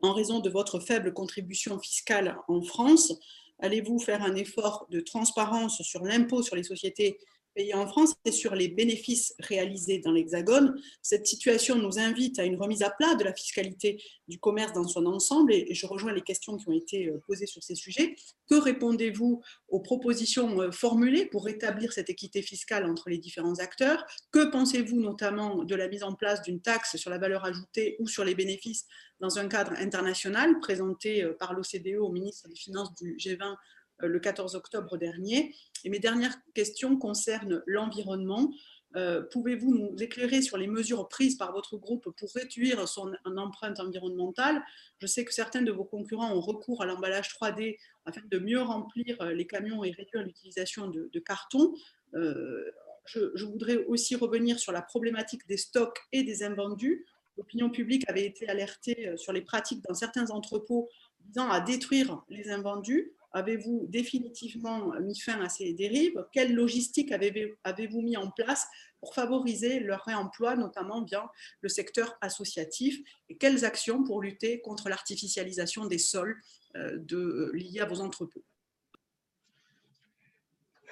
en 0.03 0.13
raison 0.13 0.39
de 0.39 0.49
votre 0.49 0.79
faible 0.79 1.13
contribution 1.13 1.79
fiscale 1.81 2.39
en 2.49 2.63
France. 2.63 3.13
Allez-vous 3.59 3.99
faire 3.99 4.23
un 4.23 4.37
effort 4.37 4.87
de 4.91 5.01
transparence 5.01 5.83
sur 5.83 6.05
l'impôt 6.05 6.43
sur 6.43 6.57
les 6.57 6.63
sociétés 6.63 7.19
payés 7.55 7.75
en 7.75 7.87
France 7.87 8.15
et 8.25 8.33
sur 8.33 8.55
les 8.55 8.69
bénéfices 8.69 9.35
réalisés 9.39 9.99
dans 9.99 10.13
l'Hexagone. 10.13 10.81
Cette 11.03 11.27
situation 11.27 11.77
nous 11.77 11.99
invite 11.99 12.39
à 12.39 12.45
une 12.45 12.57
remise 12.57 12.83
à 12.83 12.91
plat 12.91 13.15
de 13.15 13.25
la 13.25 13.35
fiscalité 13.35 14.03
du 14.29 14.39
commerce 14.39 14.73
dans 14.73 14.87
son 14.87 15.07
ensemble 15.07 15.53
et 15.53 15.75
je 15.75 15.87
rejoins 15.87 16.13
les 16.13 16.23
questions 16.23 16.57
qui 16.57 16.69
ont 16.69 16.73
été 16.73 17.09
euh, 17.09 17.21
posées 17.27 17.47
sur 17.47 17.63
ces 17.63 17.75
sujets. 17.75 18.15
Que 18.49 18.55
répondez-vous 18.55 19.43
aux 19.69 19.81
propositions 19.81 20.61
euh, 20.61 20.71
formulées 20.71 21.27
pour 21.27 21.45
rétablir 21.45 21.93
cette 21.93 22.11
équité 22.11 22.43
fiscale 22.43 22.85
entre 22.85 23.11
les 23.11 23.19
différents 23.19 23.59
acteurs? 23.59 24.05
Que 24.31 24.51
pensez-vous 24.51 25.01
notamment 25.01 25.65
de 25.65 25.75
la 25.75 25.89
mise 25.89 26.03
en 26.03 26.15
place 26.15 26.43
d'une 26.43 26.61
taxe 26.61 26.97
sur 26.97 27.11
la 27.11 27.19
valeur 27.19 27.45
ajoutée 27.45 27.97
ou 27.99 28.09
sur 28.09 28.25
les 28.25 28.35
bénéfices 28.35 28.87
dans 29.21 29.39
un 29.39 29.49
cadre 29.49 29.73
international 29.73 30.59
présenté 30.61 31.23
euh, 31.23 31.35
par 31.39 31.53
l'OCDE 31.53 31.99
au 31.99 32.11
ministre 32.11 32.49
des 32.49 32.57
Finances 32.57 32.95
du 32.95 33.17
G20 33.17 33.57
le 34.03 34.21
14 34.21 34.55
octobre 34.55 34.97
dernier 34.97 35.55
et 35.85 35.91
mes 35.91 35.99
dernières 35.99 36.37
questions 36.55 36.97
concernent 36.97 37.63
l'environnement. 37.67 38.53
Euh, 38.97 39.23
pouvez-vous 39.23 39.73
nous 39.73 40.03
éclairer 40.03 40.43
sur 40.43 40.59
les 40.59 40.67
mesures 40.67 41.09
prises 41.09 41.37
par 41.37 41.53
votre 41.53 41.77
groupe 41.77 42.11
pour 42.17 42.33
réduire 42.35 42.89
son 42.89 43.13
empreinte 43.25 43.79
environnementale? 43.79 44.63
Je 44.99 45.07
sais 45.07 45.25
que 45.25 45.33
certains 45.33 45.63
de 45.63 45.71
vos 45.71 45.85
concurrents 45.85 46.35
ont 46.35 46.41
recours 46.41 46.83
à 46.83 46.87
l'emballage 46.87 47.29
3D 47.29 47.79
afin 48.05 48.21
de 48.29 48.39
mieux 48.39 48.61
remplir 48.61 49.23
les 49.27 49.47
camions 49.47 49.85
et 49.85 49.93
réduire 49.93 50.25
l'utilisation 50.25 50.89
de, 50.89 51.19
carton. 51.21 51.73
Euh, 52.15 52.65
je, 53.05 53.45
voudrais 53.45 53.77
aussi 53.85 54.17
revenir 54.17 54.59
sur 54.59 54.73
la 54.73 54.83
problématique 54.83 55.47
des 55.47 55.57
stocks 55.57 56.01
et 56.13 56.25
des 56.25 56.43
invendus. 56.43 57.07
L'opinion 57.37 57.71
publique 57.71 58.09
avait 58.09 58.27
été 58.27 58.49
alertée 58.49 59.13
sur 59.17 59.33
les 59.33 59.43
pratiques 59.43 59.83
dans 59.89 59.95
certains 59.95 60.31
entrepôts 60.31 60.89
visant 61.27 61.49
à 61.49 61.61
détruire 61.61 62.23
les 62.29 62.51
invendus. 62.51 63.13
Avez-vous 63.33 63.87
définitivement 63.89 64.93
mis 65.01 65.19
fin 65.19 65.41
à 65.41 65.49
ces 65.49 65.73
dérives? 65.73 66.25
Quelle 66.33 66.55
logistique 66.55 67.13
avez-vous 67.13 68.03
mis 68.03 68.17
en 68.17 68.31
place 68.31 68.67
pour 68.99 69.15
favoriser 69.15 69.81
leur 69.81 70.03
réemploi, 70.05 70.57
notamment 70.57 71.03
via 71.05 71.31
le 71.61 71.69
secteur 71.69 72.17
associatif? 72.21 72.99
Et 73.29 73.37
quelles 73.37 73.65
actions 73.65 74.03
pour 74.03 74.21
lutter 74.21 74.61
contre 74.61 74.89
l'artificialisation 74.89 75.87
des 75.87 75.99
sols 75.99 76.37
euh, 76.77 76.97
de, 76.99 77.53
liés 77.55 77.81
à 77.81 77.87
vos 77.87 78.01
entrepôts? 78.01 78.45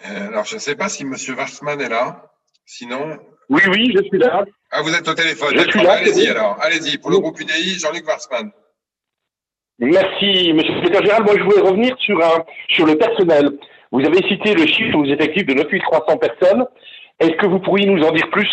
Euh, 0.07 0.29
Alors, 0.29 0.45
je 0.45 0.55
ne 0.55 0.61
sais 0.61 0.77
pas 0.77 0.89
si 0.89 1.03
M. 1.03 1.15
Warsman 1.37 1.81
est 1.81 1.89
là. 1.89 2.33
Sinon. 2.65 3.19
Oui, 3.49 3.63
oui, 3.69 3.93
je 3.97 4.03
suis 4.03 4.19
là. 4.19 4.45
Ah, 4.71 4.83
vous 4.83 4.95
êtes 4.95 5.09
au 5.09 5.15
téléphone. 5.15 5.57
Je 5.57 5.71
suis 5.71 5.83
là. 5.83 5.95
Allez-y 5.95 6.29
alors. 6.29 6.61
Allez-y. 6.61 6.99
Pour 6.99 7.11
le 7.11 7.19
groupe 7.19 7.41
UDI, 7.41 7.79
Jean-Luc 7.79 8.07
Warsman. 8.07 8.53
Merci, 9.81 10.53
monsieur 10.55 10.75
le 10.75 10.81
secrétaire 10.81 11.03
général. 11.03 11.23
Moi, 11.23 11.35
je 11.39 11.43
voulais 11.45 11.61
revenir 11.61 11.97
sur, 12.01 12.19
un, 12.19 12.45
sur 12.69 12.85
le 12.85 12.97
personnel. 12.97 13.51
Vous 13.93 14.01
avez 14.01 14.27
cité 14.29 14.53
le 14.55 14.67
chiffre 14.67 14.99
aux 14.99 15.05
effectifs 15.05 15.47
de 15.47 15.55
9300 15.55 16.17
personnes. 16.17 16.67
Est-ce 17.21 17.37
que 17.37 17.47
vous 17.47 17.61
pourriez 17.61 17.87
nous 17.87 18.03
en 18.03 18.11
dire 18.11 18.29
plus? 18.31 18.51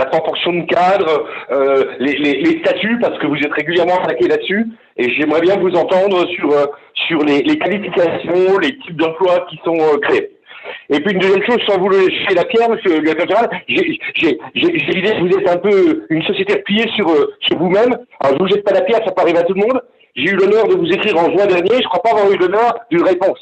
La 0.00 0.06
proportion 0.06 0.52
de 0.52 0.66
cadre, 0.66 1.28
euh, 1.52 1.94
les, 2.00 2.14
les, 2.14 2.40
les, 2.40 2.58
statuts, 2.58 2.98
parce 3.00 3.16
que 3.20 3.28
vous 3.28 3.36
êtes 3.36 3.52
régulièrement 3.52 4.02
attaqué 4.02 4.26
là-dessus. 4.26 4.66
Et 4.96 5.10
j'aimerais 5.14 5.42
bien 5.42 5.56
vous 5.58 5.70
entendre 5.76 6.26
sur, 6.30 6.50
euh, 6.50 6.66
sur 7.06 7.20
les, 7.20 7.42
les, 7.42 7.56
qualifications, 7.56 8.58
les 8.58 8.76
types 8.78 8.96
d'emplois 8.96 9.46
qui 9.48 9.60
sont 9.64 9.78
euh, 9.78 9.98
créés. 9.98 10.30
Et 10.90 10.98
puis 10.98 11.12
une 11.12 11.20
deuxième 11.20 11.44
chose, 11.44 11.60
sans 11.68 11.78
vous 11.78 11.92
jeter 11.92 12.34
la 12.34 12.44
pierre, 12.44 12.68
monsieur 12.68 13.00
le 13.00 13.06
général, 13.06 13.48
j'ai 13.68 13.82
l'idée 14.54 15.12
que 15.12 15.20
vous 15.20 15.38
êtes 15.38 15.48
un 15.48 15.58
peu 15.58 16.06
une 16.10 16.22
société 16.24 16.54
repliée 16.54 16.88
sur, 16.96 17.08
euh, 17.08 17.32
sur 17.40 17.58
vous-même. 17.58 17.96
Alors 18.18 18.36
je 18.36 18.42
vous 18.42 18.48
jette 18.48 18.64
pas 18.64 18.72
la 18.72 18.82
pierre, 18.82 19.00
ça 19.04 19.12
peut 19.12 19.22
arriver 19.22 19.38
à 19.38 19.44
tout 19.44 19.54
le 19.54 19.60
monde. 19.60 19.80
J'ai 20.14 20.30
eu 20.30 20.36
l'honneur 20.36 20.68
de 20.68 20.74
vous 20.74 20.86
écrire 20.86 21.16
en 21.16 21.30
juin 21.30 21.46
dernier, 21.46 21.82
je 21.82 21.88
crois 21.88 22.02
pas 22.02 22.10
avoir 22.10 22.30
eu 22.30 22.36
l'honneur 22.36 22.78
d'une 22.90 23.02
réponse. 23.02 23.38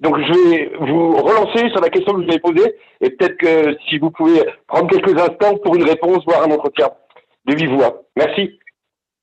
Donc 0.00 0.18
je 0.18 0.32
vais 0.32 0.72
vous 0.78 1.16
relancer 1.16 1.70
sur 1.70 1.80
la 1.80 1.88
question 1.88 2.14
que 2.14 2.24
vous 2.24 2.28
avez 2.28 2.40
posée 2.40 2.76
et 3.00 3.10
peut-être 3.10 3.36
que 3.36 3.76
si 3.88 3.98
vous 3.98 4.10
pouvez 4.10 4.44
prendre 4.66 4.88
quelques 4.88 5.18
instants 5.18 5.56
pour 5.58 5.74
une 5.74 5.84
réponse, 5.84 6.24
voire 6.26 6.42
un 6.42 6.50
entretien 6.50 6.90
de 7.46 7.54
vive 7.54 7.70
voix. 7.70 8.02
Merci. 8.16 8.58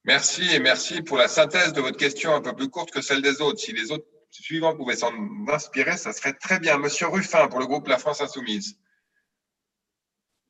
Merci 0.05 0.55
et 0.55 0.59
merci 0.59 1.01
pour 1.01 1.17
la 1.17 1.27
synthèse 1.27 1.73
de 1.73 1.81
votre 1.81 1.97
question 1.97 2.33
un 2.33 2.41
peu 2.41 2.53
plus 2.53 2.69
courte 2.69 2.91
que 2.91 3.01
celle 3.01 3.21
des 3.21 3.41
autres. 3.41 3.59
Si 3.59 3.71
les 3.71 3.91
autres 3.91 4.05
suivants 4.31 4.75
pouvaient 4.75 4.95
s'en 4.95 5.11
inspirer, 5.47 5.97
ça 5.97 6.11
serait 6.11 6.33
très 6.33 6.59
bien. 6.59 6.77
Monsieur 6.77 7.07
Ruffin 7.07 7.47
pour 7.47 7.59
le 7.59 7.67
groupe 7.67 7.87
La 7.87 7.97
France 7.97 8.21
Insoumise. 8.21 8.77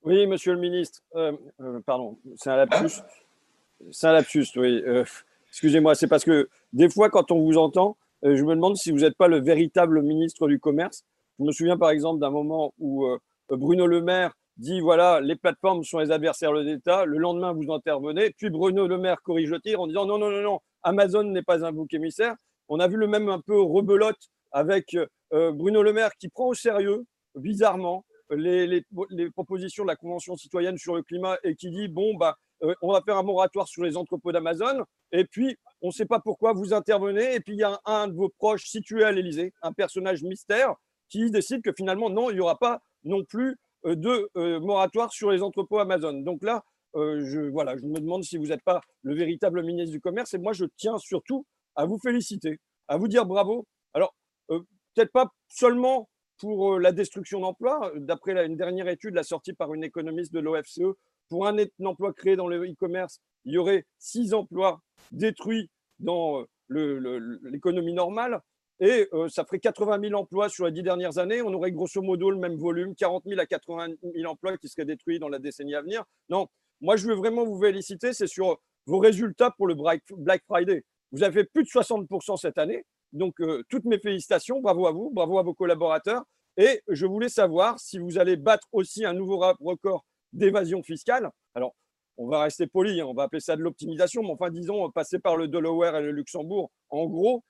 Oui, 0.03 0.25
monsieur 0.27 0.53
le 0.53 0.59
ministre. 0.59 1.01
Euh, 1.15 1.33
euh, 1.61 1.79
pardon, 1.85 2.17
c'est 2.35 2.49
un 2.49 2.57
lapsus. 2.57 2.99
Hein? 2.99 3.89
C'est 3.91 4.07
un 4.07 4.13
lapsus, 4.13 4.47
oui. 4.55 4.81
Euh, 4.85 5.05
excusez-moi, 5.53 5.93
c'est 5.93 6.07
parce 6.07 6.25
que 6.25 6.49
des 6.73 6.89
fois, 6.89 7.11
quand 7.11 7.31
on 7.31 7.39
vous 7.39 7.57
entend, 7.57 7.95
je 8.23 8.43
me 8.43 8.55
demande 8.55 8.75
si 8.75 8.89
vous 8.91 8.99
n'êtes 8.99 9.15
pas 9.15 9.27
le 9.27 9.39
véritable 9.39 10.01
ministre 10.01 10.47
du 10.47 10.59
Commerce. 10.59 11.03
Je 11.37 11.45
me 11.45 11.51
souviens 11.51 11.77
par 11.77 11.91
exemple 11.91 12.19
d'un 12.19 12.31
moment 12.31 12.73
où 12.79 13.05
Bruno 13.49 13.85
Le 13.85 14.01
Maire 14.01 14.33
dit 14.57 14.81
voilà, 14.81 15.21
les 15.21 15.35
plateformes 15.35 15.83
sont 15.83 15.99
les 15.99 16.09
adversaires 16.09 16.53
de 16.53 16.61
l'État. 16.61 17.05
Le 17.05 17.19
lendemain, 17.19 17.53
vous 17.53 17.71
intervenez. 17.71 18.31
Puis 18.31 18.49
Bruno 18.49 18.87
Le 18.87 18.97
Maire 18.97 19.21
corrige 19.21 19.51
le 19.51 19.59
tir 19.59 19.79
en 19.79 19.85
disant 19.85 20.07
non, 20.07 20.17
non, 20.17 20.31
non, 20.31 20.41
non, 20.41 20.59
Amazon 20.81 21.23
n'est 21.23 21.43
pas 21.43 21.63
un 21.63 21.71
bouc 21.71 21.93
émissaire. 21.93 22.33
On 22.67 22.79
a 22.79 22.87
vu 22.87 22.97
le 22.97 23.07
même 23.07 23.29
un 23.29 23.39
peu 23.39 23.61
rebelote 23.61 24.29
avec 24.51 24.97
Bruno 25.31 25.83
Le 25.83 25.93
Maire 25.93 26.11
qui 26.19 26.29
prend 26.29 26.47
au 26.47 26.53
sérieux, 26.55 27.05
bizarrement, 27.35 28.05
les, 28.31 28.65
les, 28.65 28.83
les, 29.11 29.29
propositions 29.29 29.83
de 29.83 29.89
la 29.89 29.95
Convention 29.95 30.35
citoyenne 30.35 30.77
sur 30.77 30.95
le 30.95 31.03
climat 31.03 31.37
et 31.43 31.55
qui 31.55 31.69
dit 31.69 31.87
bon, 31.87 32.15
bah, 32.15 32.37
on 32.81 32.91
va 32.91 33.01
faire 33.01 33.17
un 33.17 33.23
moratoire 33.23 33.67
sur 33.67 33.83
les 33.83 33.97
entrepôts 33.97 34.31
d'Amazon. 34.31 34.83
Et 35.11 35.25
puis, 35.25 35.57
on 35.81 35.87
ne 35.87 35.91
sait 35.91 36.05
pas 36.05 36.19
pourquoi 36.19 36.53
vous 36.53 36.73
intervenez. 36.73 37.35
Et 37.35 37.39
puis, 37.39 37.55
il 37.55 37.59
y 37.59 37.63
a 37.63 37.79
un, 37.85 38.07
de 38.07 38.13
vos 38.13 38.29
proches 38.29 38.65
situé 38.65 39.03
à 39.03 39.11
l'Élysée, 39.11 39.53
un 39.61 39.73
personnage 39.73 40.23
mystère, 40.23 40.75
qui 41.09 41.29
décide 41.29 41.61
que 41.61 41.71
finalement, 41.75 42.09
non, 42.09 42.29
il 42.29 42.35
n'y 42.35 42.39
aura 42.39 42.57
pas 42.57 42.81
non 43.03 43.23
plus 43.23 43.57
de 43.83 44.59
moratoire 44.59 45.11
sur 45.11 45.29
les 45.29 45.43
entrepôts 45.43 45.79
Amazon. 45.79 46.13
Donc 46.13 46.43
là, 46.43 46.63
je, 46.95 47.49
voilà, 47.51 47.75
je 47.77 47.85
me 47.85 47.99
demande 47.99 48.23
si 48.23 48.37
vous 48.37 48.47
n'êtes 48.47 48.63
pas 48.63 48.81
le 49.01 49.13
véritable 49.13 49.61
ministre 49.63 49.91
du 49.91 49.99
Commerce. 49.99 50.33
Et 50.33 50.37
moi, 50.37 50.53
je 50.53 50.65
tiens 50.77 50.97
surtout 50.97 51.45
à 51.75 51.85
vous 51.85 51.99
féliciter, 51.99 52.59
à 52.87 52.97
vous 52.97 53.07
dire 53.07 53.25
bravo. 53.25 53.65
Alors, 53.93 54.15
peut-être 54.47 55.11
pas 55.11 55.27
seulement 55.49 56.09
pour 56.37 56.79
la 56.79 56.91
destruction 56.91 57.39
d'emplois. 57.39 57.91
D'après 57.95 58.45
une 58.45 58.55
dernière 58.55 58.87
étude, 58.87 59.15
la 59.15 59.23
sortie 59.23 59.53
par 59.53 59.73
une 59.73 59.83
économiste 59.83 60.33
de 60.33 60.39
l'OFCE, 60.39 60.81
pour 61.29 61.47
un 61.47 61.57
emploi 61.83 62.13
créé 62.13 62.35
dans 62.35 62.47
le 62.47 62.63
e-commerce, 62.65 63.19
il 63.45 63.53
y 63.53 63.57
aurait 63.57 63.85
six 63.99 64.33
emplois 64.33 64.81
détruits 65.11 65.69
dans 65.99 66.45
l'économie 66.69 67.93
normale. 67.93 68.41
Et 68.79 69.07
ça 69.29 69.45
ferait 69.45 69.59
80 69.59 70.09
000 70.09 70.19
emplois 70.19 70.49
sur 70.49 70.65
les 70.65 70.71
dix 70.71 70.83
dernières 70.83 71.17
années. 71.17 71.41
On 71.41 71.53
aurait 71.53 71.71
grosso 71.71 72.01
modo 72.01 72.31
le 72.31 72.37
même 72.37 72.57
volume, 72.57 72.95
40 72.95 73.23
000 73.25 73.39
à 73.39 73.45
80 73.45 73.95
000 74.15 74.31
emplois 74.31 74.57
qui 74.57 74.67
seraient 74.67 74.85
détruits 74.85 75.19
dans 75.19 75.29
la 75.29 75.39
décennie 75.39 75.75
à 75.75 75.81
venir. 75.81 76.03
Non, 76.29 76.47
moi 76.81 76.97
je 76.97 77.07
veux 77.07 77.15
vraiment 77.15 77.45
vous 77.45 77.61
féliciter, 77.61 78.13
c'est 78.13 78.27
sur 78.27 78.59
vos 78.85 78.99
résultats 78.99 79.51
pour 79.51 79.67
le 79.67 79.75
Black 79.75 80.43
Friday. 80.47 80.83
Vous 81.11 81.23
avez 81.23 81.45
plus 81.45 81.63
de 81.63 81.69
60% 81.69 82.37
cette 82.37 82.57
année. 82.57 82.83
Donc, 83.13 83.35
toutes 83.69 83.85
mes 83.85 83.99
félicitations. 83.99 84.59
Bravo 84.59 84.87
à 84.87 84.91
vous, 84.91 85.11
bravo 85.11 85.37
à 85.37 85.43
vos 85.43 85.53
collaborateurs. 85.53 86.23
Et 86.57 86.81
je 86.87 87.05
voulais 87.05 87.29
savoir 87.29 87.79
si 87.79 87.99
vous 87.99 88.17
allez 88.17 88.35
battre 88.35 88.67
aussi 88.71 89.05
un 89.05 89.13
nouveau 89.13 89.37
record 89.61 90.03
d'évasion 90.33 90.83
fiscale. 90.83 91.29
Alors, 91.55 91.75
on 92.17 92.27
va 92.27 92.43
rester 92.43 92.67
poli, 92.67 93.01
hein, 93.01 93.05
on 93.07 93.13
va 93.13 93.23
appeler 93.23 93.39
ça 93.39 93.55
de 93.55 93.61
l'optimisation, 93.61 94.21
mais 94.21 94.31
enfin, 94.31 94.49
disons, 94.49 94.91
passer 94.91 95.19
par 95.19 95.37
le 95.37 95.47
Delaware 95.47 95.95
et 95.95 96.01
le 96.01 96.11
Luxembourg. 96.11 96.71
En 96.89 97.07
gros, 97.07 97.43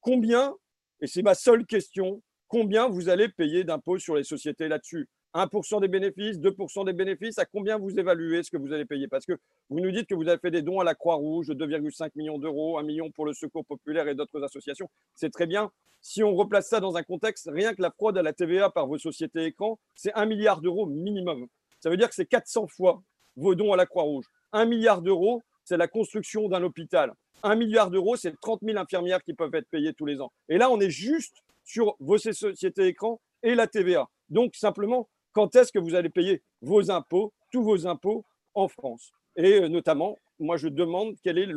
combien, 0.00 0.54
et 1.00 1.06
c'est 1.06 1.22
ma 1.22 1.34
seule 1.34 1.64
question, 1.64 2.22
combien 2.48 2.88
vous 2.88 3.08
allez 3.08 3.28
payer 3.28 3.64
d'impôts 3.64 3.98
sur 3.98 4.16
les 4.16 4.24
sociétés 4.24 4.68
là-dessus? 4.68 5.08
1% 5.34 5.80
des 5.80 5.88
bénéfices, 5.88 6.38
2% 6.38 6.84
des 6.84 6.92
bénéfices, 6.92 7.38
à 7.38 7.46
combien 7.46 7.78
vous 7.78 7.98
évaluez 7.98 8.42
ce 8.42 8.50
que 8.50 8.58
vous 8.58 8.74
allez 8.74 8.84
payer? 8.84 9.08
Parce 9.08 9.24
que 9.24 9.32
vous 9.70 9.80
nous 9.80 9.90
dites 9.90 10.06
que 10.06 10.14
vous 10.14 10.28
avez 10.28 10.38
fait 10.38 10.50
des 10.50 10.60
dons 10.60 10.80
à 10.80 10.84
la 10.84 10.94
Croix-Rouge 10.94 11.46
de 11.46 11.54
2,5 11.54 12.10
millions 12.16 12.38
d'euros, 12.38 12.76
1 12.76 12.82
million 12.82 13.10
pour 13.10 13.24
le 13.24 13.32
Secours 13.32 13.64
populaire 13.64 14.06
et 14.08 14.14
d'autres 14.14 14.42
associations. 14.42 14.90
C'est 15.14 15.30
très 15.30 15.46
bien. 15.46 15.70
Si 16.02 16.22
on 16.22 16.34
replace 16.34 16.68
ça 16.68 16.80
dans 16.80 16.96
un 16.96 17.02
contexte, 17.02 17.48
rien 17.50 17.74
que 17.74 17.80
la 17.80 17.90
fraude 17.90 18.18
à 18.18 18.22
la 18.22 18.34
TVA 18.34 18.68
par 18.68 18.86
vos 18.86 18.98
sociétés 18.98 19.44
écrans, 19.44 19.78
c'est 19.94 20.12
1 20.12 20.26
milliard 20.26 20.60
d'euros 20.60 20.84
minimum. 20.84 21.46
Ça 21.82 21.90
veut 21.90 21.96
dire 21.96 22.08
que 22.08 22.14
c'est 22.14 22.26
400 22.26 22.68
fois 22.68 23.02
vos 23.36 23.54
dons 23.54 23.72
à 23.72 23.76
la 23.76 23.86
Croix-Rouge. 23.86 24.26
1 24.52 24.66
milliard 24.66 25.02
d'euros, 25.02 25.42
c'est 25.64 25.76
la 25.76 25.88
construction 25.88 26.48
d'un 26.48 26.62
hôpital. 26.62 27.12
1 27.42 27.56
milliard 27.56 27.90
d'euros, 27.90 28.16
c'est 28.16 28.38
30 28.40 28.60
000 28.62 28.78
infirmières 28.78 29.22
qui 29.22 29.34
peuvent 29.34 29.54
être 29.54 29.68
payées 29.68 29.92
tous 29.92 30.06
les 30.06 30.20
ans. 30.20 30.32
Et 30.48 30.58
là, 30.58 30.70
on 30.70 30.78
est 30.80 30.90
juste 30.90 31.34
sur 31.64 31.96
vos 31.98 32.18
sociétés 32.18 32.86
écrans 32.86 33.20
et 33.42 33.54
la 33.54 33.66
TVA. 33.66 34.08
Donc, 34.28 34.54
simplement, 34.54 35.08
quand 35.32 35.56
est-ce 35.56 35.72
que 35.72 35.78
vous 35.78 35.94
allez 35.94 36.10
payer 36.10 36.42
vos 36.60 36.90
impôts, 36.90 37.32
tous 37.50 37.64
vos 37.64 37.86
impôts 37.86 38.24
en 38.54 38.68
France? 38.68 39.10
Et 39.36 39.62
euh, 39.62 39.68
notamment, 39.68 40.18
moi, 40.38 40.56
je 40.56 40.68
demande 40.68 41.16
quel 41.24 41.38
est 41.38 41.48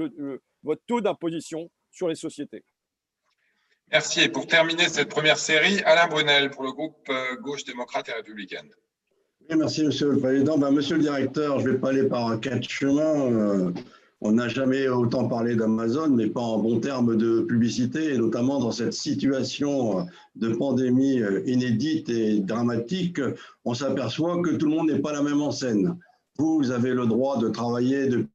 votre 0.64 0.82
taux 0.88 1.02
d'imposition 1.02 1.70
sur 1.92 2.08
les 2.08 2.16
sociétés. 2.16 2.64
Merci. 3.92 4.22
Et 4.22 4.30
pour 4.30 4.48
terminer 4.48 4.90
cette 4.90 5.10
première 5.10 5.38
série, 5.38 5.82
Alain 5.84 6.08
Brunel 6.08 6.50
pour 6.50 6.64
le 6.64 6.72
groupe 6.72 7.08
euh, 7.10 7.36
Gauche 7.36 7.64
démocrate 7.66 8.10
et 8.10 8.14
républicaine. 8.14 8.72
Merci, 9.54 9.86
Monsieur 9.86 10.12
le 10.12 10.18
Président. 10.18 10.58
Ben, 10.58 10.72
monsieur 10.72 10.96
le 10.96 11.04
Directeur, 11.04 11.60
je 11.60 11.70
vais 11.70 11.78
pas 11.78 11.90
aller 11.90 12.04
par 12.04 12.40
quatre 12.40 12.68
chemins. 12.68 13.32
Euh, 13.32 13.72
on 14.22 14.32
n'a 14.32 14.48
jamais 14.48 14.88
autant 14.88 15.28
parlé 15.28 15.56
d'Amazon, 15.56 16.10
mais 16.10 16.28
pas 16.28 16.42
en 16.42 16.58
bon 16.58 16.80
terme 16.80 17.16
de 17.16 17.42
publicité, 17.42 18.14
et 18.14 18.18
notamment 18.18 18.60
dans 18.60 18.72
cette 18.72 18.94
situation 18.94 20.08
de 20.36 20.50
pandémie 20.50 21.22
inédite 21.46 22.10
et 22.10 22.40
dramatique, 22.40 23.20
on 23.66 23.74
s'aperçoit 23.74 24.42
que 24.42 24.52
tout 24.52 24.66
le 24.66 24.72
monde 24.72 24.90
n'est 24.90 25.00
pas 25.00 25.14
la 25.14 25.22
même 25.22 25.42
en 25.42 25.52
scène. 25.52 25.96
Vous, 26.40 26.72
avez 26.72 26.94
le 26.94 27.06
droit 27.06 27.38
de 27.38 27.50
travailler 27.50 28.08
de 28.08 28.26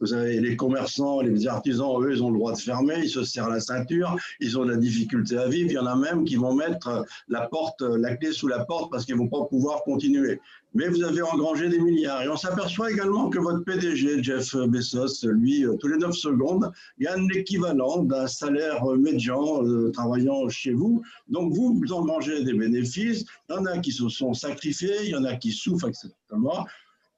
vous 0.00 0.12
avez 0.12 0.40
les 0.40 0.56
commerçants, 0.56 1.20
les 1.20 1.46
artisans, 1.46 2.02
eux, 2.02 2.12
ils 2.12 2.22
ont 2.22 2.30
le 2.30 2.38
droit 2.38 2.52
de 2.52 2.58
fermer, 2.58 2.96
ils 3.02 3.08
se 3.08 3.24
serrent 3.24 3.48
la 3.48 3.60
ceinture, 3.60 4.16
ils 4.40 4.58
ont 4.58 4.64
de 4.64 4.70
la 4.70 4.76
difficulté 4.76 5.38
à 5.38 5.48
vivre. 5.48 5.70
Il 5.70 5.74
y 5.74 5.78
en 5.78 5.86
a 5.86 5.96
même 5.96 6.24
qui 6.24 6.36
vont 6.36 6.54
mettre 6.54 7.04
la 7.28 7.48
porte, 7.48 7.80
la 7.80 8.16
clé 8.16 8.32
sous 8.32 8.48
la 8.48 8.64
porte 8.64 8.90
parce 8.90 9.04
qu'ils 9.04 9.14
ne 9.14 9.20
vont 9.20 9.28
pas 9.28 9.44
pouvoir 9.46 9.82
continuer. 9.84 10.40
Mais 10.74 10.88
vous 10.88 11.02
avez 11.02 11.22
engrangé 11.22 11.70
des 11.70 11.78
milliards. 11.78 12.20
Et 12.22 12.28
on 12.28 12.36
s'aperçoit 12.36 12.90
également 12.90 13.30
que 13.30 13.38
votre 13.38 13.64
PDG, 13.64 14.22
Jeff 14.22 14.54
Bezos, 14.54 15.26
lui, 15.26 15.64
tous 15.80 15.88
les 15.88 15.96
9 15.96 16.14
secondes, 16.14 16.70
gagne 16.98 17.26
l'équivalent 17.28 18.02
d'un 18.02 18.26
salaire 18.26 18.84
médian 18.84 19.64
euh, 19.64 19.90
travaillant 19.90 20.50
chez 20.50 20.72
vous. 20.72 21.02
Donc 21.28 21.54
vous, 21.54 21.80
vous 21.80 21.92
engrangez 21.94 22.44
des 22.44 22.52
bénéfices. 22.52 23.24
Il 23.48 23.54
y 23.54 23.58
en 23.58 23.64
a 23.64 23.78
qui 23.78 23.90
se 23.90 24.06
sont 24.10 24.34
sacrifiés, 24.34 24.96
il 25.04 25.10
y 25.10 25.16
en 25.16 25.24
a 25.24 25.36
qui 25.36 25.50
souffrent, 25.50 25.88
etc. 25.88 26.10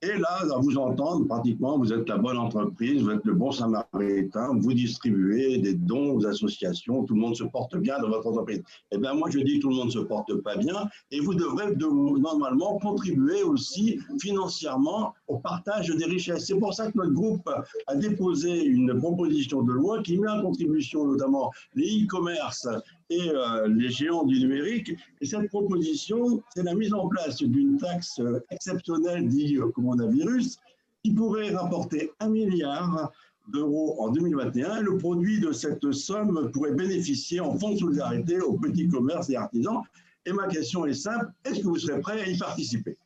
Et 0.01 0.17
là, 0.17 0.43
à 0.55 0.59
vous 0.61 0.79
entendre, 0.79 1.27
pratiquement, 1.27 1.77
vous 1.77 1.93
êtes 1.93 2.09
la 2.09 2.19
bonne 2.19 2.39
entreprise, 2.39 3.03
vous 3.03 3.11
êtes 3.11 3.25
le 3.25 3.35
bon 3.35 3.51
samaritain, 3.51 4.57
vous 4.57 4.73
distribuez 4.73 5.59
des 5.59 5.75
dons 5.75 6.13
aux 6.15 6.25
associations, 6.25 7.03
tout 7.03 7.15
le 7.15 7.21
monde 7.21 7.35
se 7.35 7.43
porte 7.43 7.77
bien 7.77 7.99
dans 7.99 8.09
votre 8.09 8.29
entreprise. 8.29 8.63
Eh 8.93 8.99
bien, 8.99 9.15
moi, 9.15 9.29
je 9.29 9.41
dis 9.41 9.57
que 9.57 9.63
tout 9.63 9.71
le 9.71 9.75
monde 9.75 9.87
ne 9.87 9.93
se 9.93 9.99
porte 9.99 10.33
pas 10.43 10.57
bien 10.57 10.89
et 11.11 11.19
vous 11.19 11.35
devrez 11.35 11.75
de, 11.75 12.21
normalement 12.21 12.79
contribuer 12.79 13.43
aussi 13.43 13.99
financièrement 14.21 15.15
au 15.27 15.39
partage 15.39 15.89
des 15.89 16.05
richesses. 16.05 16.47
C'est 16.47 16.59
pour 16.61 16.75
ça 16.75 16.93
que 16.93 16.97
notre 16.97 17.15
groupe 17.15 17.51
a 17.89 17.97
déposé 17.97 18.67
une 18.67 18.97
proposition 18.99 19.63
de 19.63 19.73
loi 19.73 20.01
qui 20.05 20.17
met 20.17 20.29
en 20.29 20.43
contribution 20.43 21.07
notamment 21.07 21.51
les 21.75 22.05
e-commerce 22.05 22.69
et 23.11 23.31
euh, 23.31 23.69
les 23.69 23.91
géants 23.91 24.25
du 24.25 24.39
numérique. 24.41 24.93
Et 25.21 25.27
cette 25.27 25.49
proposition, 25.49 26.43
c'est 26.55 26.63
la 26.63 26.75
mise 26.75 26.93
en 26.93 27.09
place 27.09 27.39
d'une 27.43 27.79
taxe 27.79 28.21
exceptionnelle 28.51 29.29
dit 29.29 29.57
euh, 29.57 29.71
coronavirus 29.71 30.59
qui 31.03 31.13
pourrait 31.13 31.51
rapporter 31.51 32.13
un 32.21 32.29
milliard 32.29 33.13
d'euros 33.49 33.97
en 34.01 34.11
2021. 34.11 34.81
Le 34.81 34.99
produit 34.99 35.41
de 35.41 35.53
cette 35.53 35.93
somme 35.93 36.51
pourrait 36.53 36.73
bénéficier 36.73 37.41
en 37.41 37.59
fonds 37.59 37.73
de 37.73 37.79
solidarité 37.79 38.41
aux 38.41 38.55
petits 38.55 38.89
commerces 38.89 39.31
et 39.31 39.37
artisans. 39.37 39.83
Et 40.27 40.33
ma 40.33 40.49
question 40.49 40.85
est 40.85 40.95
simple, 40.95 41.31
est-ce 41.45 41.61
que 41.61 41.67
vous 41.67 41.79
serez 41.79 42.01
prêt 42.01 42.21
à 42.21 42.27
y 42.27 42.37
participer? 42.37 42.97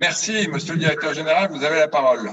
Merci, 0.00 0.48
monsieur 0.48 0.72
le 0.74 0.80
directeur 0.80 1.12
général, 1.14 1.50
vous 1.50 1.62
avez 1.62 1.78
la 1.78 1.88
parole. 1.88 2.30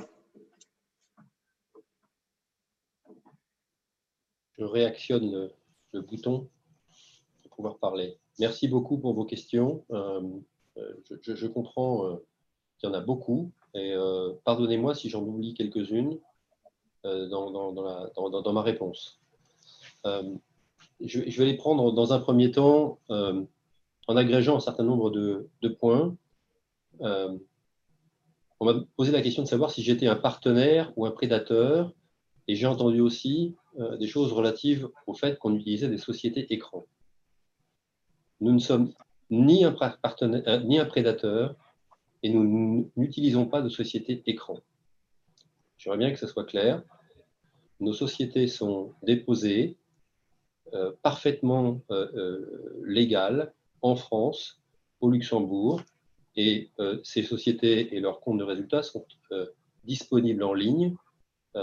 Je 4.59 4.65
réactionne 4.65 5.49
le, 5.93 6.01
bouton 6.01 6.49
pour 7.43 7.51
pouvoir 7.55 7.77
parler. 7.77 8.17
Merci 8.39 8.67
beaucoup 8.67 8.97
pour 8.97 9.13
vos 9.13 9.23
questions. 9.23 9.85
Euh, 9.91 10.21
euh, 10.77 10.93
je, 11.21 11.47
comprends 11.47 12.05
euh, 12.05 12.15
qu'il 12.77 12.89
y 12.89 12.91
en 12.91 12.93
a 12.93 12.99
beaucoup 12.99 13.51
et 13.73 13.95
pardonnez-moi 14.43 14.95
si 14.95 15.09
j'en 15.09 15.21
oublie 15.21 15.53
quelques-unes 15.53 16.17
dans, 17.03 18.51
ma 18.53 18.61
réponse. 18.61 19.21
Je, 20.03 21.37
vais 21.39 21.45
les 21.45 21.55
prendre 21.55 21.93
dans 21.93 22.11
un 22.13 22.19
premier 22.19 22.51
temps 22.51 22.99
en 23.09 24.17
agrégeant 24.17 24.57
un 24.57 24.59
certain 24.59 24.83
nombre 24.83 25.11
de, 25.11 25.67
points. 25.79 26.17
On 26.99 27.39
m'a 28.61 28.73
posé 28.97 29.11
la 29.11 29.21
question 29.21 29.43
de 29.43 29.47
savoir 29.47 29.71
si 29.71 29.83
j'étais 29.83 30.07
un 30.07 30.17
partenaire 30.17 30.91
ou 30.97 31.05
un 31.05 31.11
prédateur, 31.11 31.93
et 32.47 32.55
j'ai 32.55 32.65
entendu 32.65 32.99
aussi 32.99 33.55
euh, 33.77 33.97
des 33.97 34.07
choses 34.07 34.33
relatives 34.33 34.89
au 35.05 35.13
fait 35.13 35.37
qu'on 35.37 35.55
utilisait 35.55 35.89
des 35.89 35.99
sociétés 35.99 36.51
écrans. 36.51 36.87
Nous 38.41 38.51
ne 38.51 38.59
sommes 38.59 38.93
ni 39.29 39.63
un 39.63 39.75
euh, 39.75 40.85
prédateur, 40.85 41.55
et 42.23 42.29
nous 42.31 42.91
n'utilisons 42.95 43.45
pas 43.45 43.61
de 43.61 43.69
société 43.69 44.23
écran. 44.25 44.59
J'aimerais 45.77 45.99
bien 45.99 46.11
que 46.11 46.17
ce 46.17 46.25
soit 46.25 46.45
clair. 46.45 46.81
Nos 47.79 47.93
sociétés 47.93 48.47
sont 48.47 48.93
déposées 49.03 49.77
euh, 50.73 50.91
parfaitement 51.03 51.79
légales 52.83 53.53
en 53.81 53.95
France, 53.95 54.59
au 54.99 55.11
Luxembourg, 55.11 55.81
et 56.35 56.71
ces 57.03 57.23
sociétés 57.23 57.95
et 57.95 57.99
leurs 57.99 58.19
comptes 58.19 58.39
de 58.39 58.43
résultats 58.43 58.83
sont 58.83 59.05
disponibles 59.83 60.43
en 60.43 60.53
ligne 60.53 60.95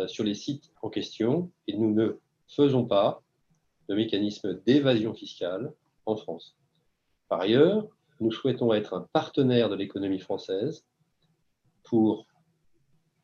sur 0.09 0.25
les 0.25 0.35
sites 0.35 0.73
en 0.83 0.91
question, 0.91 1.51
et 1.69 1.77
nous 1.77 1.95
ne 1.95 2.19
faisons 2.49 2.85
pas 2.85 3.23
de 3.89 3.95
mécanisme 3.95 4.61
d'évasion 4.67 5.15
fiscale 5.15 5.73
en 6.07 6.17
France. 6.17 6.57
Par 7.29 7.41
ailleurs, 7.41 7.87
nous 8.21 8.33
souhaitons 8.33 8.73
être 8.73 8.95
un 8.95 9.07
partenaire 9.13 9.69
de 9.69 9.77
l'économie 9.77 10.19
française 10.19 10.85
pour 11.85 12.27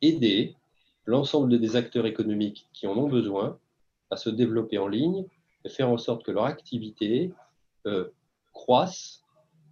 aider 0.01 0.55
l'ensemble 1.05 1.59
des 1.59 1.75
acteurs 1.75 2.05
économiques 2.05 2.67
qui 2.73 2.87
en 2.87 2.97
ont 2.97 3.09
besoin 3.09 3.59
à 4.09 4.17
se 4.17 4.29
développer 4.29 4.77
en 4.77 4.87
ligne 4.87 5.25
et 5.65 5.69
faire 5.69 5.89
en 5.89 5.97
sorte 5.97 6.23
que 6.23 6.31
leur 6.31 6.45
activité 6.45 7.31
euh, 7.85 8.09
croisse 8.53 9.23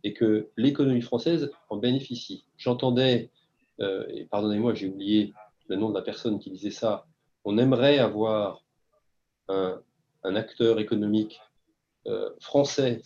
et 0.04 0.14
que 0.14 0.50
l'économie 0.58 1.02
française 1.02 1.52
en 1.70 1.78
bénéficie. 1.78 2.46
J'entendais, 2.58 3.30
euh, 3.80 4.06
et 4.10 4.26
pardonnez-moi, 4.26 4.74
j'ai 4.74 4.88
oublié 4.88 5.34
le 5.72 5.78
nom 5.78 5.90
de 5.90 5.96
la 5.96 6.02
personne 6.02 6.38
qui 6.38 6.52
disait 6.52 6.70
ça, 6.70 7.08
on 7.46 7.58
aimerait 7.58 7.98
avoir 7.98 8.66
un, 9.48 9.82
acteur 10.24 10.80
économique 10.80 11.40
euh, 12.08 12.30
français 12.40 13.02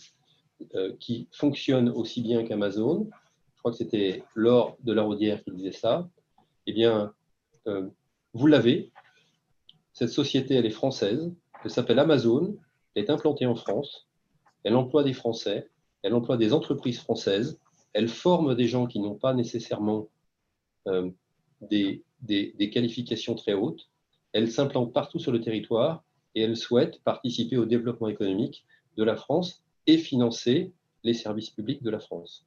euh, 0.74 0.94
qui 0.98 1.28
fonctionne 1.32 1.88
aussi 1.88 2.20
bien 2.22 2.44
qu'Amazon. 2.44 3.08
Je 3.54 3.58
crois 3.60 3.70
que 3.70 3.78
c'était 3.78 4.24
Laure 4.34 4.76
de 4.82 4.92
la 4.92 5.02
Rodière 5.02 5.42
qui 5.44 5.52
disait 5.52 5.70
ça. 5.70 6.08
Eh 6.66 6.72
bien, 6.72 7.14
euh, 7.68 7.88
vous 8.34 8.48
l'avez. 8.48 8.90
Cette 9.92 10.10
société, 10.10 10.54
elle 10.54 10.66
est 10.66 10.70
française. 10.70 11.32
Elle 11.64 11.70
s'appelle 11.70 12.00
Amazon. 12.00 12.56
Elle 12.94 13.04
est 13.04 13.10
implantée 13.10 13.46
en 13.46 13.54
France. 13.54 14.08
Elle 14.64 14.74
emploie 14.74 15.04
des 15.04 15.14
Français. 15.14 15.70
Elle 16.02 16.14
emploie 16.14 16.36
des 16.36 16.52
entreprises 16.52 16.98
françaises. 16.98 17.60
Elle 17.92 18.08
forme 18.08 18.56
des 18.56 18.66
gens 18.66 18.86
qui 18.86 18.98
n'ont 18.98 19.14
pas 19.14 19.34
nécessairement 19.34 20.08
des, 21.60 22.04
des, 22.20 22.70
qualifications 22.72 23.34
très 23.34 23.54
hautes. 23.54 23.88
Elle 24.32 24.50
s'implante 24.50 24.92
partout 24.92 25.18
sur 25.18 25.32
le 25.32 25.40
territoire 25.40 26.04
et 26.34 26.42
elle 26.42 26.56
souhaite 26.56 27.02
participer 27.02 27.56
au 27.56 27.64
développement 27.64 28.08
économique 28.08 28.66
de 28.96 29.04
la 29.04 29.16
France 29.16 29.64
et 29.86 29.98
financer 29.98 30.72
les 31.04 31.14
services 31.14 31.50
publics 31.50 31.82
de 31.82 31.90
la 31.90 32.00
France. 32.00 32.46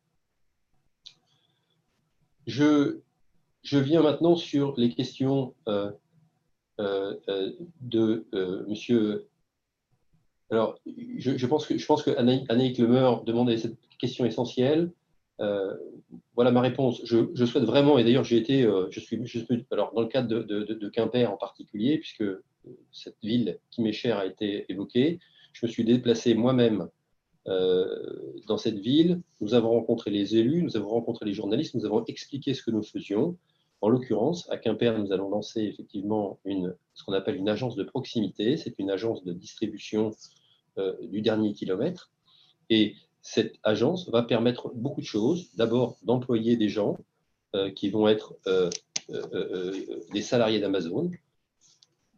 Je, 2.47 2.99
je 3.63 3.77
viens 3.77 4.01
maintenant 4.01 4.35
sur 4.35 4.73
les 4.77 4.93
questions 4.93 5.53
euh, 5.67 5.91
euh, 6.79 7.15
euh, 7.29 7.51
de 7.81 8.25
Monsieur. 8.67 9.27
Alors, 10.51 10.79
je, 10.85 11.37
je 11.37 11.47
pense 11.47 11.67
que, 11.67 11.77
je 11.77 11.85
pense 11.85 12.03
que 12.03 12.09
Lemeur 12.11 13.23
demandait 13.23 13.57
cette 13.57 13.77
question 13.99 14.25
essentielle. 14.25 14.91
Euh, 15.41 15.75
voilà 16.35 16.51
ma 16.51 16.61
réponse. 16.61 17.01
Je, 17.05 17.45
souhaite 17.45 17.63
vraiment, 17.63 17.97
et 17.97 18.03
d'ailleurs 18.03 18.23
j'ai 18.23 18.37
été, 18.37 18.63
euh, 18.63 18.87
je 18.89 18.99
suis, 18.99 19.19
alors 19.71 19.93
dans 19.93 20.01
le 20.01 20.07
cadre 20.07 20.27
de, 20.27 20.89
Quimper 20.89 21.31
en 21.31 21.37
particulier, 21.37 21.97
puisque 21.97 22.23
cette 22.91 23.17
ville 23.23 23.59
qui 23.71 23.81
m'est 23.81 23.93
chère 23.93 24.17
a 24.17 24.25
été 24.25 24.65
évoquée, 24.69 25.19
je 25.53 25.65
me 25.65 25.71
suis 25.71 25.83
déplacé 25.83 26.33
moi-même 26.33 26.89
euh, 27.47 28.41
dans 28.47 28.57
cette 28.57 28.79
ville. 28.79 29.21
Nous 29.41 29.53
avons 29.53 29.69
rencontré 29.69 30.11
les 30.11 30.35
élus, 30.35 30.61
nous 30.63 30.77
avons 30.77 30.89
rencontré 30.89 31.25
les 31.25 31.33
journalistes, 31.33 31.75
nous 31.75 31.85
avons 31.85 32.03
expliqué 32.05 32.53
ce 32.53 32.61
que 32.63 32.71
nous 32.71 32.83
faisions. 32.83 33.37
En 33.81 33.87
l'occurrence, 33.87 34.49
à 34.51 34.57
Quimper, 34.57 34.99
nous 34.99 35.13
allons 35.13 35.29
lancer 35.29 35.61
effectivement 35.61 36.37
ce 36.45 37.03
qu'on 37.05 37.13
appelle 37.13 37.37
une 37.37 37.47
agence 37.47 37.77
de 37.77 37.83
proximité. 37.83 38.57
C'est 38.57 38.77
une 38.77 38.91
agence 38.91 39.23
de 39.23 39.31
distribution 39.31 40.11
du 41.01 41.21
dernier 41.21 41.53
kilomètre. 41.53 42.11
Et 42.69 42.95
cette 43.33 43.55
agence 43.61 44.09
va 44.09 44.23
permettre 44.23 44.71
beaucoup 44.73 45.01
de 45.01 45.05
choses. 45.05 45.49
D'abord, 45.55 45.97
d'employer 46.01 46.57
des 46.57 46.67
gens 46.67 46.97
euh, 47.55 47.69
qui 47.69 47.89
vont 47.91 48.07
être 48.07 48.33
euh, 48.47 48.71
euh, 49.11 50.01
des 50.11 50.23
salariés 50.23 50.59
d'Amazon. 50.59 51.11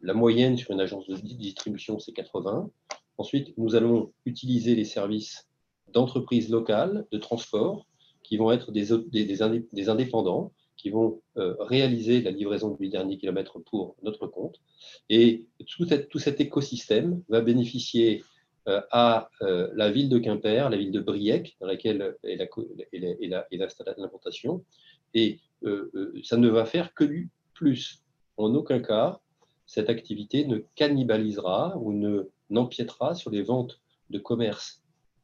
La 0.00 0.14
moyenne 0.14 0.56
sur 0.56 0.70
une 0.70 0.80
agence 0.80 1.06
de 1.06 1.16
distribution, 1.16 1.98
c'est 1.98 2.12
80. 2.12 2.70
Ensuite, 3.18 3.52
nous 3.58 3.74
allons 3.74 4.10
utiliser 4.24 4.74
les 4.74 4.86
services 4.86 5.48
d'entreprises 5.92 6.48
locales 6.48 7.04
de 7.12 7.18
transport 7.18 7.84
qui 8.22 8.38
vont 8.38 8.50
être 8.50 8.72
des, 8.72 8.86
des, 9.10 9.24
des 9.26 9.42
indé- 9.42 9.66
des 9.74 9.88
indépendants 9.90 10.52
qui 10.78 10.88
vont 10.88 11.20
réaliser 11.36 12.22
la 12.22 12.30
livraison 12.30 12.74
du 12.80 12.88
dernier 12.88 13.18
kilomètre 13.18 13.58
pour 13.60 13.94
notre 14.02 14.26
compte. 14.26 14.56
Et 15.10 15.44
tout, 15.68 15.84
cet- 16.18 16.40
écosystème 16.40 17.22
va 17.28 17.40
bénéficier 17.42 18.24
à 18.90 19.28
euh, 19.42 19.68
la 19.74 19.90
ville 19.90 20.08
de 20.08 20.18
Quimper, 20.18 20.70
la 20.70 20.76
ville 20.76 20.92
de 20.92 21.00
Briec, 21.00 21.56
dans 21.60 21.66
laquelle 21.66 22.16
est 22.22 22.36
est 22.92 23.28
la- 23.28 23.46
l'implantation. 23.98 24.64
Et 25.14 25.40
euh, 25.64 25.90
euh, 25.94 26.20
ça 26.22 26.36
ne 26.36 26.48
va 26.48 26.64
faire 26.64 26.94
que 26.94 27.04
du 27.04 27.30
plus. 27.54 28.02
En 28.36 28.54
aucun 28.54 28.80
cas, 28.80 29.20
cette 29.66 29.90
activité 29.90 30.46
ne 30.46 30.58
cannibalisera 30.74 31.76
ou 31.78 31.92
ne 31.92 32.28
n'empiétera 32.50 33.14
sur 33.14 33.30
les 33.30 33.42
ventes 33.42 33.80
de 34.10 34.18
commerce 34.18 34.82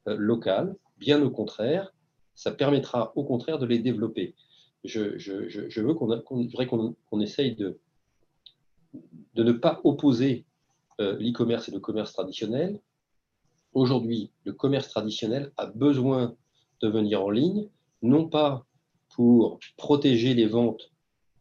euh, 0.09 0.17
local. 0.17 0.77
Bien 0.99 1.23
au 1.23 1.31
contraire, 1.31 1.93
ça 2.35 2.51
permettra 2.53 3.13
au 3.17 3.25
contraire 3.25 3.59
de 3.59 3.67
les 3.67 3.79
développer. 3.79 4.35
Je, 4.85 5.19
je- 5.19 5.49
je- 5.49 5.69
veux 5.81 5.95
qu'on 5.95 6.07
voudrais 6.07 6.67
qu'on 6.67 6.95
qu'on 7.11 7.21
essaye 7.21 7.55
de, 7.57 7.79
de 9.35 9.43
ne 9.43 9.53
pas 9.53 9.81
opposer 9.85 10.45
euh, 11.01 11.17
l'e-commerce 11.19 11.69
et 11.69 11.73
le 11.73 11.81
commerce 11.81 12.13
traditionnel. 12.13 12.81
Aujourd'hui, 13.75 14.31
le 14.45 14.53
commerce 14.53 14.89
traditionnel 14.89 15.53
a 15.57 15.67
besoin 15.67 16.35
de 16.81 16.89
venir 16.89 17.23
en 17.23 17.31
ligne, 17.31 17.69
non 18.03 18.29
pas 18.29 18.67
pour 19.15 19.59
protéger 19.77 20.35
les 20.35 20.47
ventes 20.47 20.91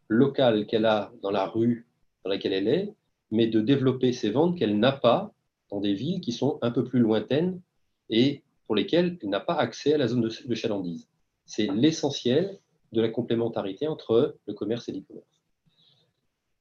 locales 0.07 0.65
qu'elle 0.65 0.85
a 0.85 1.11
dans 1.21 1.31
la 1.31 1.45
rue 1.45 1.87
dans 2.23 2.29
laquelle 2.29 2.53
elle 2.53 2.67
est, 2.67 2.93
mais 3.31 3.47
de 3.47 3.61
développer 3.61 4.13
ces 4.13 4.29
ventes 4.29 4.57
qu'elle 4.57 4.79
n'a 4.79 4.91
pas 4.91 5.33
dans 5.69 5.79
des 5.79 5.93
villes 5.93 6.21
qui 6.21 6.31
sont 6.31 6.59
un 6.61 6.71
peu 6.71 6.83
plus 6.83 6.99
lointaines 6.99 7.61
et 8.09 8.43
pour 8.65 8.75
lesquelles 8.75 9.17
elle 9.21 9.29
n'a 9.29 9.39
pas 9.39 9.55
accès 9.55 9.93
à 9.93 9.97
la 9.97 10.07
zone 10.07 10.21
de, 10.21 10.55
chalandise. 10.55 11.07
C'est 11.45 11.67
l'essentiel 11.67 12.59
de 12.91 13.01
la 13.01 13.09
complémentarité 13.09 13.87
entre 13.87 14.37
le 14.45 14.53
commerce 14.53 14.87
et 14.89 14.91
l'e-commerce. 14.91 15.41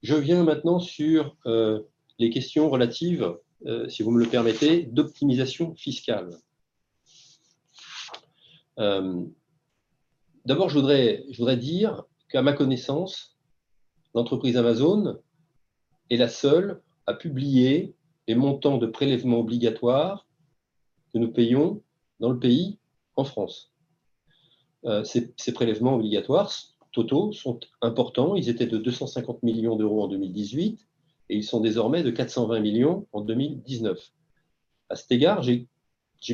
Je 0.03 0.15
viens 0.15 0.45
maintenant 0.45 0.79
sur 0.79 1.37
euh, 1.47 1.81
les 2.19 2.31
questions 2.31 2.71
relatives, 2.71 3.37
euh, 3.65 3.89
si 3.89 4.03
vous 4.03 4.11
me 4.11 4.23
le 4.23 4.29
permettez, 4.29 4.83
d'optimisation 4.83 5.75
fiscale. 5.75 6.37
Euh, 8.79 9.25
D'abord, 10.47 10.69
je 10.69 10.79
voudrais, 10.79 11.57
dire 11.57 12.05
qu'à 12.29 12.41
ma 12.41 12.53
connaissance, 12.53 13.37
l'entreprise 14.15 14.57
Amazon 14.57 15.19
est 16.09 16.17
la 16.17 16.29
seule 16.29 16.81
à 17.07 17.15
publier 17.15 17.97
les 18.29 18.37
montants 18.37 18.79
de 18.79 18.87
prélèvements 18.87 19.41
obligatoires 19.41 20.25
que 21.13 21.19
nous 21.19 21.33
payons 21.33 21.83
dans 22.21 22.31
le 22.31 22.39
pays 22.39 22.79
en 23.17 23.25
France. 23.25 23.73
Euh, 24.85 25.03
ces 25.03 25.53
prélèvements 25.53 25.97
obligatoires 25.97 26.53
totaux 26.93 27.33
sont 27.33 27.59
importants. 27.83 28.37
Ils 28.37 28.49
étaient 28.49 28.69
de 28.69 28.79
250 28.79 29.43
millions 29.43 29.75
d'euros 29.75 30.05
en 30.05 30.09
2018 30.09 30.87
et 31.29 31.37
ils 31.37 31.45
sont 31.45 31.61
désormais 31.61 32.03
de 32.03 32.11
420 32.11 32.61
millions 32.61 33.07
en 33.13 33.21
2019. 33.21 34.13
À 34.89 34.97
cet 34.97 35.11
égard, 35.13 35.43
j'ai 35.43 35.67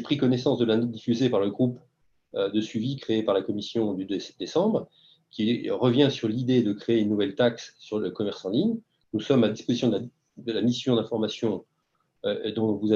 pris 0.02 0.16
connaissance 0.16 0.58
de 0.58 0.64
note 0.64 0.90
diffusée 0.90 1.30
par 1.30 1.40
le 1.40 1.50
groupe 1.50 1.78
euh, 2.34 2.50
de 2.50 2.60
suivi 2.60 2.96
créé 2.96 3.22
par 3.22 3.34
la 3.34 3.42
commission 3.42 3.94
du 3.94 4.04
dé- 4.04 4.18
décembre 4.38 4.88
qui 5.30 5.70
revient 5.70 6.08
sur 6.10 6.28
l'idée 6.28 6.62
de 6.62 6.72
créer 6.72 6.98
une 7.00 7.08
nouvelle 7.08 7.34
taxe 7.34 7.74
sur 7.78 7.98
le 7.98 8.10
commerce 8.10 8.44
en 8.44 8.50
ligne. 8.50 8.78
Nous 9.14 9.20
sommes 9.20 9.44
à 9.44 9.48
disposition 9.48 9.88
de 9.88 9.96
la, 9.96 10.02
de 10.36 10.52
la 10.52 10.60
mission 10.60 10.94
d'information 10.96 11.64
dont 12.54 12.72
vous 12.74 12.86
avez 12.86 12.90